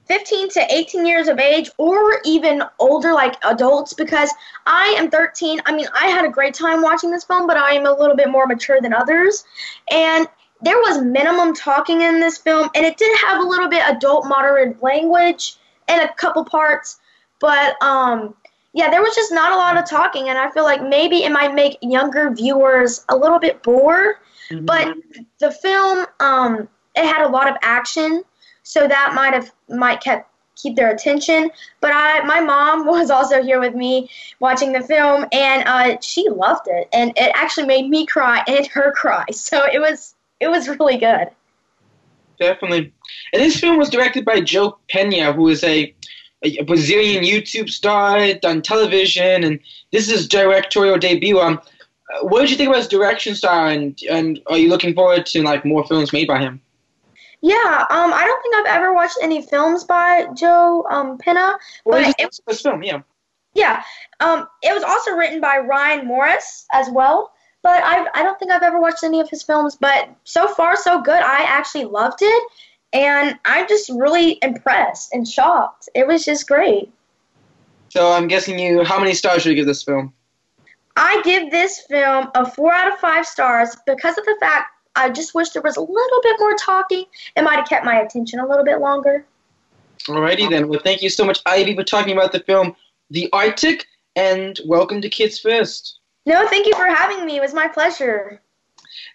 15 0.06 0.50
to 0.50 0.74
18 0.74 1.06
years 1.06 1.28
of 1.28 1.38
age 1.38 1.70
or 1.78 2.20
even 2.24 2.62
older 2.80 3.12
like 3.12 3.36
adults 3.44 3.94
because 3.94 4.30
I 4.66 4.94
am 4.98 5.10
13. 5.10 5.60
I 5.64 5.74
mean, 5.74 5.86
I 5.94 6.06
had 6.06 6.24
a 6.24 6.28
great 6.28 6.54
time 6.54 6.82
watching 6.82 7.10
this 7.10 7.24
film, 7.24 7.46
but 7.46 7.56
I 7.56 7.72
am 7.72 7.86
a 7.86 7.92
little 7.92 8.16
bit 8.16 8.28
more 8.28 8.46
mature 8.46 8.80
than 8.80 8.92
others. 8.92 9.44
And 9.90 10.26
there 10.62 10.76
was 10.78 11.02
minimum 11.02 11.54
talking 11.54 12.02
in 12.02 12.20
this 12.20 12.38
film 12.38 12.70
and 12.74 12.86
it 12.86 12.96
did 12.96 13.16
have 13.18 13.40
a 13.40 13.46
little 13.46 13.68
bit 13.68 13.82
adult 13.86 14.26
moderate 14.26 14.82
language 14.82 15.56
in 15.88 16.00
a 16.00 16.12
couple 16.14 16.44
parts, 16.44 17.00
but 17.40 17.80
um 17.82 18.34
yeah, 18.74 18.88
there 18.90 19.02
was 19.02 19.14
just 19.14 19.32
not 19.32 19.52
a 19.52 19.56
lot 19.56 19.76
of 19.76 19.88
talking 19.88 20.28
and 20.28 20.38
I 20.38 20.50
feel 20.50 20.64
like 20.64 20.82
maybe 20.82 21.24
it 21.24 21.32
might 21.32 21.54
make 21.54 21.78
younger 21.82 22.30
viewers 22.30 23.04
a 23.08 23.16
little 23.16 23.38
bit 23.38 23.62
bored. 23.62 24.16
Mm-hmm. 24.50 24.64
But 24.64 24.96
the 25.40 25.50
film 25.50 26.06
um 26.20 26.68
it 26.94 27.04
had 27.04 27.24
a 27.24 27.28
lot 27.28 27.48
of 27.48 27.56
action 27.62 28.22
so 28.62 28.86
that 28.86 29.12
might 29.14 29.34
have 29.34 29.52
might 29.68 30.00
kept 30.00 30.28
keep 30.54 30.76
their 30.76 30.90
attention. 30.90 31.50
But 31.80 31.92
I, 31.92 32.22
my 32.24 32.40
mom 32.40 32.86
was 32.86 33.10
also 33.10 33.42
here 33.42 33.60
with 33.60 33.74
me 33.74 34.08
watching 34.40 34.72
the 34.72 34.80
film, 34.80 35.26
and 35.32 35.64
uh, 35.66 36.00
she 36.00 36.28
loved 36.28 36.68
it, 36.68 36.88
and 36.92 37.12
it 37.16 37.32
actually 37.34 37.66
made 37.66 37.88
me 37.88 38.06
cry 38.06 38.42
and 38.48 38.66
her 38.68 38.92
cry. 38.92 39.24
So 39.32 39.64
it 39.70 39.80
was 39.80 40.14
it 40.42 40.48
was 40.48 40.68
really 40.68 40.98
good. 40.98 41.28
Definitely, 42.38 42.92
and 43.32 43.42
this 43.42 43.60
film 43.60 43.78
was 43.78 43.88
directed 43.88 44.24
by 44.24 44.40
Joe 44.40 44.78
Penna, 44.90 45.32
who 45.32 45.48
is 45.48 45.62
a, 45.62 45.94
a 46.42 46.62
Brazilian 46.64 47.22
YouTube 47.22 47.70
star, 47.70 48.34
done 48.34 48.62
television, 48.62 49.44
and 49.44 49.60
this 49.92 50.08
is 50.08 50.18
his 50.18 50.28
directorial 50.28 50.98
debut. 50.98 51.38
Um, 51.38 51.60
what 52.22 52.40
did 52.40 52.50
you 52.50 52.56
think 52.56 52.68
about 52.68 52.78
his 52.78 52.88
direction 52.88 53.34
style, 53.34 53.68
and 53.68 53.98
and 54.10 54.40
are 54.48 54.58
you 54.58 54.68
looking 54.68 54.94
forward 54.94 55.24
to 55.26 55.42
like 55.42 55.64
more 55.64 55.86
films 55.86 56.12
made 56.12 56.26
by 56.26 56.40
him? 56.40 56.60
Yeah, 57.42 57.86
um, 57.90 58.12
I 58.12 58.24
don't 58.24 58.42
think 58.42 58.54
I've 58.54 58.76
ever 58.76 58.94
watched 58.94 59.18
any 59.20 59.42
films 59.42 59.82
by 59.84 60.28
Joe 60.34 60.86
um, 60.90 61.18
Penna. 61.18 61.58
Well, 61.84 62.02
but 62.02 62.14
it 62.18 62.30
was 62.46 62.60
film, 62.60 62.82
yeah. 62.82 63.02
Yeah, 63.54 63.82
um, 64.20 64.46
it 64.62 64.72
was 64.72 64.82
also 64.82 65.12
written 65.12 65.40
by 65.40 65.58
Ryan 65.58 66.06
Morris 66.06 66.66
as 66.72 66.88
well. 66.90 67.32
But 67.62 67.82
I, 67.84 68.06
I 68.14 68.22
don't 68.22 68.38
think 68.38 68.50
I've 68.50 68.62
ever 68.62 68.80
watched 68.80 69.04
any 69.04 69.20
of 69.20 69.30
his 69.30 69.42
films. 69.42 69.76
But 69.76 70.10
so 70.24 70.48
far, 70.48 70.76
so 70.76 71.00
good. 71.00 71.20
I 71.20 71.42
actually 71.42 71.84
loved 71.84 72.18
it, 72.20 72.42
and 72.92 73.38
I'm 73.44 73.68
just 73.68 73.88
really 73.88 74.38
impressed 74.42 75.12
and 75.12 75.26
shocked. 75.26 75.88
It 75.94 76.06
was 76.06 76.24
just 76.24 76.48
great. 76.48 76.92
So 77.88 78.12
I'm 78.12 78.26
guessing 78.26 78.58
you. 78.58 78.84
How 78.84 78.98
many 78.98 79.14
stars 79.14 79.42
should 79.42 79.50
you 79.50 79.56
give 79.56 79.66
this 79.66 79.82
film? 79.82 80.12
I 80.96 81.22
give 81.24 81.50
this 81.50 81.80
film 81.80 82.28
a 82.34 82.50
four 82.50 82.72
out 82.72 82.92
of 82.92 82.98
five 82.98 83.26
stars 83.26 83.76
because 83.86 84.18
of 84.18 84.24
the 84.24 84.36
fact 84.40 84.72
I 84.94 85.08
just 85.10 85.34
wish 85.34 85.50
there 85.50 85.62
was 85.62 85.76
a 85.76 85.80
little 85.80 86.20
bit 86.22 86.36
more 86.38 86.54
talking. 86.54 87.04
It 87.36 87.42
might 87.42 87.56
have 87.56 87.68
kept 87.68 87.84
my 87.84 88.00
attention 88.00 88.40
a 88.40 88.46
little 88.46 88.64
bit 88.64 88.80
longer. 88.80 89.24
Alrighty 90.08 90.50
then. 90.50 90.68
Well, 90.68 90.80
thank 90.82 91.00
you 91.00 91.08
so 91.08 91.24
much, 91.24 91.40
Ivey, 91.46 91.74
for 91.74 91.84
talking 91.84 92.12
about 92.12 92.32
the 92.32 92.40
film 92.40 92.74
The 93.10 93.30
Arctic, 93.32 93.86
and 94.16 94.58
welcome 94.66 95.00
to 95.00 95.08
Kids 95.08 95.38
First. 95.38 96.00
No, 96.24 96.46
thank 96.46 96.66
you 96.66 96.74
for 96.74 96.86
having 96.86 97.24
me. 97.26 97.36
It 97.36 97.42
was 97.42 97.54
my 97.54 97.68
pleasure. 97.68 98.40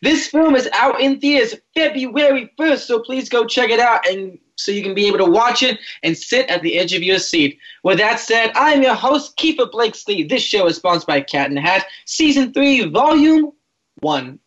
This 0.02 0.28
film 0.28 0.56
is 0.56 0.70
out 0.74 1.00
in 1.00 1.20
theaters 1.20 1.56
February 1.74 2.52
1st, 2.60 2.80
so 2.80 3.00
please 3.00 3.30
go 3.30 3.46
check 3.46 3.70
it 3.70 3.80
out 3.80 4.08
and 4.08 4.38
so 4.56 4.72
you 4.72 4.82
can 4.82 4.96
be 4.96 5.08
able 5.08 5.20
to 5.20 5.26
watch 5.26 5.62
it 5.62 5.80
and 6.04 6.18
sit 6.18 6.50
at 6.50 6.64
the 6.64 6.78
edge 6.78 6.94
of 6.94 7.04
your 7.04 7.20
seat. 7.20 7.60
With 7.84 8.00
that 8.00 8.20
said, 8.20 8.52
I'm 8.56 8.82
your 8.82 8.96
host, 8.96 9.38
Keefer 9.38 9.72
Blakesley. 9.72 10.24
This 10.24 10.42
show 10.42 10.66
is 10.66 10.78
sponsored 10.78 11.08
by 11.08 11.22
Cat 11.22 11.50
in 11.50 11.56
the 11.56 11.62
Hat, 11.62 11.86
Season 12.06 12.52
3, 12.54 12.90
Volume 12.90 13.52
1. 14.00 14.40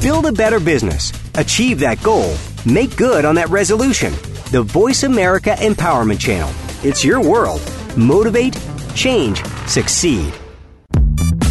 Build 0.00 0.26
a 0.26 0.32
better 0.32 0.58
business. 0.58 1.12
Achieve 1.34 1.80
that 1.80 2.02
goal. 2.02 2.34
Make 2.64 2.96
good 2.96 3.24
on 3.24 3.34
that 3.34 3.50
resolution. 3.50 4.14
The 4.50 4.62
Voice 4.62 5.02
America 5.02 5.50
Empowerment 5.58 6.18
Channel. 6.18 6.48
It's 6.82 7.04
your 7.04 7.20
world. 7.20 7.60
Motivate, 7.98 8.58
change, 8.94 9.44
succeed. 9.66 10.32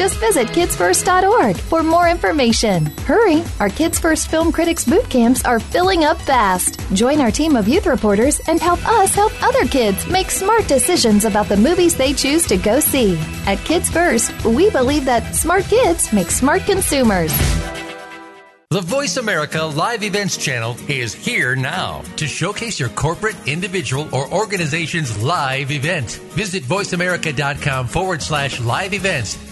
Just 0.00 0.16
visit 0.16 0.48
kidsfirst.org 0.48 1.58
for 1.58 1.82
more 1.82 2.08
information. 2.08 2.86
Hurry! 3.04 3.44
Our 3.60 3.68
Kids 3.68 3.98
First 3.98 4.28
Film 4.30 4.50
Critics 4.50 4.86
boot 4.86 5.06
camps 5.10 5.44
are 5.44 5.60
filling 5.60 6.04
up 6.04 6.18
fast. 6.22 6.80
Join 6.94 7.20
our 7.20 7.30
team 7.30 7.54
of 7.54 7.68
youth 7.68 7.84
reporters 7.84 8.40
and 8.48 8.58
help 8.58 8.82
us 8.88 9.14
help 9.14 9.30
other 9.42 9.66
kids 9.66 10.06
make 10.06 10.30
smart 10.30 10.66
decisions 10.66 11.26
about 11.26 11.50
the 11.50 11.56
movies 11.58 11.94
they 11.94 12.14
choose 12.14 12.46
to 12.46 12.56
go 12.56 12.80
see. 12.80 13.18
At 13.44 13.58
Kids 13.66 13.90
First, 13.90 14.32
we 14.42 14.70
believe 14.70 15.04
that 15.04 15.34
smart 15.34 15.64
kids 15.64 16.10
make 16.14 16.30
smart 16.30 16.62
consumers. 16.62 17.30
The 18.70 18.80
Voice 18.80 19.18
America 19.18 19.64
Live 19.64 20.02
Events 20.02 20.38
channel 20.38 20.76
is 20.88 21.12
here 21.12 21.54
now 21.56 22.02
to 22.16 22.26
showcase 22.26 22.80
your 22.80 22.88
corporate, 22.90 23.36
individual, 23.46 24.08
or 24.14 24.32
organization's 24.32 25.22
live 25.22 25.72
event. 25.72 26.12
Visit 26.38 26.62
voiceamerica.com 26.62 27.88
forward 27.88 28.22
slash 28.22 28.60
live 28.60 28.94
events 28.94 29.49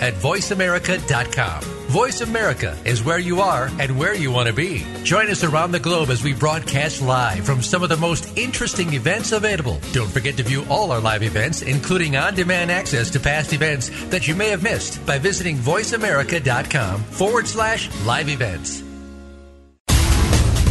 at 0.00 0.14
voiceamerica.com. 0.14 1.62
Voice 1.92 2.22
America 2.22 2.76
is 2.86 3.04
where 3.04 3.18
you 3.18 3.40
are 3.40 3.68
and 3.78 3.98
where 3.98 4.14
you 4.14 4.30
want 4.30 4.48
to 4.48 4.54
be. 4.54 4.86
Join 5.04 5.28
us 5.28 5.44
around 5.44 5.72
the 5.72 5.78
globe 5.78 6.08
as 6.08 6.22
we 6.24 6.32
broadcast 6.32 7.02
live 7.02 7.44
from 7.44 7.60
some 7.60 7.82
of 7.82 7.90
the 7.90 7.96
most 7.96 8.38
interesting 8.38 8.94
events 8.94 9.32
available. 9.32 9.78
Don't 9.92 10.10
forget 10.10 10.36
to 10.38 10.42
view 10.42 10.64
all 10.70 10.90
our 10.90 11.00
live 11.00 11.22
events, 11.22 11.60
including 11.60 12.16
on 12.16 12.34
demand 12.34 12.70
access 12.70 13.10
to 13.10 13.20
past 13.20 13.52
events 13.52 13.90
that 14.06 14.26
you 14.26 14.34
may 14.34 14.48
have 14.48 14.62
missed 14.62 15.04
by 15.04 15.18
visiting 15.18 15.56
voiceamerica.com 15.58 17.02
forward 17.02 17.46
slash 17.46 17.90
live 18.06 18.30
events. 18.30 18.82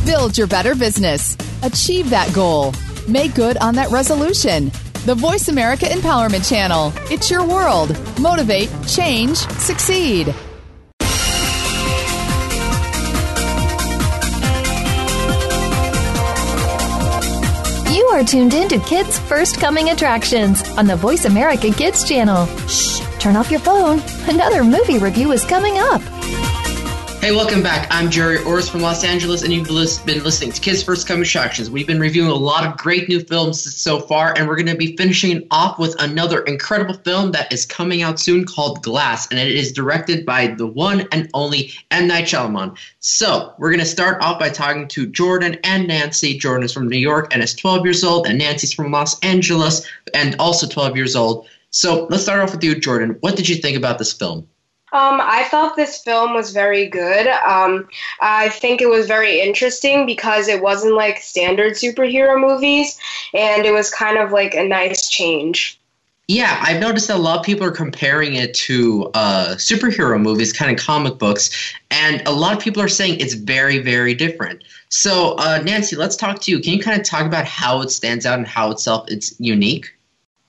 Build 0.05 0.37
your 0.37 0.47
better 0.47 0.73
business. 0.73 1.37
Achieve 1.61 2.09
that 2.09 2.33
goal. 2.33 2.73
Make 3.07 3.35
good 3.35 3.57
on 3.57 3.75
that 3.75 3.91
resolution. 3.91 4.71
The 5.03 5.15
Voice 5.15 5.47
America 5.47 5.85
Empowerment 5.85 6.47
Channel. 6.47 6.93
It's 7.09 7.31
your 7.31 7.43
world. 7.43 7.97
Motivate, 8.19 8.69
change, 8.87 9.35
succeed. 9.35 10.27
You 17.89 18.05
are 18.13 18.23
tuned 18.23 18.53
in 18.53 18.69
to 18.69 18.77
Kids 18.81 19.17
First 19.17 19.59
Coming 19.59 19.89
Attractions 19.89 20.61
on 20.77 20.85
the 20.85 20.95
Voice 20.95 21.25
America 21.25 21.71
Kids 21.71 22.07
channel. 22.07 22.45
Shh, 22.67 22.99
turn 23.17 23.35
off 23.35 23.49
your 23.49 23.59
phone. 23.59 24.03
Another 24.29 24.63
movie 24.63 24.99
review 24.99 25.31
is 25.31 25.43
coming 25.43 25.79
up. 25.79 26.03
Hey, 27.21 27.33
welcome 27.33 27.61
back. 27.61 27.87
I'm 27.91 28.09
Gerry 28.09 28.43
Orris 28.45 28.67
from 28.67 28.81
Los 28.81 29.03
Angeles, 29.03 29.43
and 29.43 29.53
you've 29.53 29.67
been 29.67 30.23
listening 30.23 30.51
to 30.53 30.59
Kids 30.59 30.81
First 30.81 31.07
Coming 31.07 31.21
Attractions. 31.21 31.69
We've 31.69 31.85
been 31.85 31.99
reviewing 31.99 32.31
a 32.31 32.33
lot 32.33 32.65
of 32.65 32.77
great 32.77 33.07
new 33.09 33.19
films 33.19 33.79
so 33.79 33.99
far, 33.99 34.33
and 34.35 34.47
we're 34.47 34.55
going 34.55 34.65
to 34.65 34.75
be 34.75 34.97
finishing 34.97 35.45
off 35.51 35.77
with 35.77 35.95
another 36.01 36.41
incredible 36.41 36.95
film 36.95 37.31
that 37.33 37.53
is 37.53 37.63
coming 37.63 38.01
out 38.01 38.19
soon 38.19 38.45
called 38.45 38.81
Glass, 38.81 39.27
and 39.29 39.39
it 39.39 39.51
is 39.51 39.71
directed 39.71 40.25
by 40.25 40.47
the 40.47 40.65
one 40.65 41.07
and 41.11 41.29
only 41.35 41.71
M. 41.91 42.07
Night 42.07 42.25
Shyamalan. 42.25 42.75
So, 43.01 43.53
we're 43.59 43.69
going 43.69 43.81
to 43.81 43.85
start 43.85 44.19
off 44.23 44.39
by 44.39 44.49
talking 44.49 44.87
to 44.87 45.05
Jordan 45.05 45.59
and 45.63 45.87
Nancy. 45.87 46.39
Jordan 46.39 46.65
is 46.65 46.73
from 46.73 46.87
New 46.87 46.97
York 46.97 47.31
and 47.31 47.43
is 47.43 47.53
12 47.53 47.85
years 47.85 48.03
old, 48.03 48.25
and 48.25 48.39
Nancy's 48.39 48.73
from 48.73 48.91
Los 48.91 49.19
Angeles 49.19 49.87
and 50.15 50.35
also 50.39 50.67
12 50.67 50.97
years 50.97 51.15
old. 51.15 51.47
So, 51.69 52.07
let's 52.09 52.23
start 52.23 52.39
off 52.39 52.51
with 52.51 52.63
you, 52.63 52.79
Jordan. 52.79 53.17
What 53.19 53.35
did 53.35 53.47
you 53.47 53.57
think 53.57 53.77
about 53.77 53.99
this 53.99 54.11
film? 54.11 54.47
Um, 54.93 55.21
I 55.21 55.45
thought 55.45 55.77
this 55.77 55.99
film 55.99 56.33
was 56.33 56.51
very 56.51 56.87
good. 56.87 57.27
Um, 57.27 57.87
I 58.19 58.49
think 58.49 58.81
it 58.81 58.89
was 58.89 59.07
very 59.07 59.39
interesting 59.39 60.05
because 60.05 60.49
it 60.49 60.61
wasn't 60.61 60.95
like 60.95 61.19
standard 61.19 61.73
superhero 61.73 62.39
movies, 62.39 62.99
and 63.33 63.65
it 63.65 63.71
was 63.71 63.89
kind 63.89 64.17
of 64.17 64.31
like 64.31 64.53
a 64.53 64.63
nice 64.63 65.09
change. 65.09 65.79
Yeah, 66.27 66.57
I've 66.61 66.79
noticed 66.79 67.07
that 67.07 67.17
a 67.17 67.19
lot 67.19 67.39
of 67.39 67.45
people 67.45 67.65
are 67.65 67.71
comparing 67.71 68.35
it 68.35 68.53
to 68.53 69.11
uh, 69.13 69.55
superhero 69.55 70.21
movies, 70.21 70.53
kind 70.53 70.71
of 70.71 70.83
comic 70.83 71.17
books, 71.17 71.73
and 71.89 72.21
a 72.25 72.31
lot 72.31 72.55
of 72.55 72.63
people 72.63 72.81
are 72.81 72.87
saying 72.87 73.19
it's 73.19 73.33
very, 73.33 73.79
very 73.79 74.13
different. 74.13 74.63
So, 74.89 75.35
uh, 75.35 75.61
Nancy, 75.63 75.95
let's 75.95 76.15
talk 76.15 76.41
to 76.41 76.51
you. 76.51 76.59
Can 76.59 76.73
you 76.73 76.81
kind 76.81 76.99
of 76.99 77.05
talk 77.05 77.25
about 77.25 77.45
how 77.45 77.81
it 77.81 77.91
stands 77.91 78.25
out 78.25 78.37
and 78.37 78.47
how 78.47 78.71
itself 78.71 79.05
it's 79.09 79.37
unique? 79.39 79.93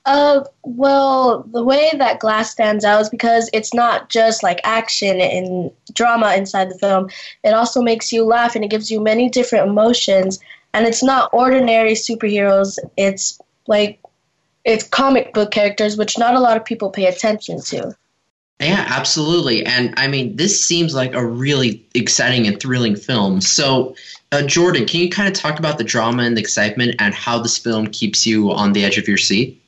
Uh, 0.05 0.43
well, 0.63 1.43
the 1.43 1.63
way 1.63 1.91
that 1.97 2.19
Glass 2.19 2.51
stands 2.51 2.83
out 2.83 3.01
is 3.01 3.09
because 3.09 3.49
it's 3.53 3.73
not 3.73 4.09
just 4.09 4.43
like 4.43 4.59
action 4.63 5.21
and 5.21 5.71
drama 5.93 6.33
inside 6.35 6.69
the 6.69 6.77
film. 6.77 7.09
It 7.43 7.53
also 7.53 7.81
makes 7.81 8.11
you 8.11 8.25
laugh 8.25 8.55
and 8.55 8.65
it 8.65 8.71
gives 8.71 8.91
you 8.91 8.99
many 8.99 9.29
different 9.29 9.69
emotions. 9.69 10.39
And 10.73 10.85
it's 10.85 11.03
not 11.03 11.29
ordinary 11.31 11.93
superheroes. 11.93 12.79
It's 12.97 13.39
like 13.67 14.01
it's 14.65 14.85
comic 14.85 15.33
book 15.33 15.51
characters, 15.51 15.97
which 15.97 16.17
not 16.17 16.35
a 16.35 16.39
lot 16.39 16.57
of 16.57 16.65
people 16.65 16.89
pay 16.89 17.05
attention 17.05 17.61
to. 17.61 17.95
Yeah, 18.59 18.85
absolutely. 18.89 19.65
And 19.65 19.93
I 19.97 20.07
mean, 20.07 20.35
this 20.35 20.65
seems 20.65 20.93
like 20.93 21.13
a 21.13 21.25
really 21.25 21.85
exciting 21.95 22.47
and 22.47 22.59
thrilling 22.59 22.95
film. 22.95 23.41
So, 23.41 23.95
uh, 24.31 24.43
Jordan, 24.43 24.85
can 24.85 25.01
you 25.01 25.09
kind 25.09 25.27
of 25.27 25.33
talk 25.33 25.59
about 25.59 25.77
the 25.77 25.83
drama 25.83 26.23
and 26.23 26.37
the 26.37 26.41
excitement 26.41 26.95
and 26.99 27.13
how 27.13 27.39
this 27.39 27.57
film 27.57 27.87
keeps 27.87 28.25
you 28.25 28.51
on 28.51 28.73
the 28.73 28.83
edge 28.83 28.97
of 28.97 29.07
your 29.07 29.17
seat? 29.17 29.62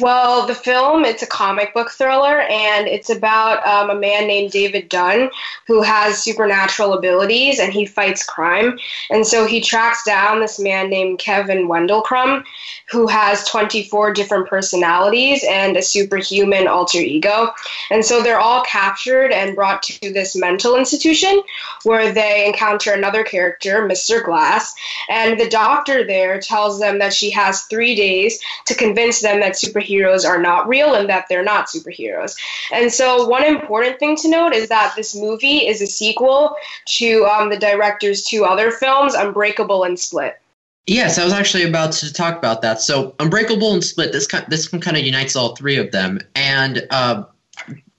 Well, 0.00 0.46
the 0.46 0.54
film, 0.54 1.04
it's 1.04 1.22
a 1.22 1.26
comic 1.26 1.74
book 1.74 1.90
thriller, 1.90 2.40
and 2.40 2.88
it's 2.88 3.10
about 3.10 3.66
um, 3.66 3.90
a 3.90 4.00
man 4.00 4.26
named 4.26 4.50
David 4.50 4.88
Dunn 4.88 5.30
who 5.66 5.82
has 5.82 6.22
supernatural 6.22 6.94
abilities 6.94 7.60
and 7.60 7.72
he 7.72 7.84
fights 7.84 8.24
crime. 8.24 8.78
And 9.10 9.26
so 9.26 9.46
he 9.46 9.60
tracks 9.60 10.02
down 10.04 10.40
this 10.40 10.58
man 10.58 10.88
named 10.88 11.18
Kevin 11.18 11.68
Wendell 11.68 12.02
Crumb 12.02 12.44
who 12.90 13.06
has 13.06 13.44
24 13.44 14.12
different 14.12 14.48
personalities 14.48 15.44
and 15.48 15.76
a 15.76 15.82
superhuman 15.82 16.66
alter 16.66 16.98
ego. 16.98 17.52
And 17.90 18.04
so 18.04 18.22
they're 18.22 18.40
all 18.40 18.64
captured 18.64 19.32
and 19.32 19.54
brought 19.54 19.82
to 19.84 20.12
this 20.12 20.34
mental 20.34 20.76
institution 20.76 21.40
where 21.84 22.12
they 22.12 22.46
encounter 22.46 22.92
another 22.92 23.22
character, 23.22 23.86
Mr. 23.86 24.24
Glass. 24.24 24.74
And 25.08 25.38
the 25.38 25.48
doctor 25.48 26.04
there 26.04 26.40
tells 26.40 26.80
them 26.80 26.98
that 26.98 27.14
she 27.14 27.30
has 27.30 27.62
three 27.62 27.94
days 27.94 28.40
to 28.66 28.74
convince 28.74 29.20
them 29.20 29.38
that 29.40 29.56
super 29.56 29.80
superheroes 29.90 30.26
are 30.26 30.40
not 30.40 30.68
real 30.68 30.94
and 30.94 31.08
that 31.08 31.26
they're 31.28 31.44
not 31.44 31.66
superheroes. 31.66 32.36
And 32.72 32.92
so, 32.92 33.26
one 33.26 33.44
important 33.44 33.98
thing 33.98 34.16
to 34.16 34.28
note 34.28 34.54
is 34.54 34.68
that 34.68 34.94
this 34.96 35.14
movie 35.14 35.66
is 35.66 35.80
a 35.80 35.86
sequel 35.86 36.56
to 36.86 37.26
um, 37.26 37.50
the 37.50 37.58
director's 37.58 38.24
two 38.24 38.44
other 38.44 38.70
films, 38.70 39.14
Unbreakable 39.14 39.84
and 39.84 39.98
Split. 39.98 40.40
Yes, 40.86 41.18
I 41.18 41.24
was 41.24 41.32
actually 41.32 41.64
about 41.64 41.92
to 41.92 42.12
talk 42.12 42.36
about 42.36 42.62
that. 42.62 42.80
So, 42.80 43.14
Unbreakable 43.18 43.72
and 43.72 43.84
Split, 43.84 44.12
this 44.12 44.26
kind, 44.26 44.44
this 44.48 44.72
one 44.72 44.80
kind 44.80 44.96
of 44.96 45.04
unites 45.04 45.36
all 45.36 45.54
three 45.54 45.76
of 45.76 45.90
them. 45.92 46.20
And 46.34 46.86
uh, 46.90 47.24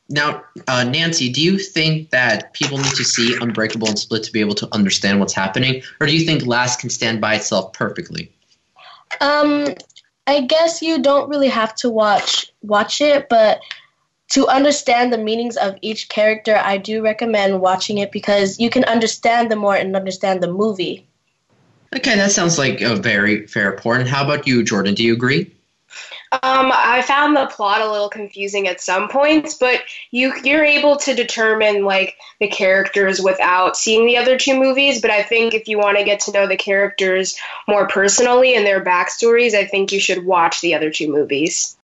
now, 0.09 0.43
uh, 0.67 0.83
Nancy, 0.83 1.31
do 1.31 1.41
you 1.41 1.57
think 1.57 2.09
that 2.09 2.53
people 2.53 2.77
need 2.77 2.93
to 2.93 3.03
see 3.03 3.37
Unbreakable 3.39 3.87
and 3.87 3.97
Split 3.97 4.23
to 4.23 4.31
be 4.31 4.41
able 4.41 4.55
to 4.55 4.67
understand 4.73 5.19
what's 5.19 5.33
happening, 5.33 5.83
or 5.99 6.07
do 6.07 6.15
you 6.15 6.25
think 6.25 6.45
Last 6.45 6.79
can 6.79 6.89
stand 6.89 7.21
by 7.21 7.35
itself 7.35 7.73
perfectly? 7.73 8.31
Um, 9.19 9.67
I 10.27 10.41
guess 10.41 10.81
you 10.81 11.01
don't 11.01 11.29
really 11.29 11.49
have 11.49 11.75
to 11.75 11.89
watch 11.89 12.51
watch 12.61 13.01
it, 13.01 13.27
but 13.29 13.61
to 14.31 14.47
understand 14.47 15.11
the 15.11 15.17
meanings 15.17 15.57
of 15.57 15.75
each 15.81 16.07
character, 16.07 16.55
I 16.55 16.77
do 16.77 17.01
recommend 17.01 17.59
watching 17.59 17.97
it 17.97 18.11
because 18.11 18.59
you 18.59 18.69
can 18.69 18.85
understand 18.85 19.51
them 19.51 19.59
more 19.59 19.75
and 19.75 19.95
understand 19.95 20.41
the 20.41 20.51
movie. 20.51 21.05
Okay, 21.93 22.15
that 22.15 22.31
sounds 22.31 22.57
like 22.57 22.79
a 22.79 22.95
very 22.95 23.45
fair 23.47 23.75
point. 23.75 24.07
How 24.07 24.23
about 24.23 24.47
you, 24.47 24.63
Jordan? 24.63 24.95
Do 24.95 25.03
you 25.03 25.13
agree? 25.13 25.53
Um, 26.33 26.71
I 26.73 27.01
found 27.01 27.35
the 27.35 27.47
plot 27.47 27.81
a 27.81 27.91
little 27.91 28.07
confusing 28.07 28.65
at 28.67 28.79
some 28.79 29.09
points, 29.09 29.53
but 29.53 29.81
you 30.11 30.33
you're 30.45 30.63
able 30.63 30.95
to 30.97 31.13
determine 31.13 31.83
like 31.83 32.15
the 32.39 32.47
characters 32.47 33.19
without 33.19 33.75
seeing 33.75 34.05
the 34.05 34.15
other 34.15 34.37
two 34.37 34.57
movies. 34.57 35.01
But 35.01 35.11
I 35.11 35.23
think 35.23 35.53
if 35.53 35.67
you 35.67 35.77
want 35.77 35.97
to 35.97 36.05
get 36.05 36.21
to 36.21 36.31
know 36.31 36.47
the 36.47 36.55
characters 36.55 37.37
more 37.67 37.85
personally 37.85 38.55
and 38.55 38.65
their 38.65 38.83
backstories, 38.83 39.53
I 39.53 39.65
think 39.65 39.91
you 39.91 39.99
should 39.99 40.25
watch 40.25 40.61
the 40.61 40.73
other 40.73 40.89
two 40.89 41.11
movies. 41.11 41.77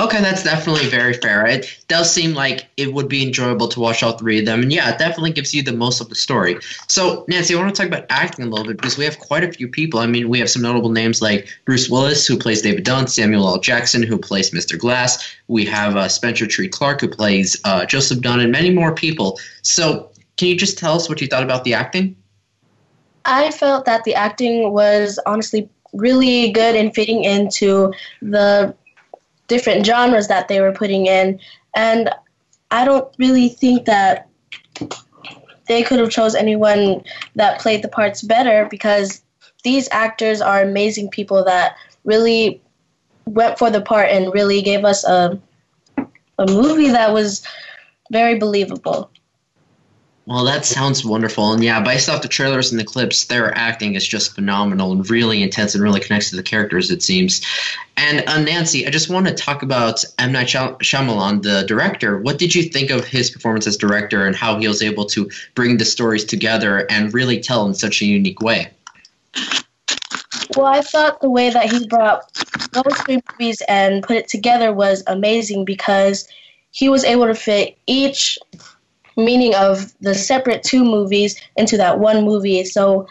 Okay, 0.00 0.20
that's 0.20 0.44
definitely 0.44 0.88
very 0.88 1.12
fair. 1.12 1.44
It 1.44 1.84
does 1.88 2.12
seem 2.12 2.32
like 2.32 2.68
it 2.76 2.94
would 2.94 3.08
be 3.08 3.26
enjoyable 3.26 3.66
to 3.66 3.80
watch 3.80 4.00
all 4.04 4.12
three 4.12 4.38
of 4.38 4.46
them, 4.46 4.62
and 4.62 4.72
yeah, 4.72 4.90
it 4.90 4.98
definitely 4.98 5.32
gives 5.32 5.52
you 5.52 5.60
the 5.60 5.72
most 5.72 6.00
of 6.00 6.08
the 6.08 6.14
story. 6.14 6.56
So, 6.86 7.24
Nancy, 7.26 7.52
I 7.52 7.58
want 7.58 7.74
to 7.74 7.82
talk 7.82 7.88
about 7.88 8.06
acting 8.08 8.44
a 8.44 8.48
little 8.48 8.64
bit 8.64 8.76
because 8.76 8.96
we 8.96 9.04
have 9.04 9.18
quite 9.18 9.42
a 9.42 9.50
few 9.50 9.66
people. 9.66 9.98
I 9.98 10.06
mean, 10.06 10.28
we 10.28 10.38
have 10.38 10.48
some 10.48 10.62
notable 10.62 10.90
names 10.90 11.20
like 11.20 11.48
Bruce 11.64 11.90
Willis, 11.90 12.28
who 12.28 12.38
plays 12.38 12.62
David 12.62 12.84
Dunn, 12.84 13.08
Samuel 13.08 13.48
L. 13.48 13.58
Jackson, 13.58 14.04
who 14.04 14.16
plays 14.18 14.52
Mr. 14.52 14.78
Glass. 14.78 15.34
We 15.48 15.64
have 15.66 15.96
uh, 15.96 16.06
Spencer 16.06 16.46
Treat 16.46 16.70
Clark, 16.70 17.00
who 17.00 17.08
plays 17.08 17.60
uh, 17.64 17.84
Joseph 17.84 18.20
Dunn, 18.20 18.38
and 18.38 18.52
many 18.52 18.70
more 18.70 18.94
people. 18.94 19.40
So, 19.62 20.12
can 20.36 20.46
you 20.46 20.56
just 20.56 20.78
tell 20.78 20.94
us 20.94 21.08
what 21.08 21.20
you 21.20 21.26
thought 21.26 21.42
about 21.42 21.64
the 21.64 21.74
acting? 21.74 22.14
I 23.24 23.50
felt 23.50 23.84
that 23.86 24.04
the 24.04 24.14
acting 24.14 24.72
was 24.72 25.18
honestly 25.26 25.68
really 25.92 26.52
good 26.52 26.76
in 26.76 26.92
fitting 26.92 27.24
into 27.24 27.92
the 28.22 28.76
different 29.48 29.84
genres 29.84 30.28
that 30.28 30.48
they 30.48 30.60
were 30.60 30.72
putting 30.72 31.06
in. 31.06 31.40
And 31.74 32.10
i 32.70 32.84
don't 32.84 33.12
really 33.18 33.48
think 33.48 33.86
that 33.86 34.28
they 35.66 35.82
could 35.82 35.98
have 35.98 36.10
chose 36.10 36.34
anyone 36.34 37.02
that 37.34 37.60
played 37.60 37.82
the 37.82 37.88
parts 37.88 38.22
better 38.22 38.66
because 38.70 39.22
these 39.64 39.88
actors 39.90 40.40
are 40.40 40.62
amazing 40.62 41.10
people 41.10 41.44
that 41.44 41.76
really 42.04 42.60
went 43.26 43.58
for 43.58 43.70
the 43.70 43.80
part 43.80 44.08
and 44.08 44.32
really 44.32 44.62
gave 44.62 44.84
us 44.84 45.04
a 45.04 45.38
a 46.38 46.46
movie 46.46 46.88
that 46.88 47.12
was 47.12 47.44
very 48.10 48.38
believable 48.38 49.10
well, 50.28 50.44
that 50.44 50.66
sounds 50.66 51.06
wonderful. 51.06 51.54
And 51.54 51.64
yeah, 51.64 51.80
based 51.80 52.10
off 52.10 52.20
the 52.20 52.28
trailers 52.28 52.70
and 52.70 52.78
the 52.78 52.84
clips, 52.84 53.24
their 53.24 53.56
acting 53.56 53.94
is 53.94 54.06
just 54.06 54.34
phenomenal 54.34 54.92
and 54.92 55.08
really 55.08 55.42
intense 55.42 55.74
and 55.74 55.82
really 55.82 56.00
connects 56.00 56.28
to 56.28 56.36
the 56.36 56.42
characters, 56.42 56.90
it 56.90 57.02
seems. 57.02 57.40
And 57.96 58.28
uh, 58.28 58.38
Nancy, 58.42 58.86
I 58.86 58.90
just 58.90 59.08
want 59.08 59.26
to 59.26 59.32
talk 59.32 59.62
about 59.62 60.04
M. 60.18 60.32
Night 60.32 60.48
Shyamalan, 60.48 61.42
the 61.42 61.64
director. 61.66 62.18
What 62.18 62.36
did 62.36 62.54
you 62.54 62.64
think 62.64 62.90
of 62.90 63.06
his 63.06 63.30
performance 63.30 63.66
as 63.66 63.78
director 63.78 64.26
and 64.26 64.36
how 64.36 64.58
he 64.58 64.68
was 64.68 64.82
able 64.82 65.06
to 65.06 65.30
bring 65.54 65.78
the 65.78 65.86
stories 65.86 66.26
together 66.26 66.86
and 66.90 67.14
really 67.14 67.40
tell 67.40 67.66
in 67.66 67.72
such 67.72 68.02
a 68.02 68.04
unique 68.04 68.42
way? 68.42 68.70
Well, 70.54 70.66
I 70.66 70.82
thought 70.82 71.22
the 71.22 71.30
way 71.30 71.48
that 71.48 71.72
he 71.72 71.86
brought 71.86 72.30
those 72.72 72.98
three 73.06 73.22
movies 73.32 73.62
and 73.66 74.02
put 74.02 74.16
it 74.16 74.28
together 74.28 74.74
was 74.74 75.02
amazing 75.06 75.64
because 75.64 76.28
he 76.70 76.90
was 76.90 77.02
able 77.02 77.26
to 77.26 77.34
fit 77.34 77.78
each 77.86 78.38
meaning 79.18 79.54
of 79.54 79.92
the 80.00 80.14
separate 80.14 80.62
two 80.62 80.84
movies 80.84 81.38
into 81.56 81.76
that 81.76 81.98
one 81.98 82.24
movie. 82.24 82.64
So 82.64 83.06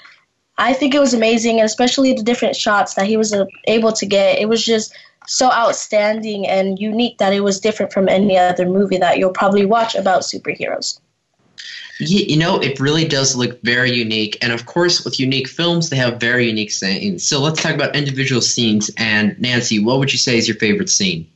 I 0.57 0.73
think 0.73 0.95
it 0.95 0.99
was 0.99 1.13
amazing, 1.13 1.59
and 1.59 1.65
especially 1.65 2.13
the 2.13 2.23
different 2.23 2.55
shots 2.55 2.95
that 2.95 3.05
he 3.05 3.17
was 3.17 3.33
uh, 3.33 3.45
able 3.65 3.91
to 3.91 4.05
get. 4.05 4.39
It 4.39 4.49
was 4.49 4.65
just 4.65 4.95
so 5.27 5.51
outstanding 5.51 6.47
and 6.47 6.79
unique 6.79 7.17
that 7.17 7.33
it 7.33 7.41
was 7.41 7.59
different 7.59 7.91
from 7.91 8.07
any 8.07 8.37
other 8.37 8.65
movie 8.65 8.97
that 8.97 9.17
you'll 9.17 9.29
probably 9.31 9.65
watch 9.65 9.93
about 9.93 10.21
superheroes. 10.21 10.99
You 11.99 12.37
know, 12.37 12.59
it 12.59 12.79
really 12.79 13.05
does 13.05 13.35
look 13.35 13.59
very 13.63 13.91
unique. 13.91 14.37
And 14.41 14.53
of 14.53 14.67
course, 14.67 15.03
with 15.03 15.19
unique 15.19 15.47
films, 15.47 15.89
they 15.89 15.97
have 15.97 16.19
very 16.19 16.47
unique 16.47 16.71
scenes. 16.71 17.27
So 17.27 17.41
let's 17.41 17.61
talk 17.61 17.73
about 17.73 17.95
individual 17.95 18.41
scenes. 18.41 18.91
And 18.97 19.37
Nancy, 19.39 19.83
what 19.83 19.97
would 19.97 20.13
you 20.13 20.19
say 20.19 20.37
is 20.37 20.47
your 20.47 20.57
favorite 20.57 20.89
scene? 20.89 21.27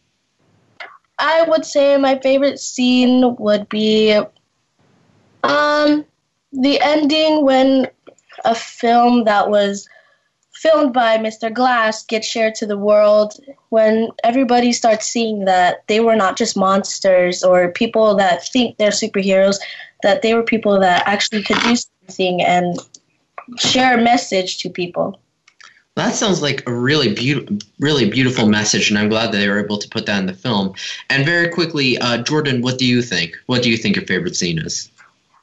I 1.17 1.43
would 1.43 1.65
say 1.65 1.97
my 1.97 2.19
favorite 2.19 2.59
scene 2.59 3.36
would 3.38 3.69
be 3.69 4.22
um, 5.44 6.06
the 6.52 6.80
ending 6.82 7.44
when 7.44 7.88
a 8.46 8.56
film 8.56 9.26
that 9.26 9.50
was 9.50 9.88
filmed 10.62 10.94
by 10.94 11.18
Mr. 11.18 11.52
Glass 11.52 12.06
gets 12.06 12.28
shared 12.28 12.54
to 12.56 12.68
the 12.68 12.78
world, 12.78 13.34
when 13.70 14.10
everybody 14.24 14.72
starts 14.72 15.08
seeing 15.08 15.46
that 15.46 15.84
they 15.88 16.00
were 16.00 16.16
not 16.16 16.38
just 16.38 16.56
monsters 16.56 17.44
or 17.44 17.72
people 17.72 18.16
that 18.16 18.48
think 18.48 18.78
they're 18.78 18.92
superheroes, 18.92 19.58
that 20.04 20.22
they 20.22 20.36
were 20.36 20.44
people 20.44 20.80
that 20.80 21.08
actually 21.08 21.42
could 21.42 21.60
do 21.62 21.76
something 21.76 22.44
and 22.44 22.78
share 23.58 23.98
a 23.98 24.02
message 24.02 24.60
to 24.60 24.70
people. 24.70 25.20
That 25.96 26.14
sounds 26.14 26.42
like 26.42 26.68
a 26.70 26.74
really 26.74 27.14
beautiful, 27.14 27.58
really 27.80 28.10
beautiful 28.10 28.48
message, 28.48 28.89
and 28.89 29.00
I'm 29.00 29.10
glad 29.10 29.32
that 29.32 29.39
they 29.39 29.50
were 29.50 29.64
able 29.64 29.78
to 29.80 29.89
put 29.89 30.06
that 30.06 30.20
in 30.20 30.28
the 30.28 30.34
film. 30.34 30.74
And 31.10 31.26
very 31.26 31.50
quickly, 31.50 31.98
uh, 31.98 32.20
Jordan, 32.20 32.62
what 32.62 32.78
do 32.78 32.86
you 32.86 33.02
think? 33.02 33.36
What 33.48 33.64
do 33.64 33.70
you 33.70 33.78
think 33.78 33.96
your 33.96 34.06
favorite 34.06 34.36
scene 34.36 34.60
is? 34.60 34.91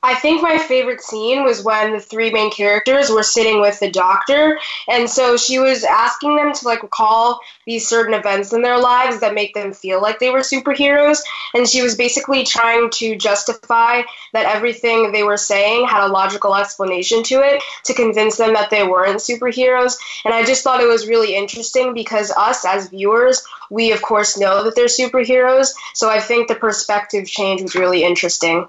I 0.01 0.15
think 0.15 0.43
my 0.43 0.59
favorite 0.59 1.01
scene 1.01 1.43
was 1.43 1.65
when 1.65 1.93
the 1.93 1.99
three 1.99 2.31
main 2.31 2.53
characters 2.53 3.11
were 3.11 3.25
sitting 3.25 3.61
with 3.61 3.81
the 3.81 3.91
doctor, 3.91 4.57
and 4.87 5.11
so 5.11 5.37
she 5.37 5.59
was 5.59 5.83
asking 5.83 6.37
them 6.37 6.53
to 6.53 6.67
like 6.67 6.85
recall 6.85 7.41
these 7.67 7.89
certain 7.89 8.15
events 8.15 8.53
in 8.53 8.63
their 8.63 8.79
lives 8.79 9.19
that 9.21 9.35
make 9.35 9.55
them 9.55 9.73
feel 9.73 10.01
like 10.01 10.21
they 10.21 10.31
were 10.31 10.39
superheroes, 10.39 11.21
and 11.53 11.69
she 11.69 11.83
was 11.83 11.97
basically 11.97 12.45
trying 12.45 12.91
to 12.91 13.17
justify 13.17 14.03
that 14.33 14.47
everything 14.47 15.11
they 15.11 15.25
were 15.25 15.37
saying 15.37 15.89
had 15.89 16.07
a 16.07 16.13
logical 16.13 16.55
explanation 16.55 17.25
to 17.25 17.41
it 17.43 17.61
to 17.85 17.93
convince 17.93 18.37
them 18.37 18.55
that 18.55 18.71
they 18.71 18.85
weren't 18.85 19.19
superheroes, 19.19 19.99
and 20.25 20.33
I 20.33 20.45
just 20.45 20.63
thought 20.63 20.81
it 20.81 20.87
was 20.87 21.09
really 21.09 21.35
interesting 21.35 21.93
because 21.93 22.31
us 22.31 22.65
as 22.65 22.89
viewers, 22.89 23.43
we 23.69 23.91
of 23.91 24.01
course 24.01 24.39
know 24.39 24.63
that 24.63 24.77
they're 24.77 24.87
superheroes, 24.87 25.75
so 25.93 26.09
I 26.09 26.21
think 26.21 26.47
the 26.47 26.55
perspective 26.55 27.27
change 27.27 27.63
was 27.63 27.75
really 27.75 28.05
interesting. 28.05 28.69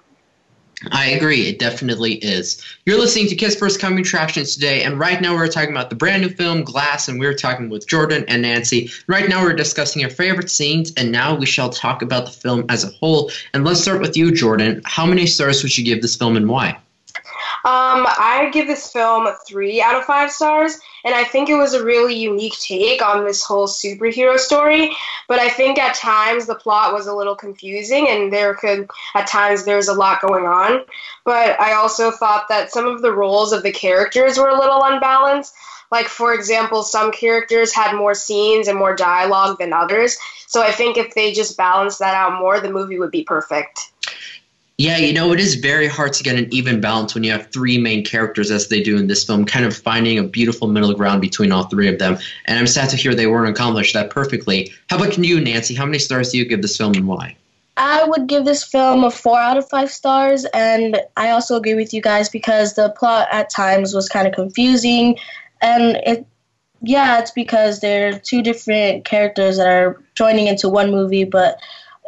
I 0.91 1.09
agree. 1.09 1.47
It 1.47 1.59
definitely 1.59 2.13
is. 2.15 2.63
You're 2.85 2.99
listening 2.99 3.27
to 3.27 3.35
Kids 3.35 3.55
First 3.55 3.81
Coming 3.81 3.99
Attractions 3.99 4.53
today, 4.53 4.83
and 4.83 4.97
right 4.97 5.21
now 5.21 5.35
we're 5.35 5.49
talking 5.49 5.71
about 5.71 5.89
the 5.89 5.95
brand 5.95 6.21
new 6.21 6.29
film 6.29 6.63
Glass, 6.63 7.09
and 7.09 7.19
we're 7.19 7.33
talking 7.33 7.69
with 7.69 7.87
Jordan 7.87 8.23
and 8.27 8.43
Nancy. 8.43 8.89
Right 9.07 9.27
now 9.27 9.43
we're 9.43 9.53
discussing 9.53 10.03
our 10.03 10.09
favorite 10.09 10.49
scenes, 10.49 10.93
and 10.95 11.11
now 11.11 11.35
we 11.35 11.45
shall 11.45 11.69
talk 11.69 12.01
about 12.01 12.25
the 12.25 12.31
film 12.31 12.65
as 12.69 12.85
a 12.85 12.91
whole. 12.91 13.29
And 13.53 13.65
let's 13.65 13.81
start 13.81 13.99
with 13.99 14.15
you, 14.15 14.31
Jordan. 14.31 14.81
How 14.85 15.05
many 15.05 15.25
stars 15.25 15.63
would 15.63 15.77
you 15.77 15.83
give 15.83 16.01
this 16.01 16.15
film, 16.15 16.37
and 16.37 16.47
why? 16.47 16.79
Um, 17.65 18.07
I 18.07 18.49
give 18.53 18.67
this 18.67 18.91
film 18.91 19.27
three 19.47 19.81
out 19.81 19.95
of 19.95 20.05
five 20.05 20.31
stars, 20.31 20.79
and 21.03 21.13
I 21.13 21.23
think 21.23 21.49
it 21.49 21.55
was 21.55 21.73
a 21.73 21.83
really 21.83 22.15
unique 22.15 22.57
take 22.59 23.01
on 23.01 23.25
this 23.25 23.43
whole 23.43 23.67
superhero 23.67 24.37
story. 24.37 24.95
But 25.27 25.39
I 25.39 25.49
think 25.49 25.77
at 25.77 25.95
times 25.95 26.45
the 26.45 26.55
plot 26.55 26.93
was 26.93 27.07
a 27.07 27.13
little 27.13 27.35
confusing, 27.35 28.07
and 28.07 28.31
there 28.31 28.55
could 28.55 28.89
at 29.13 29.27
times 29.27 29.65
there 29.65 29.77
was 29.77 29.89
a 29.89 29.93
lot 29.93 30.21
going 30.21 30.45
on. 30.45 30.85
But 31.25 31.59
I 31.59 31.73
also 31.73 32.11
thought 32.11 32.47
that 32.49 32.71
some 32.71 32.87
of 32.87 33.01
the 33.01 33.11
roles 33.11 33.51
of 33.51 33.63
the 33.63 33.71
characters 33.71 34.37
were 34.37 34.49
a 34.49 34.59
little 34.59 34.83
unbalanced. 34.83 35.53
Like, 35.91 36.07
for 36.07 36.33
example, 36.33 36.83
some 36.83 37.11
characters 37.11 37.73
had 37.73 37.95
more 37.95 38.13
scenes 38.13 38.67
and 38.67 38.77
more 38.77 38.95
dialogue 38.95 39.57
than 39.57 39.73
others. 39.73 40.17
So 40.45 40.61
I 40.61 40.71
think 40.71 40.97
if 40.97 41.15
they 41.15 41.31
just 41.31 41.57
balanced 41.57 41.99
that 41.99 42.15
out 42.15 42.39
more, 42.39 42.59
the 42.59 42.71
movie 42.71 42.99
would 42.99 43.11
be 43.11 43.23
perfect. 43.23 43.91
Yeah, 44.79 44.95
you 44.95 45.11
know, 45.11 45.33
it 45.33 45.41
is 45.41 45.55
very 45.55 45.87
hard 45.87 46.13
to 46.13 46.23
get 46.23 46.39
an 46.39 46.47
even 46.53 46.79
balance 46.79 47.13
when 47.13 47.25
you 47.25 47.33
have 47.33 47.51
three 47.51 47.77
main 47.77 48.01
characters, 48.05 48.49
as 48.49 48.69
they 48.69 48.81
do 48.81 48.95
in 48.95 49.07
this 49.07 49.25
film, 49.25 49.43
kind 49.43 49.65
of 49.65 49.75
finding 49.75 50.17
a 50.17 50.23
beautiful 50.23 50.69
middle 50.69 50.93
ground 50.93 51.19
between 51.19 51.51
all 51.51 51.65
three 51.65 51.89
of 51.89 51.99
them. 51.99 52.17
And 52.45 52.57
I'm 52.57 52.65
sad 52.65 52.89
to 52.91 52.95
hear 52.95 53.13
they 53.13 53.27
weren't 53.27 53.49
accomplished 53.49 53.93
that 53.93 54.09
perfectly. 54.09 54.71
How 54.89 54.95
about 54.95 55.17
you, 55.17 55.41
Nancy? 55.41 55.75
How 55.75 55.85
many 55.85 55.99
stars 55.99 56.31
do 56.31 56.37
you 56.37 56.45
give 56.45 56.61
this 56.61 56.77
film 56.77 56.93
and 56.93 57.09
why? 57.09 57.35
I 57.75 58.05
would 58.05 58.27
give 58.27 58.45
this 58.45 58.63
film 58.63 59.03
a 59.03 59.11
four 59.11 59.37
out 59.37 59.57
of 59.57 59.67
five 59.67 59.91
stars, 59.91 60.45
and 60.53 61.01
I 61.17 61.31
also 61.31 61.57
agree 61.57 61.75
with 61.75 61.93
you 61.93 62.01
guys 62.01 62.29
because 62.29 62.75
the 62.75 62.95
plot 62.97 63.27
at 63.33 63.49
times 63.49 63.93
was 63.93 64.07
kind 64.07 64.29
of 64.29 64.33
confusing, 64.33 65.17
and 65.61 65.97
it, 66.05 66.25
yeah, 66.81 67.19
it's 67.19 67.31
because 67.31 67.81
there 67.81 68.07
are 68.07 68.17
two 68.17 68.41
different 68.41 69.03
characters 69.03 69.57
that 69.57 69.67
are 69.67 70.01
joining 70.15 70.47
into 70.47 70.69
one 70.69 70.89
movie, 70.89 71.25
but 71.25 71.59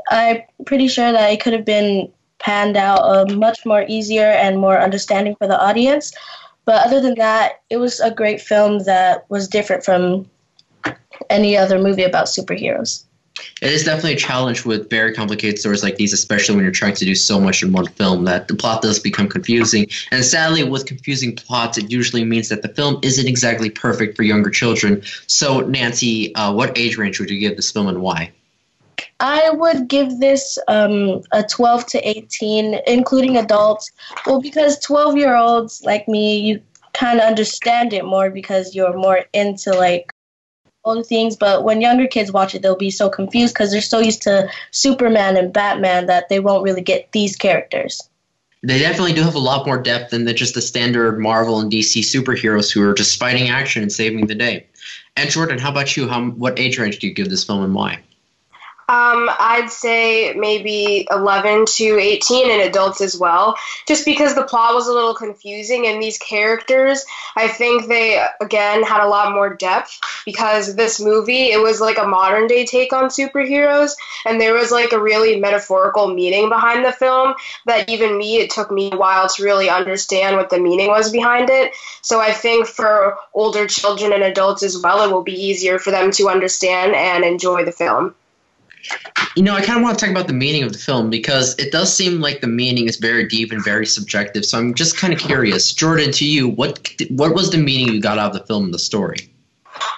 I'm 0.09 0.43
pretty 0.65 0.87
sure 0.87 1.11
that 1.11 1.33
it 1.33 1.41
could 1.41 1.51
have 1.51 1.65
been 1.65 2.09
panned 2.41 2.75
out 2.75 2.99
uh, 2.99 3.25
much 3.35 3.65
more 3.65 3.85
easier 3.87 4.31
and 4.31 4.59
more 4.59 4.79
understanding 4.79 5.35
for 5.35 5.47
the 5.47 5.59
audience. 5.59 6.11
But 6.65 6.85
other 6.85 6.99
than 7.01 7.15
that, 7.15 7.61
it 7.69 7.77
was 7.77 7.99
a 7.99 8.11
great 8.11 8.41
film 8.41 8.79
that 8.83 9.25
was 9.29 9.47
different 9.47 9.83
from 9.83 10.29
any 11.29 11.57
other 11.57 11.79
movie 11.79 12.03
about 12.03 12.25
superheroes. 12.25 13.05
It 13.61 13.71
is 13.71 13.83
definitely 13.83 14.13
a 14.13 14.17
challenge 14.17 14.65
with 14.65 14.89
very 14.89 15.13
complicated 15.13 15.57
stories 15.57 15.83
like 15.83 15.95
these, 15.95 16.13
especially 16.13 16.55
when 16.55 16.63
you're 16.63 16.73
trying 16.73 16.95
to 16.95 17.05
do 17.05 17.15
so 17.15 17.39
much 17.39 17.63
in 17.63 17.71
one 17.71 17.87
film 17.87 18.25
that 18.25 18.47
the 18.47 18.55
plot 18.55 18.81
does 18.81 18.99
become 18.99 19.29
confusing. 19.29 19.87
And 20.11 20.23
sadly, 20.23 20.63
with 20.63 20.85
confusing 20.85 21.35
plots, 21.35 21.77
it 21.77 21.91
usually 21.91 22.23
means 22.23 22.49
that 22.49 22.61
the 22.61 22.69
film 22.69 22.99
isn't 23.01 23.27
exactly 23.27 23.69
perfect 23.69 24.17
for 24.17 24.23
younger 24.23 24.49
children. 24.49 25.01
So, 25.27 25.61
Nancy, 25.61 26.35
uh, 26.35 26.53
what 26.53 26.77
age 26.77 26.97
range 26.97 27.19
would 27.19 27.29
you 27.29 27.39
give 27.39 27.55
this 27.55 27.71
film 27.71 27.87
and 27.87 28.01
why? 28.01 28.31
I 29.21 29.51
would 29.51 29.87
give 29.87 30.19
this 30.19 30.57
um, 30.67 31.21
a 31.31 31.43
12 31.43 31.85
to 31.87 32.09
18, 32.09 32.79
including 32.87 33.37
adults. 33.37 33.91
Well, 34.25 34.41
because 34.41 34.79
12 34.79 35.15
year 35.15 35.35
olds 35.35 35.83
like 35.85 36.07
me, 36.07 36.39
you 36.39 36.61
kind 36.93 37.19
of 37.19 37.25
understand 37.25 37.93
it 37.93 38.03
more 38.03 38.31
because 38.31 38.73
you're 38.73 38.97
more 38.97 39.21
into 39.33 39.71
like 39.73 40.11
the 40.83 41.03
things. 41.03 41.37
But 41.37 41.63
when 41.63 41.81
younger 41.81 42.07
kids 42.07 42.31
watch 42.31 42.55
it, 42.55 42.63
they'll 42.63 42.75
be 42.75 42.89
so 42.89 43.09
confused 43.09 43.53
because 43.53 43.71
they're 43.71 43.79
so 43.79 43.99
used 43.99 44.23
to 44.23 44.49
Superman 44.71 45.37
and 45.37 45.53
Batman 45.53 46.07
that 46.07 46.27
they 46.29 46.39
won't 46.39 46.63
really 46.63 46.81
get 46.81 47.11
these 47.11 47.35
characters. 47.35 48.01
They 48.63 48.79
definitely 48.79 49.13
do 49.13 49.21
have 49.21 49.35
a 49.35 49.39
lot 49.39 49.67
more 49.67 49.81
depth 49.81 50.11
than 50.11 50.25
the, 50.25 50.33
just 50.33 50.55
the 50.55 50.61
standard 50.61 51.19
Marvel 51.19 51.59
and 51.59 51.71
DC 51.71 52.01
superheroes 52.01 52.71
who 52.71 52.87
are 52.87 52.93
just 52.93 53.19
fighting 53.19 53.49
action 53.49 53.83
and 53.83 53.91
saving 53.91 54.27
the 54.27 54.35
day. 54.35 54.67
And 55.15 55.29
Jordan, 55.29 55.59
how 55.59 55.69
about 55.69 55.95
you? 55.95 56.07
How 56.07 56.29
what 56.31 56.59
age 56.59 56.79
range 56.79 56.99
do 56.99 57.07
you 57.07 57.13
give 57.13 57.29
this 57.29 57.43
film 57.43 57.63
and 57.63 57.75
why? 57.75 57.99
Um, 58.89 59.29
I'd 59.39 59.69
say 59.69 60.33
maybe 60.33 61.07
11 61.09 61.65
to 61.65 61.97
18 61.99 62.51
and 62.51 62.61
adults 62.61 62.99
as 62.99 63.17
well, 63.17 63.55
just 63.87 64.03
because 64.03 64.35
the 64.35 64.43
plot 64.43 64.73
was 64.73 64.87
a 64.87 64.93
little 64.93 65.15
confusing 65.15 65.87
and 65.87 66.01
these 66.01 66.17
characters, 66.17 67.05
I 67.35 67.47
think 67.47 67.87
they, 67.87 68.25
again, 68.41 68.83
had 68.83 69.01
a 69.01 69.07
lot 69.07 69.33
more 69.33 69.53
depth 69.53 69.99
because 70.25 70.75
this 70.75 70.99
movie, 70.99 71.51
it 71.51 71.61
was 71.61 71.79
like 71.79 71.97
a 71.97 72.07
modern 72.07 72.47
day 72.47 72.65
take 72.65 72.91
on 72.91 73.05
superheroes 73.05 73.95
and 74.25 74.41
there 74.41 74.53
was 74.53 74.71
like 74.71 74.91
a 74.91 75.01
really 75.01 75.39
metaphorical 75.39 76.13
meaning 76.13 76.49
behind 76.49 76.83
the 76.83 76.91
film 76.91 77.33
that 77.65 77.89
even 77.89 78.17
me, 78.17 78.37
it 78.37 78.49
took 78.49 78.71
me 78.71 78.91
a 78.91 78.97
while 78.97 79.29
to 79.29 79.43
really 79.43 79.69
understand 79.69 80.35
what 80.35 80.49
the 80.49 80.59
meaning 80.59 80.89
was 80.89 81.11
behind 81.11 81.49
it. 81.49 81.73
So 82.01 82.19
I 82.19 82.33
think 82.33 82.67
for 82.67 83.17
older 83.33 83.67
children 83.67 84.11
and 84.11 84.23
adults 84.23 84.63
as 84.63 84.77
well, 84.77 85.07
it 85.07 85.13
will 85.13 85.23
be 85.23 85.45
easier 85.45 85.79
for 85.79 85.91
them 85.91 86.11
to 86.11 86.29
understand 86.29 86.93
and 86.93 87.23
enjoy 87.23 87.63
the 87.63 87.71
film. 87.71 88.15
You 89.35 89.43
know, 89.43 89.53
I 89.53 89.61
kind 89.61 89.77
of 89.77 89.83
want 89.83 89.97
to 89.97 90.05
talk 90.05 90.11
about 90.11 90.27
the 90.27 90.33
meaning 90.33 90.63
of 90.63 90.73
the 90.73 90.79
film 90.79 91.09
because 91.09 91.57
it 91.57 91.71
does 91.71 91.95
seem 91.95 92.19
like 92.19 92.41
the 92.41 92.47
meaning 92.47 92.87
is 92.87 92.97
very 92.97 93.27
deep 93.27 93.51
and 93.51 93.63
very 93.63 93.85
subjective. 93.85 94.45
So 94.45 94.57
I'm 94.57 94.73
just 94.73 94.97
kind 94.97 95.13
of 95.13 95.19
curious, 95.19 95.71
Jordan, 95.71 96.11
to 96.13 96.25
you, 96.25 96.49
what 96.49 96.93
what 97.09 97.33
was 97.33 97.51
the 97.51 97.57
meaning 97.57 97.93
you 97.93 98.01
got 98.01 98.17
out 98.17 98.35
of 98.35 98.39
the 98.39 98.45
film 98.45 98.65
and 98.65 98.73
the 98.73 98.79
story? 98.79 99.31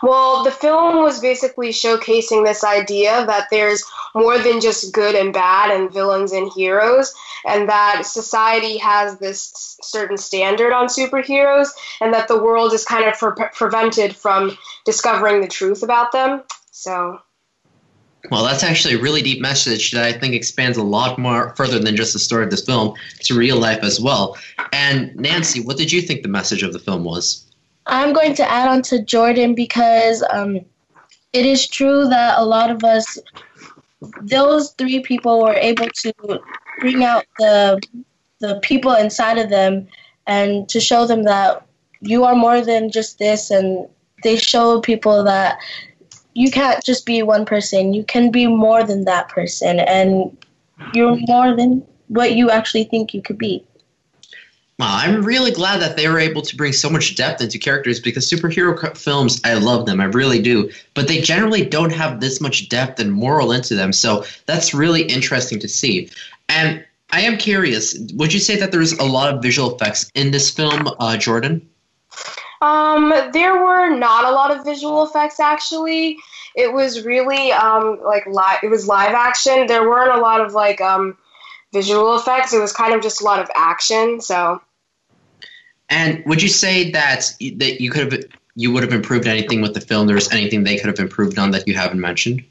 Well, 0.04 0.44
the 0.44 0.52
film 0.52 1.02
was 1.02 1.20
basically 1.20 1.70
showcasing 1.70 2.46
this 2.46 2.64
idea 2.64 3.26
that 3.26 3.48
there's 3.50 3.84
more 4.14 4.38
than 4.38 4.62
just 4.62 4.94
good 4.94 5.16
and 5.16 5.34
bad 5.34 5.72
and 5.72 5.92
villains 5.92 6.32
and 6.32 6.52
heroes, 6.54 7.14
and 7.46 7.68
that 7.70 8.04
society 8.06 8.78
has 8.78 9.18
this 9.18 9.78
certain 9.82 10.18
standard 10.18 10.74
on 10.74 10.88
superheroes, 10.88 11.70
and 12.02 12.14
that 12.14 12.28
the 12.28 12.42
world 12.42 12.74
is 12.74 12.86
kind 12.86 13.06
of 13.06 13.18
pre- 13.18 13.48
prevented 13.54 14.16
from 14.16 14.58
discovering 14.86 15.42
the 15.42 15.48
truth 15.48 15.84
about 15.84 16.12
them. 16.12 16.44
So. 16.72 17.20
Well, 18.32 18.44
that's 18.44 18.64
actually 18.64 18.96
a 18.96 19.00
really 19.00 19.22
deep 19.22 19.42
message 19.42 19.92
that 19.92 20.04
I 20.04 20.14
think 20.14 20.34
expands 20.34 20.78
a 20.78 20.84
lot 20.84 21.20
more 21.20 21.54
further 21.56 21.78
than 21.78 21.96
just 21.96 22.14
the 22.14 22.20
story 22.20 22.46
of 22.46 22.52
this 22.52 22.66
film 22.66 22.96
to 23.22 23.38
real 23.38 23.58
life 23.58 23.84
as 23.84 24.00
well. 24.00 24.38
And 24.72 25.14
Nancy, 25.16 25.60
what 25.60 25.78
did 25.78 25.92
you 25.92 26.02
think 26.02 26.24
the 26.24 26.30
message 26.30 26.64
of 26.64 26.72
the 26.72 26.80
film 26.80 27.04
was? 27.04 27.46
I'm 27.86 28.14
going 28.14 28.34
to 28.36 28.50
add 28.50 28.70
on 28.70 28.82
to 28.84 29.04
Jordan 29.04 29.56
because 29.56 30.24
um, 30.32 30.62
it 31.34 31.46
is 31.46 31.68
true 31.68 32.08
that 32.08 32.40
a 32.40 32.46
lot 32.46 32.70
of 32.70 32.84
us, 32.86 33.18
those 34.22 34.72
three 34.72 35.02
people, 35.02 35.42
were 35.42 35.56
able 35.56 35.88
to 35.88 36.14
bring 36.80 37.04
out 37.04 37.26
the 37.40 37.82
the 38.40 38.60
people 38.62 38.94
inside 38.94 39.38
of 39.38 39.50
them 39.50 39.88
and 40.28 40.68
to 40.68 40.80
show 40.80 41.08
them 41.08 41.24
that 41.24 41.66
you 42.02 42.26
are 42.26 42.36
more 42.36 42.62
than 42.62 42.92
just 42.92 43.20
this, 43.20 43.52
and 43.52 43.88
they 44.24 44.38
show 44.38 44.80
people 44.80 45.24
that 45.24 45.60
you 46.34 46.52
can't 46.52 46.84
just 46.84 47.06
be 47.06 47.22
one 47.24 47.46
person. 47.46 47.94
You 47.94 48.04
can 48.04 48.32
be 48.32 48.48
more 48.48 48.84
than 48.84 49.06
that 49.06 49.30
person, 49.30 49.80
and 49.80 50.36
you're 50.94 51.18
more 51.28 51.56
than 51.56 51.86
what 52.08 52.34
you 52.34 52.50
actually 52.50 52.86
think 52.86 53.14
you 53.14 53.22
could 53.22 53.38
be. 53.38 53.64
Well, 54.80 54.90
I'm 54.92 55.24
really 55.24 55.52
glad 55.52 55.82
that 55.82 55.98
they 55.98 56.08
were 56.08 56.20
able 56.20 56.42
to 56.42 56.56
bring 56.56 56.74
so 56.74 56.90
much 56.90 57.16
depth 57.16 57.42
into 57.42 57.60
characters 57.60 58.00
because 58.00 58.30
superhero 58.30 58.98
films, 58.98 59.40
I 59.44 59.54
love 59.54 59.86
them, 59.86 60.02
I 60.02 60.06
really 60.06 60.42
do, 60.42 60.72
but 60.96 61.08
they 61.08 61.22
generally 61.22 61.64
don't 61.64 61.92
have 61.92 62.20
this 62.20 62.42
much 62.42 62.70
depth 62.70 63.00
and 63.00 63.14
moral 63.14 63.52
into 63.52 63.76
them. 63.76 63.94
So 63.94 64.26
that's 64.48 64.74
really 64.74 65.04
interesting 65.04 65.60
to 65.60 65.68
see. 65.68 66.10
And 66.50 66.84
I 67.12 67.22
am 67.22 67.38
curious, 67.38 67.96
would 68.16 68.34
you 68.34 68.40
say 68.40 68.56
that 68.58 68.72
there's 68.72 68.94
a 68.94 69.04
lot 69.04 69.32
of 69.32 69.44
visual 69.44 69.76
effects 69.76 70.10
in 70.16 70.32
this 70.32 70.50
film, 70.50 70.90
uh, 71.00 71.18
Jordan? 71.18 71.68
Um, 72.64 73.14
there 73.34 73.62
were 73.62 73.90
not 73.90 74.24
a 74.24 74.32
lot 74.32 74.56
of 74.56 74.64
visual 74.64 75.04
effects 75.04 75.38
actually. 75.42 76.18
It 76.56 76.72
was 76.72 77.04
really 77.04 77.52
um, 77.52 78.00
like 78.06 78.26
live. 78.26 78.60
It 78.64 78.70
was 78.70 78.88
live 78.88 79.14
action. 79.14 79.68
There 79.68 79.90
weren't 79.90 80.18
a 80.18 80.22
lot 80.22 80.40
of 80.40 80.54
like 80.54 80.80
um, 80.80 81.18
visual 81.74 82.16
effects. 82.16 82.54
It 82.54 82.60
was 82.60 82.72
kind 82.72 82.94
of 82.94 83.02
just 83.02 83.20
a 83.20 83.26
lot 83.26 83.42
of 83.42 83.50
action. 83.54 84.22
So. 84.22 84.62
And 85.90 86.24
would 86.26 86.42
you 86.42 86.48
say 86.48 86.90
that 86.92 87.34
that 87.58 87.82
you 87.82 87.92
could 87.92 88.14
have 88.14 88.24
you 88.56 88.72
would 88.72 88.84
have 88.84 88.94
improved 88.94 89.28
anything 89.28 89.62
with 89.62 89.74
the 89.74 89.82
film? 89.82 90.08
There's 90.08 90.32
anything 90.32 90.64
they 90.64 90.78
could 90.78 90.88
have 90.88 91.00
improved 91.00 91.38
on 91.38 91.52
that 91.52 91.68
you 91.68 91.74
haven't 91.74 92.00
mentioned? 92.00 92.46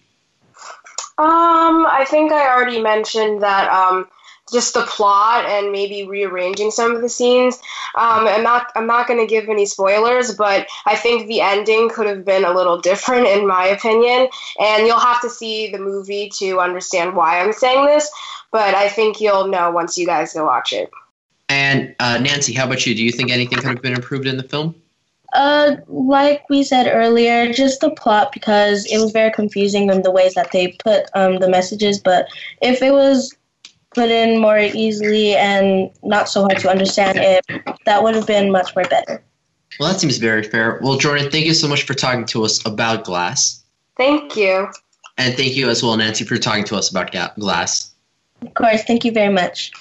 Um, 1.16 1.86
I 1.86 2.04
think 2.06 2.32
I 2.32 2.54
already 2.54 2.82
mentioned 2.82 3.42
that. 3.42 3.70
Um, 3.70 4.08
just 4.52 4.74
the 4.74 4.82
plot 4.82 5.46
and 5.46 5.72
maybe 5.72 6.06
rearranging 6.06 6.70
some 6.70 6.94
of 6.94 7.02
the 7.02 7.08
scenes. 7.08 7.56
Um, 7.94 8.26
I'm 8.26 8.42
not 8.42 8.70
I'm 8.76 8.86
not 8.86 9.08
going 9.08 9.20
to 9.20 9.26
give 9.26 9.48
any 9.48 9.66
spoilers, 9.66 10.34
but 10.34 10.66
I 10.86 10.96
think 10.96 11.26
the 11.26 11.40
ending 11.40 11.88
could 11.88 12.06
have 12.06 12.24
been 12.24 12.44
a 12.44 12.52
little 12.52 12.80
different 12.90 13.26
in 13.26 13.46
my 13.46 13.66
opinion. 13.66 14.28
And 14.60 14.86
you'll 14.86 14.98
have 14.98 15.20
to 15.22 15.30
see 15.30 15.70
the 15.70 15.78
movie 15.78 16.30
to 16.38 16.60
understand 16.60 17.16
why 17.16 17.40
I'm 17.40 17.52
saying 17.52 17.86
this. 17.86 18.10
But 18.50 18.74
I 18.74 18.88
think 18.88 19.20
you'll 19.20 19.48
know 19.48 19.70
once 19.70 19.96
you 19.96 20.06
guys 20.06 20.34
go 20.34 20.44
watch 20.44 20.72
it. 20.72 20.90
And 21.48 21.94
uh, 22.00 22.18
Nancy, 22.18 22.52
how 22.52 22.66
about 22.66 22.86
you? 22.86 22.94
Do 22.94 23.02
you 23.04 23.12
think 23.12 23.30
anything 23.30 23.58
could 23.58 23.68
have 23.68 23.82
been 23.82 23.94
improved 23.94 24.26
in 24.26 24.36
the 24.36 24.42
film? 24.42 24.74
Uh, 25.32 25.76
like 25.88 26.48
we 26.50 26.62
said 26.62 26.86
earlier, 26.92 27.52
just 27.52 27.80
the 27.80 27.90
plot 27.90 28.32
because 28.32 28.84
it 28.86 28.98
was 28.98 29.12
very 29.12 29.30
confusing 29.30 29.88
in 29.90 30.02
the 30.02 30.10
ways 30.10 30.34
that 30.34 30.52
they 30.52 30.68
put 30.84 31.06
um, 31.14 31.38
the 31.38 31.48
messages. 31.48 31.98
But 31.98 32.28
if 32.60 32.82
it 32.82 32.92
was 32.92 33.34
put 33.94 34.10
in 34.10 34.40
more 34.40 34.58
easily 34.58 35.34
and 35.36 35.90
not 36.02 36.28
so 36.28 36.42
hard 36.42 36.58
to 36.58 36.70
understand 36.70 37.18
it, 37.18 37.44
that 37.84 38.02
would 38.02 38.14
have 38.14 38.26
been 38.26 38.50
much 38.50 38.74
more 38.74 38.84
better. 38.84 39.22
Well, 39.78 39.90
that 39.92 40.00
seems 40.00 40.18
very 40.18 40.42
fair. 40.42 40.78
Well, 40.82 40.98
Jordan, 40.98 41.30
thank 41.30 41.46
you 41.46 41.54
so 41.54 41.68
much 41.68 41.84
for 41.84 41.94
talking 41.94 42.26
to 42.26 42.44
us 42.44 42.64
about 42.66 43.04
Glass. 43.04 43.62
Thank 43.96 44.36
you. 44.36 44.68
And 45.18 45.34
thank 45.34 45.54
you 45.54 45.68
as 45.68 45.82
well, 45.82 45.96
Nancy, 45.96 46.24
for 46.24 46.36
talking 46.38 46.64
to 46.64 46.76
us 46.76 46.90
about 46.90 47.12
Glass. 47.38 47.92
Of 48.42 48.54
course. 48.54 48.82
Thank 48.84 49.04
you 49.04 49.12
very 49.12 49.32
much. 49.32 49.72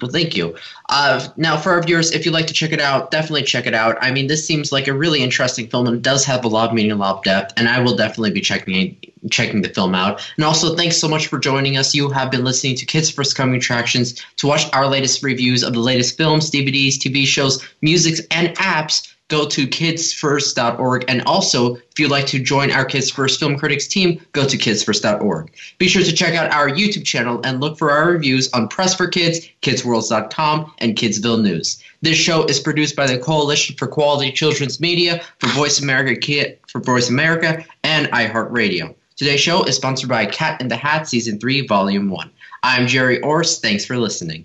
Well, 0.00 0.10
thank 0.10 0.36
you. 0.36 0.54
Uh, 0.88 1.26
now, 1.36 1.56
for 1.56 1.72
our 1.72 1.82
viewers, 1.82 2.12
if 2.12 2.24
you'd 2.24 2.32
like 2.32 2.46
to 2.46 2.54
check 2.54 2.72
it 2.72 2.80
out, 2.80 3.10
definitely 3.10 3.42
check 3.42 3.66
it 3.66 3.74
out. 3.74 3.96
I 4.00 4.10
mean, 4.10 4.26
this 4.26 4.46
seems 4.46 4.70
like 4.70 4.86
a 4.86 4.92
really 4.92 5.22
interesting 5.22 5.66
film 5.68 5.86
and 5.86 6.02
does 6.02 6.24
have 6.24 6.44
a 6.44 6.48
lot 6.48 6.68
of 6.68 6.74
meaning, 6.74 6.92
and 6.92 7.00
a 7.00 7.02
lot 7.02 7.18
of 7.18 7.24
depth, 7.24 7.54
and 7.56 7.68
I 7.68 7.80
will 7.80 7.96
definitely 7.96 8.30
be 8.30 8.40
checking 8.40 8.96
checking 9.30 9.62
the 9.62 9.68
film 9.68 9.94
out. 9.94 10.20
And 10.36 10.44
also, 10.44 10.76
thanks 10.76 10.96
so 10.96 11.08
much 11.08 11.26
for 11.26 11.38
joining 11.38 11.76
us. 11.76 11.94
You 11.94 12.08
have 12.10 12.30
been 12.30 12.44
listening 12.44 12.76
to 12.76 12.86
Kids 12.86 13.10
First 13.10 13.34
Coming 13.34 13.56
Attractions. 13.56 14.24
To 14.36 14.46
watch 14.46 14.72
our 14.72 14.86
latest 14.86 15.22
reviews 15.22 15.64
of 15.64 15.72
the 15.72 15.80
latest 15.80 16.16
films, 16.16 16.50
DVDs, 16.50 16.94
TV 16.94 17.26
shows, 17.26 17.66
music, 17.82 18.24
and 18.30 18.56
apps, 18.56 19.12
go 19.28 19.46
to 19.46 19.66
kidsfirst.org. 19.66 21.04
And 21.06 21.22
also, 21.22 21.76
if 21.76 21.98
you'd 21.98 22.10
like 22.10 22.26
to 22.28 22.38
join 22.38 22.70
our 22.70 22.84
Kids 22.84 23.10
First 23.10 23.38
Film 23.38 23.56
Critics 23.56 23.86
team, 23.86 24.20
go 24.32 24.46
to 24.46 24.56
kidsfirst.org. 24.56 25.52
Be 25.78 25.88
sure 25.88 26.02
to 26.02 26.12
check 26.12 26.34
out 26.34 26.50
our 26.52 26.68
YouTube 26.68 27.04
channel 27.04 27.40
and 27.44 27.60
look 27.60 27.78
for 27.78 27.90
our 27.90 28.10
reviews 28.10 28.50
on 28.52 28.68
Press 28.68 28.94
for 28.94 29.06
Kids, 29.06 29.48
kidsworlds.com, 29.62 30.72
and 30.78 30.96
Kidsville 30.96 31.42
News. 31.42 31.82
This 32.00 32.16
show 32.16 32.44
is 32.44 32.60
produced 32.60 32.96
by 32.96 33.06
the 33.06 33.18
Coalition 33.18 33.76
for 33.76 33.86
Quality 33.86 34.32
Children's 34.32 34.80
Media 34.80 35.22
for 35.38 35.48
Voice 35.48 35.80
America 35.80 36.18
Kid 36.18 36.58
for 36.68 36.80
Voice 36.80 37.10
America 37.10 37.64
and 37.84 38.06
iHeartRadio. 38.08 38.94
Today's 39.16 39.40
show 39.40 39.64
is 39.64 39.76
sponsored 39.76 40.08
by 40.08 40.26
Cat 40.26 40.60
in 40.60 40.68
the 40.68 40.76
Hat 40.76 41.08
Season 41.08 41.40
3, 41.40 41.66
Volume 41.66 42.08
1. 42.08 42.30
I'm 42.62 42.86
Gerry 42.86 43.20
Orse. 43.20 43.58
Thanks 43.60 43.84
for 43.84 43.98
listening. 43.98 44.44